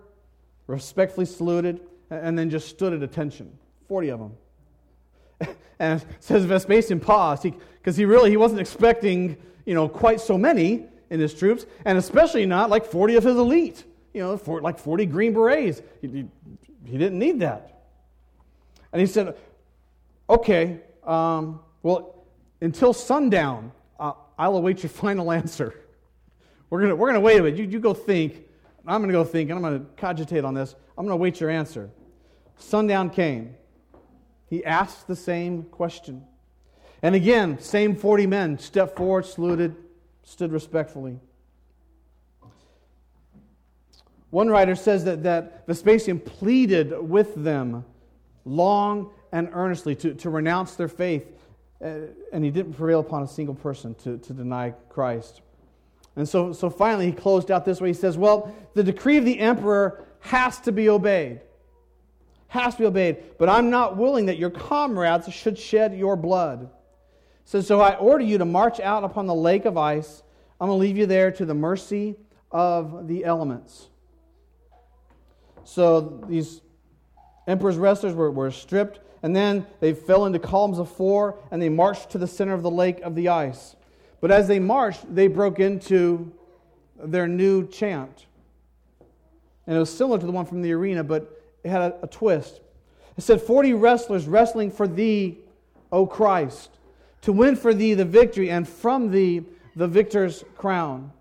respectfully 0.67 1.27
saluted, 1.27 1.81
and 2.11 2.39
then 2.39 2.51
just 2.51 2.69
stood 2.69 2.93
at 2.93 3.03
attention. 3.03 3.57
40 3.89 4.09
of 4.09 4.21
them. 4.21 5.57
and 5.79 6.05
says 6.21 6.45
Vespasian 6.45 7.01
paused 7.01 7.43
because 7.43 7.97
he, 7.97 8.03
he 8.03 8.05
really 8.07 8.31
he 8.31 8.37
wasn't 8.37 8.61
expecting 8.61 9.37
you 9.67 9.75
know 9.75 9.89
quite 9.89 10.21
so 10.21 10.39
many 10.39 10.87
in 11.11 11.21
his 11.21 11.35
troops, 11.35 11.67
and 11.85 11.99
especially 11.99 12.47
not 12.47 12.71
like 12.71 12.85
40 12.85 13.17
of 13.17 13.25
his 13.25 13.37
elite. 13.37 13.85
You 14.13 14.23
know, 14.23 14.37
for, 14.39 14.63
like 14.63 14.79
40 14.79 15.05
Green 15.07 15.35
Berets. 15.35 15.83
He, 16.01 16.09
he, 16.09 16.27
he, 16.87 16.97
didn't 16.97 17.19
need 17.19 17.41
that. 17.41 17.83
And 18.91 18.99
he 18.99 19.07
said, 19.07 19.37
"Okay, 20.29 20.81
um, 21.05 21.61
well, 21.83 22.25
until 22.61 22.93
sundown, 22.93 23.73
uh, 23.99 24.13
I'll 24.39 24.57
await 24.57 24.83
your 24.83 24.91
final 25.05 25.31
answer. 25.33 25.75
We're 26.71 26.81
gonna 26.83 26.97
we're 26.97 27.09
gonna 27.09 27.21
wait 27.21 27.39
a 27.39 27.43
bit. 27.43 27.57
You 27.57 27.65
you 27.65 27.81
go 27.81 27.95
think." 27.95 28.47
I'm 28.87 29.01
going 29.01 29.09
to 29.09 29.13
go 29.13 29.25
think 29.25 29.51
and 29.51 29.59
I'm 29.59 29.63
going 29.63 29.81
to 29.81 29.87
cogitate 29.97 30.45
on 30.45 30.55
this. 30.55 30.75
I'm 30.97 31.05
going 31.05 31.19
to 31.19 31.21
wait 31.21 31.41
your 31.41 31.51
answer. 31.51 31.91
Sundown 32.57 33.11
came. 33.11 33.55
He 34.49 34.65
asked 34.65 35.09
the 35.09 35.17
same 35.17 35.65
question. 35.65 36.25
And 37.03 37.15
again, 37.15 37.59
same 37.59 37.97
40 37.97 38.27
men 38.27 38.59
stepped 38.59 38.97
forward, 38.97 39.27
saluted, 39.27 39.75
stood 40.23 40.53
respectfully. 40.53 41.19
One 44.31 44.49
writer 44.49 44.75
says 44.75 45.05
that, 45.05 45.25
that 45.25 45.67
Vespasian 45.67 46.21
pleaded 46.21 46.93
with 47.01 47.35
them 47.35 47.85
long 48.45 49.11
and 49.37 49.51
earnestly 49.53 49.95
to, 49.95 50.15
to 50.15 50.31
renounce 50.31 50.77
their 50.77 50.89
faith, 50.89 51.27
uh, 51.85 51.91
and 52.33 52.43
he 52.43 52.51
didn't 52.51 52.73
prevail 52.73 53.01
upon 53.01 53.23
a 53.23 53.29
single 53.29 53.55
person 53.55 53.95
to, 53.97 54.17
to 54.17 54.33
deny 54.33 54.71
Christ. 54.89 55.43
And 56.17 56.27
so, 56.27 56.55
so 56.55 56.71
finally, 56.71 57.05
he 57.05 57.13
closed 57.13 57.51
out 57.51 57.67
this 57.67 57.79
way. 57.79 57.89
He 57.89 57.95
says, 57.95 58.17
Well, 58.17 58.55
the 58.73 58.83
decree 58.83 59.19
of 59.19 59.27
the 59.27 59.39
emperor 59.39 60.07
has 60.21 60.59
to 60.61 60.73
be 60.73 60.89
obeyed. 60.89 61.43
Has 62.49 62.77
to 62.77 62.79
be 62.81 62.87
obeyed. 62.87 63.19
But 63.37 63.51
I'm 63.51 63.69
not 63.69 63.99
willing 63.99 64.25
that 64.27 64.39
your 64.39 64.49
comrades 64.49 65.31
should 65.31 65.59
shed 65.59 65.95
your 65.95 66.17
blood. 66.17 66.71
So, 67.45 67.61
so 67.61 67.83
I 67.83 67.97
order 67.97 68.25
you 68.25 68.39
to 68.39 68.47
march 68.47 68.81
out 68.81 69.05
upon 69.05 69.27
the 69.27 69.35
lake 69.35 69.67
of 69.67 69.77
ice. 69.77 70.23
I'm 70.59 70.69
going 70.69 70.79
to 70.79 70.81
leave 70.81 70.97
you 70.97 71.05
there 71.05 71.31
to 71.33 71.45
the 71.45 71.55
mercy 71.55 72.17
of 72.51 73.07
the 73.07 73.27
elements. 73.27 73.89
So 75.65 76.25
these 76.27 76.63
emperor's 77.47 77.77
wrestlers 77.77 78.15
were, 78.15 78.31
were 78.31 78.51
stripped, 78.51 79.01
and 79.23 79.35
then 79.35 79.67
they 79.81 79.93
fell 79.93 80.27
into 80.27 80.39
columns 80.39 80.79
of 80.79 80.91
four, 80.91 81.39
and 81.51 81.61
they 81.61 81.69
marched 81.69 82.11
to 82.11 82.19
the 82.19 82.27
center 82.27 82.55
of 82.55 82.63
the 82.63 82.71
lake 82.71 83.01
of 83.01 83.15
the 83.15 83.29
ice. 83.29 83.77
But 84.21 84.31
as 84.31 84.49
they 84.49 84.59
marched, 84.59 85.15
they 85.15 85.29
broke 85.29 85.61
into 85.61 86.33
their 86.99 87.29
new 87.29 87.67
chant. 87.69 88.27
And 89.67 89.77
it 89.77 89.81
was 89.81 89.95
similar 89.95 90.19
to 90.19 90.27
the 90.27 90.33
one 90.33 90.47
from 90.47 90.63
the 90.63 90.73
arena, 90.73 91.03
but 91.03 91.43
it 91.65 91.71
had 91.71 91.83
a, 91.83 92.05
a 92.05 92.07
twist. 92.07 92.61
It 93.17 93.23
said, 93.23 93.41
40 93.41 93.75
wrestlers 93.75 94.27
wrestling 94.27 94.71
for 94.71 94.87
thee, 94.87 95.39
O 95.91 96.07
Christ, 96.07 96.71
to 97.23 97.33
win 97.33 97.57
for 97.57 97.75
thee 97.75 97.95
the 97.95 98.05
victory, 98.05 98.51
and 98.51 98.69
from 98.69 99.11
thee 99.11 99.45
the 99.75 99.89
victor's 99.89 100.45
crown. 100.57 101.13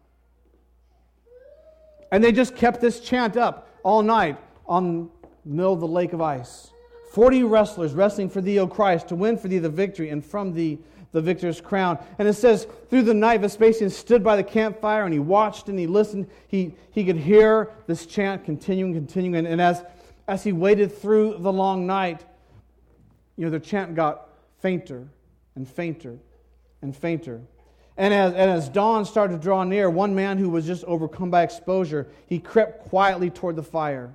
And 2.12 2.24
they 2.24 2.32
just 2.32 2.56
kept 2.56 2.82
this 2.82 3.00
chant 3.00 3.36
up 3.38 3.70
all 3.84 4.04
night 4.04 4.38
on 4.68 5.10
the 5.46 5.54
middle 5.54 5.74
of 5.74 5.80
the 5.80 5.88
lake 5.88 6.14
of 6.14 6.22
ice. 6.22 6.72
Forty 7.16 7.43
wrestlers 7.43 7.93
wrestling 7.93 8.30
for 8.30 8.41
thee, 8.41 8.59
O 8.59 8.68
Christ, 8.68 9.07
to 9.07 9.16
win 9.16 9.38
for 9.38 9.47
thee 9.47 9.59
the 9.59 9.70
victory, 9.70 10.09
and 10.09 10.24
from 10.24 10.53
thee 10.53 10.80
the 11.13 11.22
victor's 11.22 11.61
crown. 11.61 11.97
And 12.20 12.28
it 12.28 12.34
says, 12.34 12.68
through 12.89 13.03
the 13.03 13.13
night, 13.13 13.39
Vespasian 13.39 13.89
stood 13.89 14.22
by 14.22 14.36
the 14.36 14.43
campfire 14.43 15.05
and 15.05 15.13
he 15.13 15.20
watched 15.20 15.70
and 15.70 15.80
he 15.80 15.88
listened. 15.88 16.28
He, 16.49 16.76
he 16.91 17.05
could 17.05 17.16
hear 17.16 17.72
this 17.88 18.05
chant 18.05 18.43
continuing, 18.43 18.93
continuing. 18.93 19.38
And, 19.38 19.47
and 19.47 19.61
as, 19.61 19.82
as 20.28 20.43
he 20.43 20.51
waited 20.51 20.93
through 20.93 21.38
the 21.39 21.53
long 21.53 21.88
night, 21.88 22.26
you 23.38 23.45
know, 23.45 23.49
the 23.49 23.61
chant 23.61 23.95
got 23.95 24.28
fainter 24.59 25.07
and 25.55 25.66
fainter 25.66 26.18
and 26.82 26.93
fainter. 26.93 27.39
And 27.95 28.13
as, 28.13 28.34
and 28.34 28.51
as 28.51 28.68
dawn 28.68 29.05
started 29.05 29.38
to 29.38 29.41
draw 29.41 29.63
near, 29.63 29.89
one 29.89 30.16
man 30.16 30.38
who 30.38 30.49
was 30.49 30.66
just 30.66 30.84
overcome 30.84 31.32
by 31.32 31.43
exposure, 31.43 32.09
he 32.28 32.39
crept 32.39 32.89
quietly 32.89 33.30
toward 33.30 33.55
the 33.55 33.63
fire. 33.63 34.13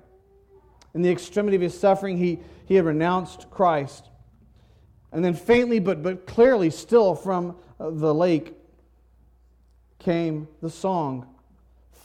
In 0.95 1.03
the 1.03 1.11
extremity 1.11 1.57
of 1.57 1.62
his 1.62 1.78
suffering, 1.78 2.18
he, 2.18 2.41
he 2.66 2.74
had 2.74 2.84
renounced 2.84 3.51
Christ. 3.51 4.09
And 5.12 5.24
then, 5.24 5.34
faintly 5.34 5.78
but, 5.78 6.03
but 6.03 6.26
clearly, 6.26 6.70
still 6.70 7.14
from 7.14 7.57
uh, 7.78 7.91
the 7.91 8.14
lake 8.14 8.55
came 9.99 10.49
the 10.62 10.70
song 10.70 11.26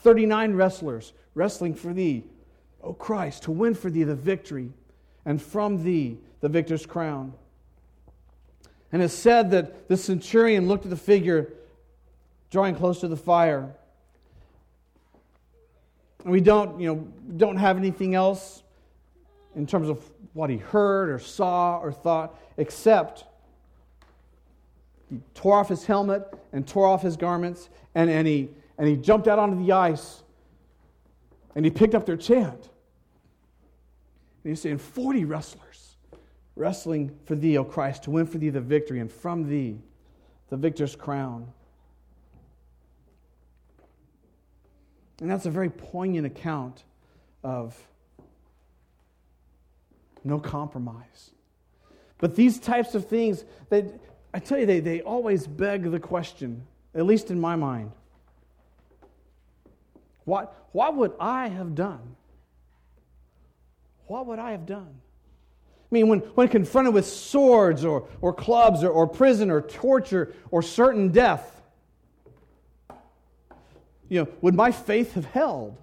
39 0.03 0.53
wrestlers 0.53 1.13
wrestling 1.33 1.73
for 1.73 1.93
thee, 1.93 2.23
O 2.83 2.93
Christ, 2.93 3.43
to 3.43 3.51
win 3.51 3.73
for 3.73 3.89
thee 3.89 4.03
the 4.03 4.15
victory, 4.15 4.71
and 5.25 5.41
from 5.41 5.83
thee 5.83 6.17
the 6.41 6.49
victor's 6.49 6.85
crown. 6.85 7.33
And 8.91 9.01
it's 9.01 9.13
said 9.13 9.51
that 9.51 9.87
the 9.87 9.97
centurion 9.97 10.67
looked 10.67 10.85
at 10.85 10.89
the 10.89 10.97
figure 10.97 11.51
drawing 12.51 12.75
close 12.75 12.99
to 13.01 13.07
the 13.07 13.17
fire. 13.17 13.73
And 16.23 16.31
we 16.31 16.39
don't, 16.39 16.79
you 16.79 16.87
know, 16.87 17.07
don't 17.35 17.57
have 17.57 17.77
anything 17.77 18.15
else 18.15 18.63
in 19.55 19.65
terms 19.65 19.89
of 19.89 20.03
what 20.33 20.49
he 20.49 20.57
heard 20.57 21.09
or 21.09 21.19
saw 21.19 21.79
or 21.79 21.91
thought, 21.91 22.37
except 22.57 23.25
he 25.09 25.19
tore 25.33 25.57
off 25.57 25.69
his 25.69 25.85
helmet 25.85 26.23
and 26.51 26.67
tore 26.67 26.87
off 26.87 27.01
his 27.01 27.15
garments, 27.15 27.69
and, 27.93 28.09
and, 28.09 28.27
he, 28.27 28.49
and 28.77 28.87
he 28.87 28.95
jumped 28.95 29.27
out 29.27 29.39
onto 29.39 29.63
the 29.63 29.71
ice 29.71 30.23
and 31.55 31.63
he 31.63 31.71
picked 31.71 31.95
up 31.95 32.05
their 32.05 32.17
chant. 32.17 32.69
And 34.43 34.51
he's 34.51 34.61
saying, 34.61 34.77
40 34.77 35.25
wrestlers 35.25 35.95
wrestling 36.55 37.17
for 37.25 37.35
thee, 37.35 37.57
O 37.57 37.63
Christ, 37.63 38.03
to 38.03 38.11
win 38.11 38.25
for 38.25 38.37
thee 38.37 38.49
the 38.49 38.61
victory, 38.61 38.99
and 38.99 39.11
from 39.11 39.49
thee 39.49 39.79
the 40.49 40.57
victor's 40.57 40.95
crown. 40.95 41.47
And 45.21 45.29
that's 45.29 45.45
a 45.45 45.49
very 45.49 45.69
poignant 45.69 46.25
account 46.25 46.83
of 47.43 47.77
no 50.25 50.39
compromise. 50.39 51.31
But 52.17 52.35
these 52.35 52.59
types 52.59 52.95
of 52.95 53.07
things, 53.07 53.45
they, 53.69 53.85
I 54.33 54.39
tell 54.39 54.57
you, 54.57 54.65
they, 54.65 54.79
they 54.79 55.01
always 55.01 55.47
beg 55.47 55.89
the 55.91 55.99
question, 55.99 56.65
at 56.93 57.05
least 57.05 57.31
in 57.31 57.39
my 57.39 57.55
mind 57.55 57.91
what, 60.25 60.67
what 60.71 60.95
would 60.95 61.13
I 61.19 61.47
have 61.47 61.73
done? 61.75 62.15
What 64.07 64.25
would 64.27 64.39
I 64.39 64.51
have 64.51 64.65
done? 64.65 64.89
I 64.89 65.87
mean, 65.91 66.07
when, 66.07 66.19
when 66.19 66.47
confronted 66.47 66.93
with 66.93 67.05
swords 67.05 67.85
or, 67.85 68.07
or 68.21 68.33
clubs 68.33 68.83
or, 68.83 68.89
or 68.89 69.07
prison 69.07 69.49
or 69.49 69.61
torture 69.61 70.33
or 70.51 70.61
certain 70.61 71.09
death, 71.09 71.61
you 74.09 74.23
know, 74.23 74.27
would 74.41 74.55
my 74.55 74.71
faith 74.71 75.13
have 75.13 75.25
held? 75.25 75.77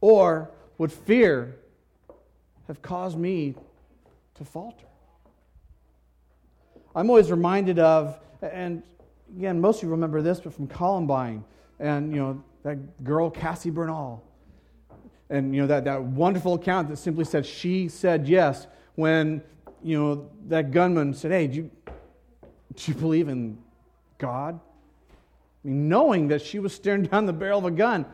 Or 0.00 0.50
would 0.78 0.92
fear 0.92 1.56
have 2.66 2.82
caused 2.82 3.18
me 3.18 3.54
to 4.34 4.44
falter? 4.44 4.86
I'm 6.96 7.10
always 7.10 7.30
reminded 7.30 7.78
of, 7.78 8.18
and 8.40 8.82
again, 9.36 9.60
most 9.60 9.78
of 9.78 9.84
you 9.84 9.90
remember 9.90 10.22
this, 10.22 10.40
but 10.40 10.54
from 10.54 10.66
Columbine, 10.66 11.44
and 11.80 12.12
you 12.12 12.20
know 12.20 12.44
that 12.62 13.02
girl 13.02 13.30
Cassie 13.30 13.70
Bernall, 13.70 14.20
and 15.28 15.54
you 15.54 15.62
know 15.62 15.66
that, 15.66 15.84
that 15.84 16.02
wonderful 16.02 16.54
account 16.54 16.88
that 16.88 16.96
simply 16.96 17.24
said 17.24 17.44
she 17.44 17.88
said 17.88 18.28
yes 18.28 18.66
when 18.94 19.42
you 19.82 19.98
know 19.98 20.30
that 20.46 20.70
gunman 20.70 21.14
said, 21.14 21.32
"Hey, 21.32 21.46
do 21.48 21.56
you, 21.56 21.70
do 22.74 22.92
you 22.92 22.94
believe 22.94 23.28
in 23.28 23.58
God?" 24.18 24.60
I 25.64 25.68
mean, 25.68 25.88
knowing 25.88 26.28
that 26.28 26.42
she 26.42 26.60
was 26.60 26.72
staring 26.72 27.02
down 27.10 27.26
the 27.26 27.32
barrel 27.32 27.58
of 27.58 27.64
a 27.64 27.70
gun, 27.72 28.06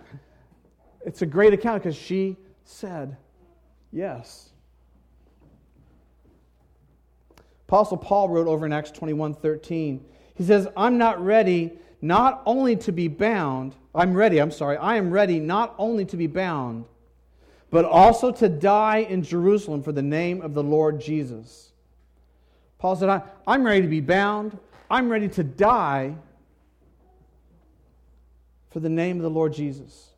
it's 1.04 1.20
a 1.20 1.26
great 1.26 1.52
account 1.52 1.82
because 1.82 1.96
she 1.96 2.36
said 2.64 3.16
yes. 3.92 4.50
Apostle 7.68 7.98
Paul 7.98 8.28
wrote 8.28 8.48
over 8.48 8.66
in 8.66 8.72
Acts 8.72 8.90
21 8.90 9.34
13. 9.34 10.04
He 10.34 10.44
says, 10.44 10.66
I'm 10.76 10.98
not 10.98 11.24
ready 11.24 11.78
not 12.02 12.42
only 12.46 12.76
to 12.76 12.92
be 12.92 13.08
bound, 13.08 13.74
I'm 13.94 14.14
ready, 14.14 14.38
I'm 14.38 14.50
sorry, 14.50 14.76
I 14.76 14.96
am 14.96 15.10
ready 15.10 15.38
not 15.38 15.74
only 15.78 16.04
to 16.06 16.16
be 16.16 16.26
bound, 16.26 16.86
but 17.70 17.84
also 17.84 18.32
to 18.32 18.48
die 18.48 18.98
in 18.98 19.22
Jerusalem 19.22 19.82
for 19.82 19.92
the 19.92 20.02
name 20.02 20.40
of 20.42 20.54
the 20.54 20.62
Lord 20.62 21.00
Jesus. 21.00 21.72
Paul 22.78 22.96
said, 22.96 23.22
I'm 23.46 23.64
ready 23.64 23.82
to 23.82 23.88
be 23.88 24.00
bound, 24.00 24.58
I'm 24.90 25.08
ready 25.08 25.28
to 25.28 25.44
die 25.44 26.16
for 28.70 28.80
the 28.80 28.88
name 28.88 29.16
of 29.16 29.22
the 29.22 29.30
Lord 29.30 29.52
Jesus. 29.52 30.09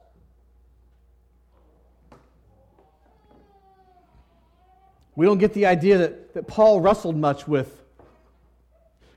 We 5.14 5.26
don't 5.26 5.38
get 5.38 5.52
the 5.52 5.66
idea 5.66 5.98
that, 5.98 6.34
that 6.34 6.46
Paul 6.46 6.80
wrestled 6.80 7.16
much 7.16 7.46
with 7.46 7.82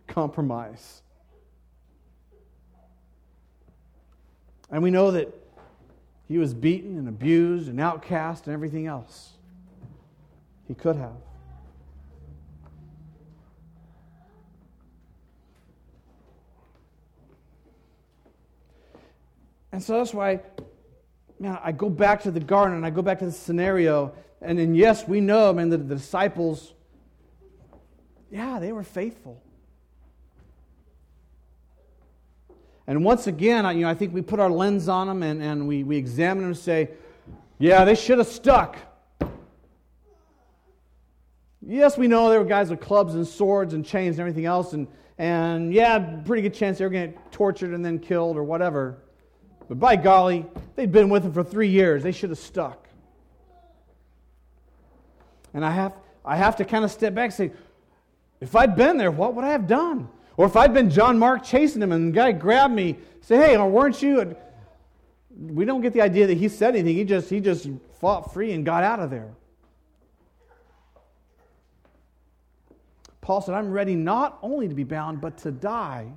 compromise. 0.07 1.01
And 4.69 4.83
we 4.83 4.91
know 4.91 5.11
that 5.11 5.33
he 6.27 6.37
was 6.37 6.53
beaten 6.53 6.97
and 6.97 7.07
abused 7.07 7.69
and 7.69 7.79
outcast 7.79 8.47
and 8.47 8.53
everything 8.53 8.87
else. 8.87 9.31
He 10.67 10.73
could 10.73 10.95
have. 10.95 11.13
And 19.71 19.83
so 19.83 19.97
that's 19.97 20.13
why, 20.13 20.39
man, 21.39 21.57
I 21.63 21.71
go 21.71 21.89
back 21.89 22.23
to 22.23 22.31
the 22.31 22.39
garden 22.39 22.77
and 22.77 22.85
I 22.85 22.89
go 22.89 23.01
back 23.01 23.19
to 23.19 23.25
the 23.25 23.31
scenario 23.31 24.13
and 24.41 24.59
then, 24.59 24.75
yes, 24.75 25.07
we 25.07 25.21
know, 25.21 25.51
man, 25.53 25.69
the, 25.69 25.77
the 25.77 25.95
disciples, 25.95 26.73
yeah, 28.31 28.59
they 28.59 28.71
were 28.71 28.83
faithful. 28.83 29.41
And 32.87 33.03
once 33.03 33.25
again, 33.25 33.65
I, 33.65 33.71
you 33.71 33.81
know, 33.81 33.89
I 33.89 33.95
think 33.95 34.13
we 34.13 34.21
put 34.21 34.39
our 34.39 34.51
lens 34.51 34.87
on 34.87 35.07
them 35.07 35.23
and, 35.23 35.41
and 35.41 35.67
we, 35.67 35.83
we 35.83 35.97
examine 35.97 36.43
them 36.43 36.51
and 36.51 36.57
say, 36.57 36.91
yeah, 37.57 37.85
they 37.85 37.95
should 37.95 38.19
have 38.19 38.27
stuck. 38.27 38.77
Yes, 41.67 41.97
we 41.97 42.07
know 42.07 42.29
there 42.29 42.39
were 42.39 42.45
guys 42.45 42.69
with 42.69 42.79
clubs 42.79 43.15
and 43.15 43.25
swords 43.25 43.73
and 43.73 43.83
chains 43.83 44.17
and 44.17 44.19
everything 44.19 44.45
else, 44.45 44.73
and, 44.73 44.87
and 45.17 45.73
yeah, 45.73 45.97
pretty 46.23 46.43
good 46.43 46.53
chance 46.53 46.77
they 46.77 46.85
were 46.85 46.91
going 46.91 47.11
to 47.11 47.17
get 47.17 47.31
tortured 47.31 47.73
and 47.73 47.83
then 47.83 47.97
killed 47.97 48.37
or 48.37 48.43
whatever. 48.43 48.99
But 49.67 49.79
by 49.79 49.95
golly, 49.95 50.45
they'd 50.75 50.91
been 50.91 51.09
with 51.09 51.23
him 51.23 51.33
for 51.33 51.43
three 51.43 51.69
years. 51.69 52.03
They 52.03 52.11
should 52.11 52.29
have 52.29 52.39
stuck. 52.39 52.87
And 55.53 55.65
I 55.65 55.71
have, 55.71 55.93
I 56.23 56.35
have 56.35 56.57
to 56.57 56.65
kind 56.65 56.83
of 56.83 56.91
step 56.91 57.15
back 57.15 57.25
and 57.25 57.33
say, 57.33 57.51
if 58.41 58.55
I'd 58.55 58.75
been 58.75 58.97
there, 58.97 59.11
what 59.11 59.33
would 59.35 59.45
I 59.45 59.51
have 59.51 59.67
done? 59.67 60.09
Or 60.37 60.45
if 60.45 60.55
I'd 60.55 60.73
been 60.73 60.89
John 60.89 61.17
Mark 61.17 61.43
chasing 61.43 61.81
him 61.81 61.91
and 61.91 62.09
the 62.09 62.15
guy 62.15 62.31
grabbed 62.33 62.73
me, 62.73 62.97
say, 63.21 63.37
hey, 63.37 63.57
weren't 63.57 64.01
you? 64.01 64.35
We 65.37 65.65
don't 65.65 65.81
get 65.81 65.93
the 65.93 66.01
idea 66.01 66.27
that 66.27 66.37
he 66.37 66.49
said 66.49 66.75
anything. 66.75 66.95
He 66.95 67.05
just, 67.05 67.29
he 67.29 67.39
just 67.39 67.69
fought 67.99 68.33
free 68.33 68.51
and 68.51 68.65
got 68.65 68.83
out 68.83 68.99
of 68.99 69.09
there. 69.09 69.33
Paul 73.21 73.41
said, 73.41 73.55
I'm 73.55 73.71
ready 73.71 73.95
not 73.95 74.37
only 74.43 74.67
to 74.67 74.75
be 74.75 74.83
bound, 74.83 75.21
but 75.21 75.37
to 75.39 75.51
die 75.51 76.11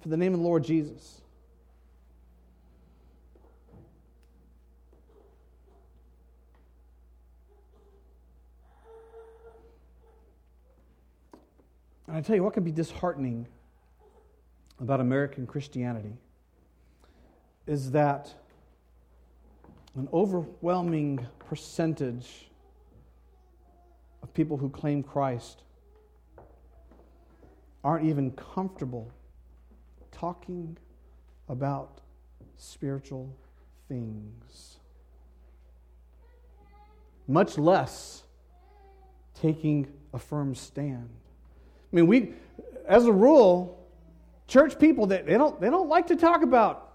for 0.00 0.08
the 0.08 0.16
name 0.16 0.32
of 0.32 0.38
the 0.38 0.46
Lord 0.46 0.62
Jesus. 0.62 1.22
And 12.08 12.16
I 12.16 12.22
tell 12.22 12.34
you 12.34 12.42
what 12.42 12.54
can 12.54 12.64
be 12.64 12.72
disheartening 12.72 13.46
about 14.80 15.00
American 15.00 15.46
Christianity 15.46 16.16
is 17.66 17.90
that 17.90 18.32
an 19.94 20.08
overwhelming 20.10 21.26
percentage 21.38 22.48
of 24.22 24.32
people 24.32 24.56
who 24.56 24.70
claim 24.70 25.02
Christ 25.02 25.64
aren't 27.84 28.06
even 28.06 28.30
comfortable 28.30 29.12
talking 30.10 30.78
about 31.46 32.00
spiritual 32.56 33.36
things, 33.86 34.78
much 37.26 37.58
less 37.58 38.22
taking 39.34 39.92
a 40.14 40.18
firm 40.18 40.54
stand. 40.54 41.10
I 41.92 41.96
mean, 41.96 42.06
we, 42.06 42.32
as 42.86 43.06
a 43.06 43.12
rule, 43.12 43.78
church 44.46 44.78
people 44.78 45.06
they, 45.06 45.22
they 45.22 45.34
don't 45.34 45.60
they 45.60 45.70
don't 45.70 45.88
like 45.88 46.06
to 46.08 46.16
talk 46.16 46.42
about 46.42 46.92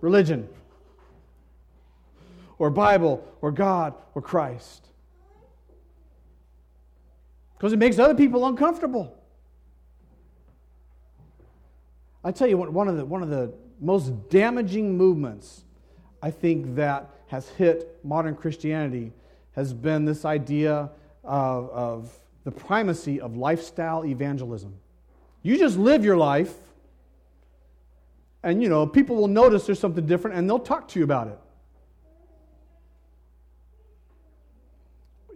religion 0.00 0.48
or 2.58 2.70
Bible 2.70 3.24
or 3.40 3.52
God 3.52 3.94
or 4.14 4.22
Christ 4.22 4.86
because 7.56 7.72
it 7.72 7.78
makes 7.78 7.98
other 7.98 8.14
people 8.14 8.46
uncomfortable. 8.46 9.14
I 12.22 12.32
tell 12.32 12.48
you 12.48 12.56
what, 12.56 12.72
one 12.72 12.88
of 12.88 12.96
the 12.96 13.04
one 13.04 13.22
of 13.22 13.30
the 13.30 13.52
most 13.80 14.28
damaging 14.28 14.96
movements 14.96 15.64
I 16.22 16.30
think 16.30 16.74
that 16.76 17.10
has 17.28 17.48
hit 17.50 17.98
modern 18.04 18.34
Christianity 18.34 19.12
has 19.54 19.72
been 19.72 20.04
this 20.04 20.24
idea 20.24 20.90
of, 21.24 21.70
of 21.70 22.12
the 22.44 22.50
primacy 22.50 23.20
of 23.20 23.36
lifestyle 23.36 24.04
evangelism. 24.04 24.74
You 25.42 25.58
just 25.58 25.76
live 25.76 26.04
your 26.04 26.16
life, 26.16 26.54
and 28.42 28.62
you 28.62 28.68
know, 28.68 28.86
people 28.86 29.16
will 29.16 29.28
notice 29.28 29.66
there's 29.66 29.80
something 29.80 30.06
different 30.06 30.36
and 30.36 30.48
they'll 30.48 30.58
talk 30.58 30.88
to 30.88 30.98
you 30.98 31.04
about 31.04 31.28
it. 31.28 31.38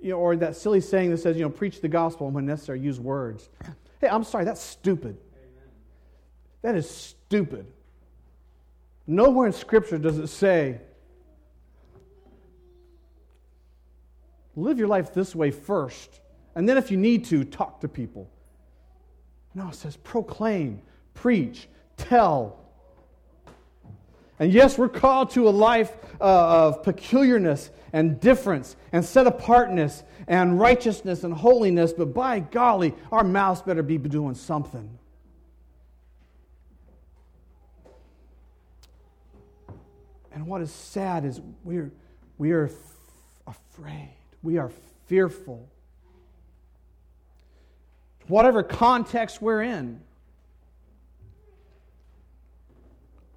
You 0.03 0.11
know, 0.11 0.19
or 0.19 0.37
that 0.37 0.57
silly 0.57 0.81
saying 0.81 1.11
that 1.11 1.19
says, 1.19 1.37
you 1.37 1.43
know, 1.43 1.51
preach 1.51 1.81
the 1.81 1.89
gospel 1.89 2.27
and 2.27 2.35
when 2.35 2.47
necessary, 2.47 2.81
use 2.81 3.01
words. 3.01 3.49
Hey, 4.01 4.09
I'm 4.09 4.25
sorry, 4.25 4.45
that's 4.45 4.61
stupid. 4.61 5.17
That 6.63 6.75
is 6.75 6.91
stupid. 6.91 7.67
Nowhere 9.07 9.47
in 9.47 9.53
Scripture 9.53 9.97
does 9.97 10.19
it 10.19 10.27
say, 10.27 10.81
live 14.57 14.77
your 14.77 14.89
life 14.89 15.15
this 15.15 15.37
way 15.37 15.53
first, 15.53 16.19
and 16.55 16.69
then 16.69 16.77
if 16.77 16.91
you 16.91 16.97
need 16.97 17.25
to, 17.27 17.45
talk 17.45 17.81
to 17.81 17.89
people. 17.89 18.29
No, 19.55 19.69
it 19.69 19.75
says 19.75 19.97
proclaim, 19.97 20.83
preach, 21.15 21.69
tell. 21.97 22.59
And 24.39 24.53
yes, 24.53 24.77
we're 24.79 24.89
called 24.89 25.31
to 25.33 25.49
a 25.49 25.51
life 25.51 25.93
uh, 26.21 26.67
of 26.67 26.83
peculiarness 26.83 27.71
and 27.93 28.19
difference 28.19 28.77
and 28.93 29.05
set 29.05 29.27
apartness 29.27 30.03
and 30.27 30.59
righteousness 30.59 31.25
and 31.25 31.35
holiness, 31.35 31.93
but 31.93 32.15
by 32.15 32.41
golly, 32.41 32.95
our 33.11 33.25
mouths 33.25 33.63
better 33.63 33.83
be 33.83 33.99
doing 33.99 34.35
something. 34.35 34.99
And 40.35 40.47
what 40.47 40.63
is 40.63 40.73
sad 40.73 41.25
is 41.25 41.41
we're, 41.63 41.93
we 42.39 42.53
are 42.53 42.67
f- 42.67 42.75
afraid. 43.47 44.15
We 44.43 44.59
are 44.59 44.71
fearful. 45.07 45.69
Whatever 48.29 48.63
context 48.63 49.43
we're 49.43 49.63
in, 49.63 50.01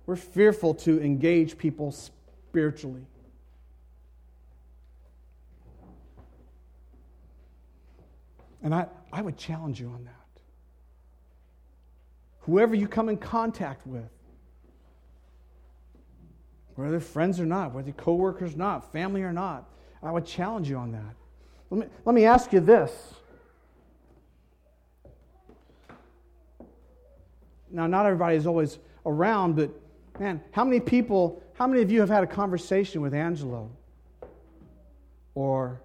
we're 0.06 0.16
fearful 0.16 0.76
to 0.76 1.02
engage 1.02 1.58
people 1.58 1.92
spiritually. 1.92 3.06
And 8.62 8.74
I, 8.74 8.88
I 9.12 9.22
would 9.22 9.38
challenge 9.38 9.80
you 9.80 9.88
on 9.88 10.04
that. 10.06 10.42
Whoever 12.42 12.76
you 12.76 12.88
come 12.88 13.10
in 13.10 13.18
contact 13.18 13.86
with, 13.88 14.10
whether 16.76 17.00
friends 17.00 17.40
or 17.40 17.46
not, 17.46 17.74
whether 17.74 17.92
coworkers 17.92 18.54
or 18.54 18.58
not, 18.58 18.92
family 18.92 19.24
or 19.24 19.34
not. 19.34 19.70
I 20.04 20.12
would 20.12 20.26
challenge 20.26 20.70
you 20.70 20.78
on 20.78 20.92
that. 20.92 21.16
Let 21.72 21.80
me, 21.80 21.88
let 22.06 22.14
me 22.14 22.26
ask 22.26 22.54
you 22.54 22.60
this. 22.60 22.92
Now, 27.76 27.88
not 27.88 28.06
everybody 28.06 28.38
is 28.38 28.48
always 28.48 28.80
around, 29.06 29.58
but 29.58 29.70
man, 30.18 30.42
how 30.52 30.64
many 30.64 30.80
people, 30.80 31.44
how 31.56 31.68
many 31.68 31.82
of 31.82 31.92
you 31.92 32.00
have 32.00 32.08
had 32.08 32.24
a 32.24 32.28
conversation 32.28 33.02
with 33.02 33.14
Angelo 33.14 33.70
or 35.34 35.82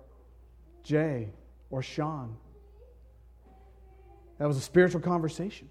Jay 0.84 1.30
or 1.68 1.82
Sean? 1.82 2.36
That 4.38 4.46
was 4.46 4.56
a 4.56 4.60
spiritual 4.60 5.00
conversation. 5.00 5.68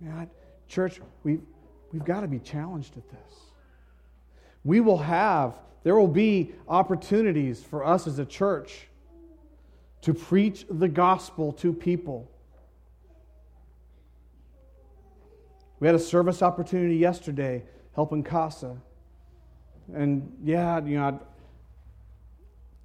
Man, 0.00 0.28
church, 0.66 1.00
we've, 1.22 1.42
we've 1.92 2.04
got 2.04 2.22
to 2.22 2.28
be 2.28 2.40
challenged 2.40 2.96
at 2.96 3.08
this. 3.08 3.34
We 4.64 4.80
will 4.80 4.98
have, 4.98 5.60
there 5.84 5.94
will 5.94 6.08
be 6.08 6.54
opportunities 6.66 7.62
for 7.62 7.84
us 7.84 8.08
as 8.08 8.18
a 8.18 8.26
church 8.26 8.88
to 10.08 10.14
preach 10.14 10.64
the 10.70 10.88
gospel 10.88 11.52
to 11.52 11.70
people. 11.70 12.30
We 15.80 15.86
had 15.86 15.94
a 15.94 15.98
service 15.98 16.40
opportunity 16.40 16.96
yesterday 16.96 17.62
helping 17.94 18.22
Casa. 18.22 18.78
And 19.94 20.34
yeah, 20.42 20.82
you 20.82 20.96
know, 20.96 21.08
I'd, 21.08 21.20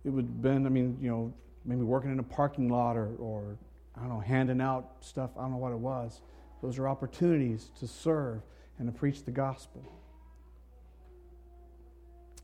it 0.04 0.10
would 0.10 0.26
have 0.26 0.42
been, 0.42 0.66
I 0.66 0.70
mean, 0.70 0.98
you 1.02 1.10
know, 1.10 1.34
maybe 1.64 1.84
working 1.84 2.12
in 2.12 2.20
a 2.20 2.24
parking 2.24 2.68
lot 2.68 2.98
or, 2.98 3.16
or, 3.16 3.58
I 3.96 4.02
don't 4.02 4.10
know, 4.10 4.20
handing 4.20 4.60
out 4.60 4.98
stuff. 5.00 5.30
I 5.38 5.44
don't 5.44 5.52
know 5.52 5.58
what 5.58 5.72
it 5.72 5.80
was. 5.80 6.20
Those 6.62 6.78
are 6.78 6.90
opportunities 6.90 7.72
to 7.80 7.88
serve 7.88 8.42
and 8.80 8.86
to 8.86 8.92
preach 8.92 9.24
the 9.24 9.32
gospel. 9.32 9.82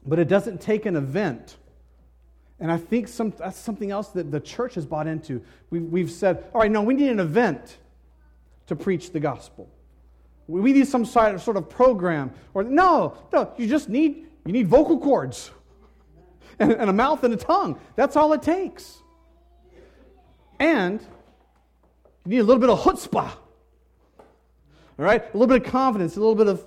But 0.06 0.20
it 0.20 0.30
doesn't 0.30 0.62
take 0.62 0.86
an 0.86 0.96
event. 0.96 1.58
And 2.60 2.72
I 2.72 2.78
think 2.78 3.08
some, 3.08 3.34
that's 3.38 3.58
something 3.58 3.92
else 3.92 4.10
that 4.10 4.32
the 4.32 4.40
church 4.40 4.76
has 4.76 4.86
bought 4.86 5.08
into. 5.08 5.42
We've, 5.70 5.84
we've 5.84 6.12
said, 6.12 6.46
all 6.54 6.62
right, 6.62 6.72
no, 6.72 6.82
we 6.82 6.94
need 6.94 7.10
an 7.10 7.20
event 7.20 7.78
to 8.68 8.76
preach 8.76 9.12
the 9.12 9.20
gospel. 9.20 9.70
We 10.48 10.74
need 10.74 10.88
some 10.88 11.06
sort 11.06 11.58
of 11.58 11.70
program. 11.70 12.32
Or 12.54 12.64
no, 12.64 13.18
no, 13.32 13.54
you 13.58 13.68
just 13.68 13.88
need 13.88 14.26
you 14.46 14.54
need 14.54 14.68
vocal 14.68 15.00
cords 15.00 15.52
and, 16.60 16.72
and 16.72 16.90
a 16.90 16.94
mouth 16.94 17.24
and 17.24 17.34
a 17.34 17.38
tongue. 17.38 17.80
That's 17.96 18.16
all 18.16 18.34
it 18.34 18.42
takes. 18.42 18.98
And 20.60 21.00
you 22.26 22.32
need 22.32 22.40
a 22.40 22.44
little 22.44 22.60
bit 22.60 22.70
of 22.70 22.80
chutzpah 22.80 23.32
all 25.00 25.06
right? 25.06 25.24
A 25.24 25.38
little 25.38 25.48
bit 25.48 25.66
of 25.66 25.72
confidence, 25.72 26.18
a 26.18 26.20
little 26.20 26.36
bit 26.36 26.48
of 26.48 26.66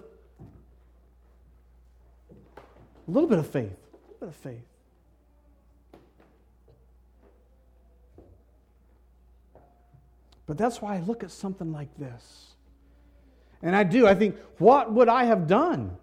a 3.07 3.11
little 3.11 3.29
bit 3.29 3.39
of 3.39 3.47
faith. 3.47 3.77
A 3.93 4.07
little 4.07 4.19
bit 4.21 4.29
of 4.29 4.37
faith. 4.37 4.65
But 10.53 10.59
that's 10.59 10.83
why 10.83 10.97
I 10.97 11.01
look 11.01 11.25
at 11.25 11.31
something 11.31 11.73
like 11.73 11.89
this. 11.97 12.49
And 13.63 13.75
I 13.75 13.85
do. 13.85 14.07
I 14.07 14.15
think, 14.15 14.37
what 14.59 14.93
would 14.93 15.09
I 15.09 15.25
have 15.25 15.47
done? 15.47 15.97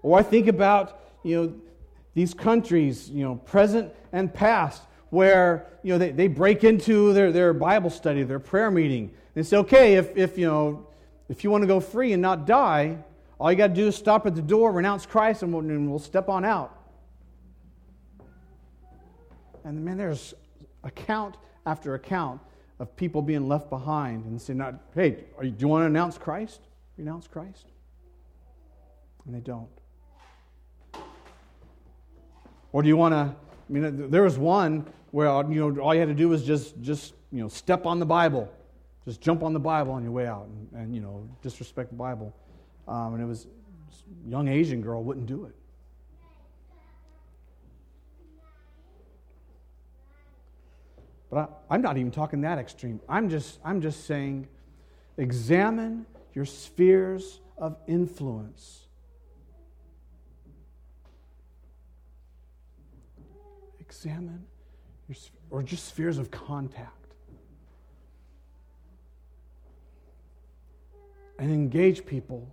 Or 0.00 0.16
I 0.16 0.22
think 0.22 0.46
about, 0.46 1.00
you 1.24 1.42
know, 1.42 1.54
these 2.14 2.34
countries, 2.34 3.10
you 3.10 3.24
know, 3.24 3.34
present 3.34 3.92
and 4.12 4.32
past, 4.32 4.80
where, 5.10 5.66
you 5.82 5.92
know, 5.92 5.98
they, 5.98 6.12
they 6.12 6.28
break 6.28 6.62
into 6.62 7.12
their, 7.12 7.32
their 7.32 7.52
Bible 7.52 7.90
study, 7.90 8.22
their 8.22 8.38
prayer 8.38 8.70
meeting, 8.70 9.10
it's 9.34 9.52
okay 9.52 9.96
if, 9.96 10.16
if, 10.16 10.38
you 10.38 10.46
know, 10.46 10.86
if 11.28 11.42
you 11.42 11.50
want 11.50 11.62
to 11.62 11.66
go 11.66 11.80
free 11.80 12.12
and 12.12 12.22
not 12.22 12.46
die, 12.46 12.96
all 13.40 13.50
you 13.50 13.58
got 13.58 13.66
to 13.66 13.74
do 13.74 13.88
is 13.88 13.96
stop 13.96 14.24
at 14.24 14.36
the 14.36 14.40
door, 14.40 14.70
renounce 14.70 15.04
Christ, 15.04 15.42
and 15.42 15.52
we'll, 15.52 15.62
and 15.62 15.90
we'll 15.90 15.98
step 15.98 16.28
on 16.28 16.44
out. 16.44 16.78
And 19.64 19.84
man, 19.84 19.96
there's 19.96 20.32
account 20.84 21.36
after 21.66 21.94
account 21.94 22.40
of 22.78 22.96
people 22.96 23.20
being 23.20 23.48
left 23.48 23.68
behind 23.68 24.24
and 24.24 24.40
saying, 24.40 24.62
hey, 24.94 25.24
do 25.40 25.54
you 25.58 25.68
want 25.68 25.82
to 25.82 25.86
announce 25.86 26.16
Christ? 26.16 26.60
Renounce 26.96 27.26
Christ? 27.26 27.66
And 29.26 29.34
they 29.34 29.40
don't. 29.40 29.68
Or 32.72 32.82
do 32.82 32.88
you 32.88 32.96
want 32.96 33.12
to? 33.12 33.34
I 33.34 33.72
mean, 33.72 34.10
there 34.10 34.22
was 34.22 34.38
one 34.38 34.86
where 35.10 35.28
you 35.50 35.72
know 35.72 35.80
all 35.80 35.94
you 35.94 36.00
had 36.00 36.08
to 36.08 36.14
do 36.14 36.28
was 36.28 36.44
just 36.44 36.80
just 36.82 37.14
you 37.32 37.40
know 37.42 37.48
step 37.48 37.86
on 37.86 37.98
the 37.98 38.06
Bible, 38.06 38.52
just 39.04 39.20
jump 39.20 39.42
on 39.42 39.52
the 39.52 39.60
Bible 39.60 39.92
on 39.92 40.02
your 40.02 40.12
way 40.12 40.26
out 40.26 40.46
and, 40.46 40.82
and 40.82 40.94
you 40.94 41.00
know, 41.00 41.28
disrespect 41.42 41.90
the 41.90 41.96
Bible. 41.96 42.34
Um, 42.86 43.14
and 43.14 43.22
it 43.22 43.26
was 43.26 43.46
young 44.28 44.48
Asian 44.48 44.80
girl 44.80 45.02
wouldn't 45.02 45.26
do 45.26 45.46
it. 45.46 45.54
But 51.36 51.64
I, 51.68 51.74
I'm 51.74 51.82
not 51.82 51.98
even 51.98 52.10
talking 52.10 52.40
that 52.40 52.56
extreme. 52.56 52.98
I'm 53.10 53.28
just, 53.28 53.58
I'm 53.62 53.82
just 53.82 54.06
saying 54.06 54.48
examine 55.18 56.06
your 56.32 56.46
spheres 56.46 57.40
of 57.58 57.76
influence. 57.86 58.86
Examine 63.78 64.46
your, 65.10 65.16
or 65.50 65.62
just 65.62 65.84
spheres 65.88 66.16
of 66.16 66.30
contact. 66.30 67.12
And 71.38 71.52
engage 71.52 72.06
people 72.06 72.48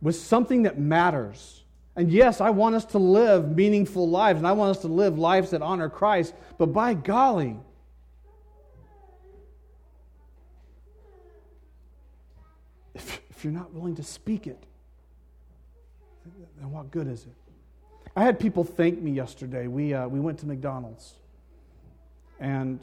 with 0.00 0.16
something 0.16 0.62
that 0.62 0.78
matters. 0.78 1.63
And 1.96 2.10
yes, 2.10 2.40
I 2.40 2.50
want 2.50 2.74
us 2.74 2.84
to 2.86 2.98
live 2.98 3.56
meaningful 3.56 4.08
lives, 4.08 4.38
and 4.38 4.46
I 4.46 4.52
want 4.52 4.76
us 4.76 4.82
to 4.82 4.88
live 4.88 5.18
lives 5.18 5.50
that 5.50 5.62
honor 5.62 5.88
Christ, 5.88 6.34
but 6.58 6.66
by 6.66 6.94
golly, 6.94 7.56
if, 12.94 13.20
if 13.30 13.44
you're 13.44 13.52
not 13.52 13.72
willing 13.72 13.94
to 13.94 14.02
speak 14.02 14.48
it, 14.48 14.60
then 16.58 16.72
what 16.72 16.90
good 16.90 17.06
is 17.06 17.22
it? 17.26 17.34
I 18.16 18.24
had 18.24 18.40
people 18.40 18.64
thank 18.64 19.00
me 19.00 19.12
yesterday. 19.12 19.66
We, 19.66 19.94
uh, 19.94 20.08
we 20.08 20.18
went 20.18 20.38
to 20.40 20.46
McDonald's, 20.46 21.14
and 22.40 22.80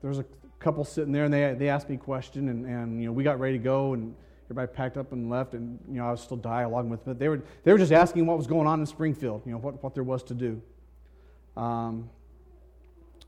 there 0.00 0.08
was 0.08 0.18
a 0.18 0.24
couple 0.58 0.84
sitting 0.84 1.12
there, 1.12 1.24
and 1.24 1.34
they, 1.34 1.54
they 1.54 1.68
asked 1.68 1.88
me 1.88 1.94
a 1.94 1.98
question, 1.98 2.48
and, 2.48 2.66
and 2.66 3.00
you 3.00 3.06
know, 3.06 3.12
we 3.12 3.22
got 3.22 3.38
ready 3.38 3.58
to 3.58 3.62
go, 3.62 3.94
and 3.94 4.16
everybody 4.52 4.76
packed 4.76 4.98
up 4.98 5.12
and 5.12 5.30
left, 5.30 5.54
and 5.54 5.78
you 5.88 5.94
know, 5.94 6.06
I 6.06 6.10
was 6.10 6.20
still 6.20 6.36
dialoguing 6.36 6.88
with 6.88 7.04
them. 7.06 7.16
They 7.16 7.28
were, 7.28 7.42
they 7.64 7.72
were 7.72 7.78
just 7.78 7.92
asking 7.92 8.26
what 8.26 8.36
was 8.36 8.46
going 8.46 8.66
on 8.66 8.80
in 8.80 8.86
Springfield, 8.86 9.42
you 9.46 9.52
know, 9.52 9.58
what, 9.58 9.82
what 9.82 9.94
there 9.94 10.04
was 10.04 10.22
to 10.24 10.34
do. 10.34 10.60
Um, 11.56 12.10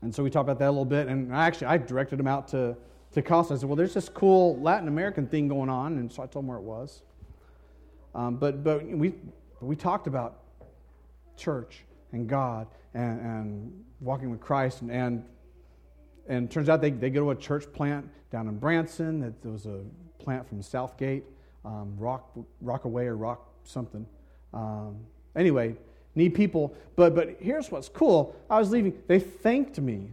and 0.03 0.13
so 0.13 0.23
we 0.23 0.29
talked 0.29 0.43
about 0.43 0.59
that 0.59 0.67
a 0.67 0.69
little 0.69 0.85
bit, 0.85 1.07
and 1.07 1.35
I 1.35 1.47
actually 1.47 1.67
I 1.67 1.77
directed 1.77 2.19
them 2.19 2.27
out 2.27 2.47
to, 2.49 2.77
to 3.13 3.21
Costa. 3.23 3.55
I 3.55 3.57
said, 3.57 3.67
well, 3.67 3.75
there's 3.75 3.95
this 3.95 4.07
cool 4.07 4.59
Latin 4.59 4.87
American 4.87 5.25
thing 5.25 5.47
going 5.47 5.69
on, 5.69 5.97
and 5.97 6.11
so 6.11 6.21
I 6.21 6.27
told 6.27 6.43
them 6.43 6.47
where 6.47 6.59
it 6.59 6.63
was. 6.63 7.01
Um, 8.13 8.35
but, 8.35 8.63
but 8.63 8.85
we, 8.85 9.15
we 9.61 9.75
talked 9.75 10.05
about 10.05 10.41
church 11.37 11.85
and 12.11 12.29
God 12.29 12.67
and, 12.93 13.19
and 13.19 13.83
walking 13.99 14.29
with 14.29 14.41
Christ. 14.41 14.81
And, 14.81 14.91
and, 14.91 15.23
and 16.27 16.51
turns 16.51 16.69
out 16.69 16.81
they, 16.81 16.91
they 16.91 17.09
go 17.09 17.21
to 17.21 17.31
a 17.31 17.35
church 17.35 17.65
plant 17.73 18.07
down 18.31 18.47
in 18.47 18.59
Branson. 18.59 19.19
That 19.21 19.41
there 19.41 19.51
was 19.51 19.65
a 19.65 19.81
plant 20.19 20.47
from 20.47 20.61
Southgate, 20.61 21.23
um, 21.63 21.95
Rock 21.97 22.31
Rockaway 22.61 23.05
or 23.05 23.15
Rock 23.15 23.47
something. 23.63 24.05
Um, 24.53 24.97
anyway, 25.35 25.75
need 26.15 26.35
people. 26.35 26.75
But 26.95 27.15
but 27.15 27.37
here's 27.39 27.71
what's 27.71 27.89
cool. 27.89 28.35
I 28.49 28.59
was 28.59 28.71
leaving. 28.71 28.93
They 29.07 29.19
thanked 29.19 29.79
me. 29.79 30.11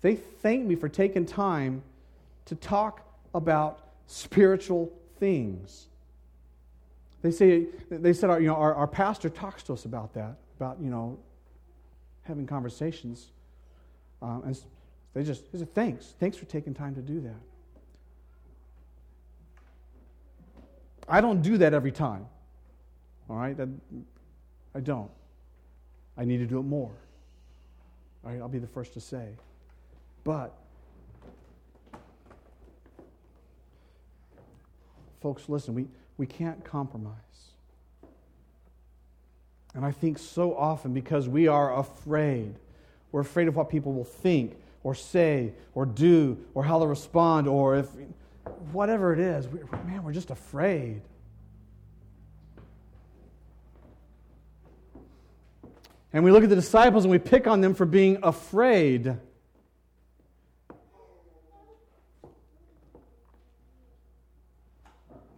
They 0.00 0.16
thanked 0.16 0.66
me 0.66 0.74
for 0.74 0.88
taking 0.88 1.24
time 1.24 1.82
to 2.46 2.54
talk 2.54 3.06
about 3.34 3.80
spiritual 4.06 4.92
things. 5.18 5.86
They 7.22 7.30
say 7.30 7.66
they 7.88 8.12
said 8.12 8.30
our, 8.30 8.40
you 8.40 8.48
know 8.48 8.56
our, 8.56 8.74
our 8.74 8.88
pastor 8.88 9.28
talks 9.28 9.62
to 9.64 9.72
us 9.72 9.84
about 9.84 10.14
that 10.14 10.36
about 10.56 10.80
you 10.80 10.90
know 10.90 11.18
having 12.22 12.46
conversations, 12.46 13.30
um, 14.20 14.42
and 14.44 14.60
they 15.14 15.22
just 15.22 15.50
they 15.52 15.58
said 15.58 15.74
thanks 15.74 16.14
thanks 16.20 16.36
for 16.36 16.44
taking 16.46 16.74
time 16.74 16.94
to 16.94 17.00
do 17.00 17.20
that. 17.20 17.51
I 21.08 21.20
don't 21.20 21.42
do 21.42 21.58
that 21.58 21.74
every 21.74 21.92
time. 21.92 22.26
All 23.28 23.36
right, 23.36 23.56
that, 23.56 23.68
I 24.74 24.80
don't. 24.80 25.10
I 26.16 26.24
need 26.24 26.38
to 26.38 26.46
do 26.46 26.58
it 26.58 26.64
more. 26.64 26.92
All 28.24 28.30
right, 28.30 28.40
I'll 28.40 28.48
be 28.48 28.58
the 28.58 28.66
first 28.66 28.94
to 28.94 29.00
say, 29.00 29.28
but. 30.24 30.54
Folks, 35.20 35.48
listen, 35.48 35.74
we, 35.74 35.86
we 36.18 36.26
can't 36.26 36.64
compromise. 36.64 37.14
And 39.74 39.84
I 39.84 39.92
think 39.92 40.18
so 40.18 40.54
often 40.56 40.92
because 40.92 41.28
we 41.28 41.48
are 41.48 41.78
afraid, 41.78 42.54
we're 43.10 43.20
afraid 43.20 43.48
of 43.48 43.56
what 43.56 43.70
people 43.70 43.92
will 43.92 44.04
think 44.04 44.56
or 44.82 44.94
say 44.94 45.52
or 45.74 45.86
do 45.86 46.36
or 46.54 46.64
how 46.64 46.78
they'll 46.78 46.88
respond 46.88 47.46
or 47.46 47.76
if 47.76 47.86
whatever 48.72 49.12
it 49.12 49.18
is, 49.18 49.48
we, 49.48 49.60
man, 49.86 50.02
we're 50.04 50.12
just 50.12 50.30
afraid. 50.30 51.02
And 56.12 56.24
we 56.24 56.30
look 56.30 56.44
at 56.44 56.50
the 56.50 56.56
disciples 56.56 57.04
and 57.04 57.10
we 57.10 57.18
pick 57.18 57.46
on 57.46 57.60
them 57.60 57.74
for 57.74 57.86
being 57.86 58.18
afraid. 58.22 59.16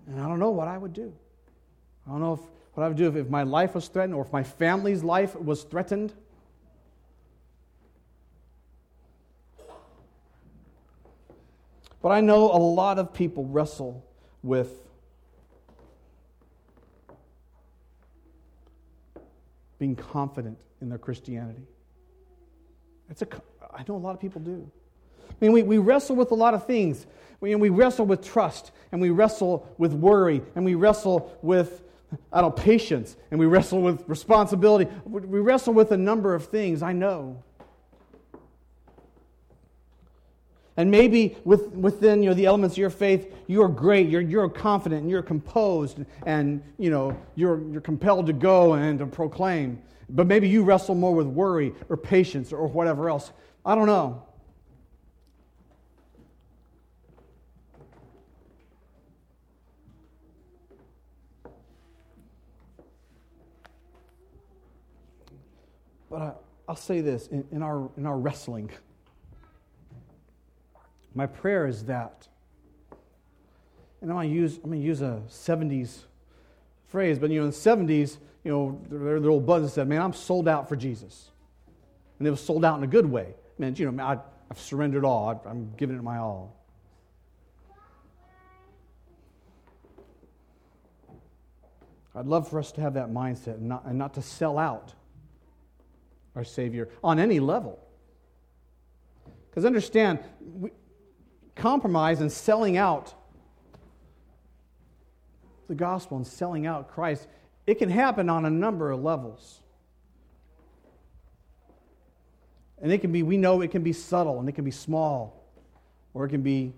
And 0.09 0.21
I 0.21 0.29
don't 0.29 0.39
know 0.39 0.51
what 0.51 0.69
I 0.69 0.77
would 0.77 0.93
do. 0.93 1.13
I 2.07 2.11
don't 2.11 2.21
know 2.21 2.35
if, 2.35 2.41
what 2.75 2.85
I 2.85 2.89
would 2.89 2.97
do 2.97 3.09
if, 3.09 3.17
if 3.17 3.31
my 3.31 3.45
life 3.45 3.75
was 3.75 3.89
threatened 3.89 4.15
or 4.15 4.23
if 4.25 4.33
my 4.33 4.43
family's 4.43 5.03
life 5.03 5.35
was 5.37 5.63
threatened. 5.63 6.13
But 12.05 12.13
I 12.13 12.21
know 12.21 12.53
a 12.53 12.61
lot 12.61 12.99
of 12.99 13.15
people 13.15 13.47
wrestle 13.47 14.05
with 14.43 14.69
being 19.79 19.97
confident 19.97 20.59
in 20.83 20.91
their 20.91 20.99
Christianity. 20.99 21.63
It's 23.09 23.23
a, 23.23 23.29
I 23.73 23.85
know 23.89 23.97
a 23.97 24.05
lot 24.05 24.15
of 24.15 24.21
people 24.21 24.43
do. 24.43 24.71
I 25.31 25.35
mean, 25.41 25.53
we, 25.53 25.63
we 25.63 25.79
wrestle 25.79 26.15
with 26.15 26.31
a 26.31 26.35
lot 26.35 26.53
of 26.53 26.67
things. 26.67 27.07
We, 27.41 27.55
we 27.55 27.71
wrestle 27.71 28.05
with 28.05 28.23
trust, 28.23 28.71
and 28.93 29.01
we 29.01 29.09
wrestle 29.09 29.67
with 29.79 29.95
worry, 29.95 30.43
and 30.55 30.63
we 30.63 30.75
wrestle 30.75 31.35
with, 31.41 31.85
I 32.31 32.43
don't 32.43 32.55
patience, 32.55 33.17
and 33.31 33.41
we 33.41 33.47
wrestle 33.47 33.81
with 33.81 34.07
responsibility. 34.07 34.93
We 35.07 35.41
wrestle 35.41 35.73
with 35.73 35.91
a 35.91 35.97
number 35.97 36.35
of 36.35 36.49
things, 36.49 36.83
I 36.83 36.93
know. 36.93 37.43
And 40.77 40.91
maybe 40.91 41.37
with, 41.45 41.69
within 41.69 42.23
you 42.23 42.31
know, 42.31 42.35
the 42.35 42.47
elements 42.47 42.75
of 42.75 42.79
your 42.79 42.91
faith, 42.91 43.33
you're 43.47 43.69
great, 43.69 44.09
you're, 44.09 44.21
you're 44.21 44.49
confident, 44.49 45.03
and 45.03 45.11
you're 45.11 45.23
composed, 45.23 46.05
and 46.27 46.63
you 46.79 46.91
know, 46.91 47.17
you're, 47.37 47.63
you're 47.71 47.81
compelled 47.81 48.27
to 48.27 48.33
go 48.33 48.75
and 48.75 48.99
to 48.99 49.07
proclaim. 49.07 49.81
But 50.11 50.27
maybe 50.27 50.49
you 50.49 50.65
wrestle 50.65 50.97
more 50.97 51.15
with 51.15 51.27
worry 51.27 51.73
or 51.89 51.97
patience 51.97 52.53
or 52.53 52.67
whatever 52.67 53.09
else. 53.09 53.33
I 53.65 53.75
don't 53.75 53.87
know. 53.87 54.23
But 66.11 66.23
I, 66.23 66.33
will 66.69 66.77
say 66.77 67.01
this 67.01 67.27
in, 67.29 67.45
in, 67.51 67.63
our, 67.63 67.91
in 67.97 68.07
our 68.07 68.17
wrestling, 68.17 68.71
my 71.15 71.27
prayer 71.27 71.67
is 71.67 71.85
that, 71.85 72.29
and 74.01 74.11
I'm 74.11 74.17
going 74.17 74.29
to 74.29 74.35
use, 74.35 74.57
I'm 74.57 74.71
going 74.71 74.81
to 74.81 74.87
use 74.87 75.01
a 75.01 75.23
70s 75.29 76.01
phrase, 76.89 77.19
but 77.19 77.31
you 77.31 77.39
know, 77.39 77.47
in 77.47 77.51
the 77.51 77.57
70s, 77.57 78.19
you 78.43 78.51
know, 78.51 78.81
their, 78.91 79.21
their 79.21 79.31
old 79.31 79.47
buzz 79.47 79.73
said, 79.73 79.89
man, 79.89 80.03
I'm 80.03 80.13
sold 80.13 80.49
out 80.49 80.69
for 80.69 80.77
Jesus. 80.77 81.31
And 82.19 82.29
it 82.29 82.31
was 82.31 82.41
sold 82.41 82.65
out 82.65 82.79
in 82.79 82.85
a 82.85 82.89
good 82.89 83.07
way. 83.07 83.23
It 83.23 83.59
meant, 83.59 83.79
you 83.79 83.91
know, 83.91 84.03
I, 84.03 84.19
have 84.49 84.61
surrendered 84.61 85.05
all. 85.05 85.29
I, 85.29 85.49
I'm 85.49 85.73
giving 85.77 85.97
it 85.97 86.03
my 86.03 86.19
all. 86.19 86.57
I'd 92.15 92.27
love 92.27 92.49
for 92.49 92.59
us 92.59 92.71
to 92.73 92.81
have 92.81 92.95
that 92.95 93.09
mindset 93.09 93.55
and 93.55 93.69
not, 93.69 93.85
and 93.87 93.99
not 93.99 94.15
to 94.15 94.23
sell 94.23 94.59
out 94.59 94.93
our 96.37 96.45
Savior 96.45 96.89
on 97.03 97.19
any 97.19 97.41
level. 97.41 97.81
Because 99.51 99.65
understand, 99.65 100.21
we, 100.41 100.71
compromise 101.55 102.21
and 102.21 102.31
selling 102.31 102.77
out 102.77 103.15
the 105.69 105.75
gospel 105.75 106.17
and 106.17 106.27
selling 106.27 106.67
out 106.67 106.89
Christ, 106.89 107.27
it 107.67 107.79
can 107.79 107.89
happen 107.89 108.29
on 108.29 108.45
a 108.45 108.51
number 108.51 108.91
of 108.91 109.03
levels. 109.03 109.61
And 112.83 112.93
it 112.93 112.99
can 112.99 113.13
be, 113.13 113.23
we 113.23 113.37
know 113.37 113.63
it 113.63 113.71
can 113.71 113.83
be 113.83 113.93
subtle 113.93 114.41
and 114.41 114.49
it 114.49 114.53
can 114.53 114.65
be 114.65 114.71
small, 114.71 115.43
or 116.13 116.27
it 116.27 116.29
can 116.29 116.43
be, 116.43 116.73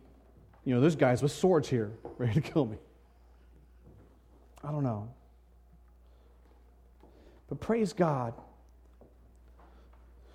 you 0.64 0.74
know, 0.74 0.80
there's 0.80 0.96
guys 0.96 1.22
with 1.22 1.32
swords 1.32 1.68
here 1.68 1.90
ready 2.18 2.34
to 2.34 2.40
kill 2.40 2.66
me. 2.66 2.76
I 4.62 4.70
don't 4.70 4.84
know. 4.84 5.08
But 7.48 7.60
praise 7.60 7.92
God 7.92 8.34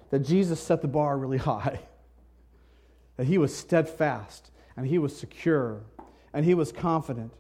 that 0.10 0.20
Jesus 0.20 0.60
set 0.60 0.82
the 0.82 0.88
bar 0.88 1.18
really 1.18 1.38
high, 1.52 1.80
that 3.22 3.28
he 3.28 3.38
was 3.38 3.56
steadfast 3.56 4.50
and 4.76 4.88
he 4.88 4.98
was 4.98 5.16
secure 5.16 5.84
and 6.34 6.44
he 6.44 6.56
was 6.56 6.72
confident. 6.72 7.32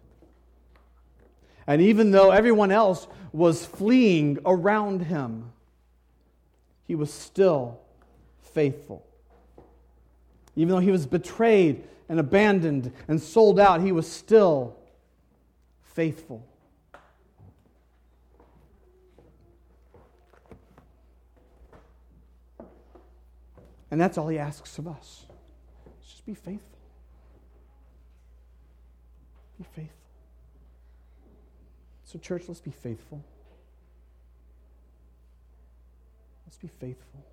And 1.65 1.81
even 1.81 2.11
though 2.11 2.29
everyone 2.29 2.69
else 2.69 3.07
was 3.33 3.65
fleeing 3.65 4.37
around 4.45 5.01
him, 5.01 5.51
he 6.85 6.93
was 6.93 7.11
still 7.11 7.79
faithful. 8.53 9.03
Even 10.55 10.75
though 10.75 10.81
he 10.81 10.91
was 10.91 11.07
betrayed 11.07 11.83
and 12.07 12.19
abandoned 12.19 12.93
and 13.07 13.19
sold 13.19 13.59
out, 13.59 13.81
he 13.81 13.91
was 13.91 14.05
still 14.05 14.77
faithful. 15.81 16.45
And 23.89 23.99
that's 23.99 24.19
all 24.19 24.27
he 24.27 24.37
asks 24.37 24.77
of 24.77 24.87
us. 24.87 25.25
Be 26.31 26.35
faithful. 26.35 26.77
Be 29.57 29.65
faithful. 29.65 29.97
So, 32.05 32.19
church, 32.19 32.43
let's 32.47 32.61
be 32.61 32.71
faithful. 32.71 33.21
Let's 36.45 36.57
be 36.57 36.69
faithful. 36.69 37.25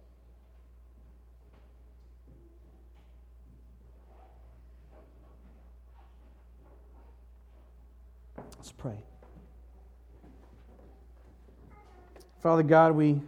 Let's 8.57 8.72
pray. 8.72 8.99
Father 12.42 12.64
God, 12.64 12.96
we 12.96 13.20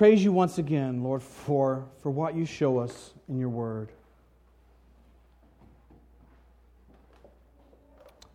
praise 0.00 0.24
you 0.24 0.32
once 0.32 0.56
again, 0.56 1.02
Lord, 1.02 1.22
for, 1.22 1.84
for 2.02 2.10
what 2.10 2.34
you 2.34 2.46
show 2.46 2.78
us 2.78 3.12
in 3.28 3.38
your 3.38 3.50
word. 3.50 3.90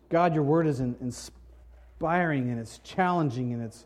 God, 0.08 0.32
your 0.32 0.44
word 0.44 0.68
is 0.68 0.78
inspiring 0.78 2.50
and 2.50 2.60
it's 2.60 2.78
challenging 2.84 3.52
and 3.52 3.64
it's 3.64 3.84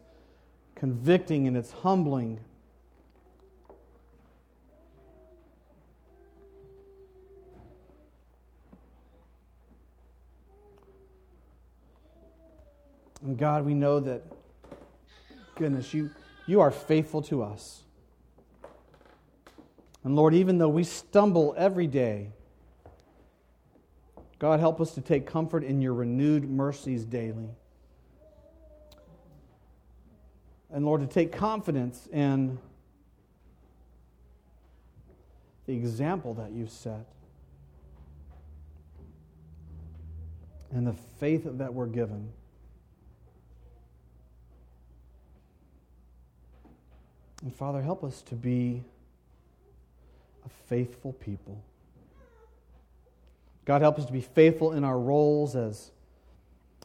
convicting 0.75 1.47
and 1.49 1.57
it's 1.57 1.73
humbling. 1.73 2.39
And 13.23 13.39
God, 13.39 13.65
we 13.65 13.73
know 13.73 14.01
that, 14.01 14.23
goodness, 15.57 15.95
you, 15.95 16.11
you 16.51 16.61
are 16.61 16.73
faithful 16.73 17.23
to 17.23 17.45
us. 17.45 17.85
And 20.03 20.17
Lord, 20.17 20.35
even 20.35 20.59
though 20.59 20.69
we 20.69 20.83
stumble 20.83 21.55
every 21.57 21.87
day, 21.87 22.31
God, 24.41 24.59
help 24.59 24.81
us 24.81 24.95
to 24.95 25.01
take 25.01 25.27
comfort 25.27 25.63
in 25.63 25.81
your 25.81 25.95
renewed 25.95 26.51
mercies 26.51 27.05
daily. 27.05 27.51
And 30.73 30.85
Lord, 30.85 31.03
to 31.03 31.07
take 31.07 31.31
confidence 31.31 32.09
in 32.13 32.59
the 35.67 35.75
example 35.75 36.35
that 36.35 36.51
you've 36.51 36.71
set 36.71 37.07
and 40.73 40.87
the 40.87 40.95
faith 41.19 41.43
that 41.45 41.75
we're 41.75 41.87
given. 41.87 42.33
And 47.43 47.55
Father, 47.55 47.81
help 47.81 48.05
us 48.05 48.23
to 48.23 48.35
be 48.35 48.83
a 50.45 50.49
faithful 50.69 51.13
people. 51.15 51.63
God, 53.65 53.83
help 53.83 53.99
us 53.99 54.07
to 54.07 54.13
be 54.13 54.21
faithful 54.21 54.73
in 54.73 54.85
our 54.85 54.99
roles 54.99 55.55
as 55.57 55.91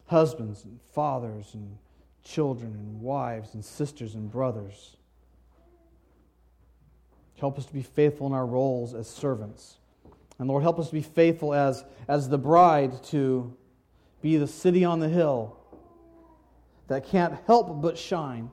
husbands 0.07 0.63
and 0.63 0.79
fathers 0.93 1.53
and 1.53 1.77
children 2.23 2.71
and 2.73 3.01
wives 3.01 3.53
and 3.53 3.63
sisters 3.63 4.15
and 4.15 4.31
brothers. 4.31 4.95
Help 7.39 7.57
us 7.57 7.65
to 7.65 7.73
be 7.73 7.81
faithful 7.81 8.27
in 8.27 8.33
our 8.33 8.45
roles 8.45 8.93
as 8.93 9.09
servants. 9.09 9.77
And 10.39 10.47
Lord, 10.47 10.63
help 10.63 10.79
us 10.79 10.87
to 10.87 10.93
be 10.93 11.01
faithful 11.01 11.53
as, 11.53 11.83
as 12.07 12.29
the 12.29 12.37
bride 12.37 13.03
to 13.05 13.55
be 14.21 14.37
the 14.37 14.47
city 14.47 14.85
on 14.85 14.99
the 14.99 15.09
hill 15.09 15.57
that 16.87 17.07
can't 17.07 17.35
help 17.45 17.81
but 17.81 17.97
shine. 17.97 18.49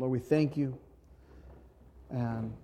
Lord, 0.00 0.12
we 0.12 0.18
thank 0.18 0.56
you. 0.56 0.78
And 2.08 2.54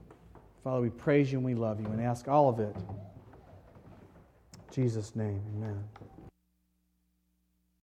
Father, 0.65 0.81
we 0.81 0.89
praise 0.89 1.31
you 1.31 1.37
and 1.37 1.45
we 1.45 1.55
love 1.55 1.79
you 1.79 1.87
and 1.89 2.01
ask 2.01 2.29
all 2.29 2.49
of 2.49 2.61
it. 2.61 2.75
In 2.75 4.73
Jesus' 4.73 5.15
name, 5.15 5.43
amen. 5.55 5.85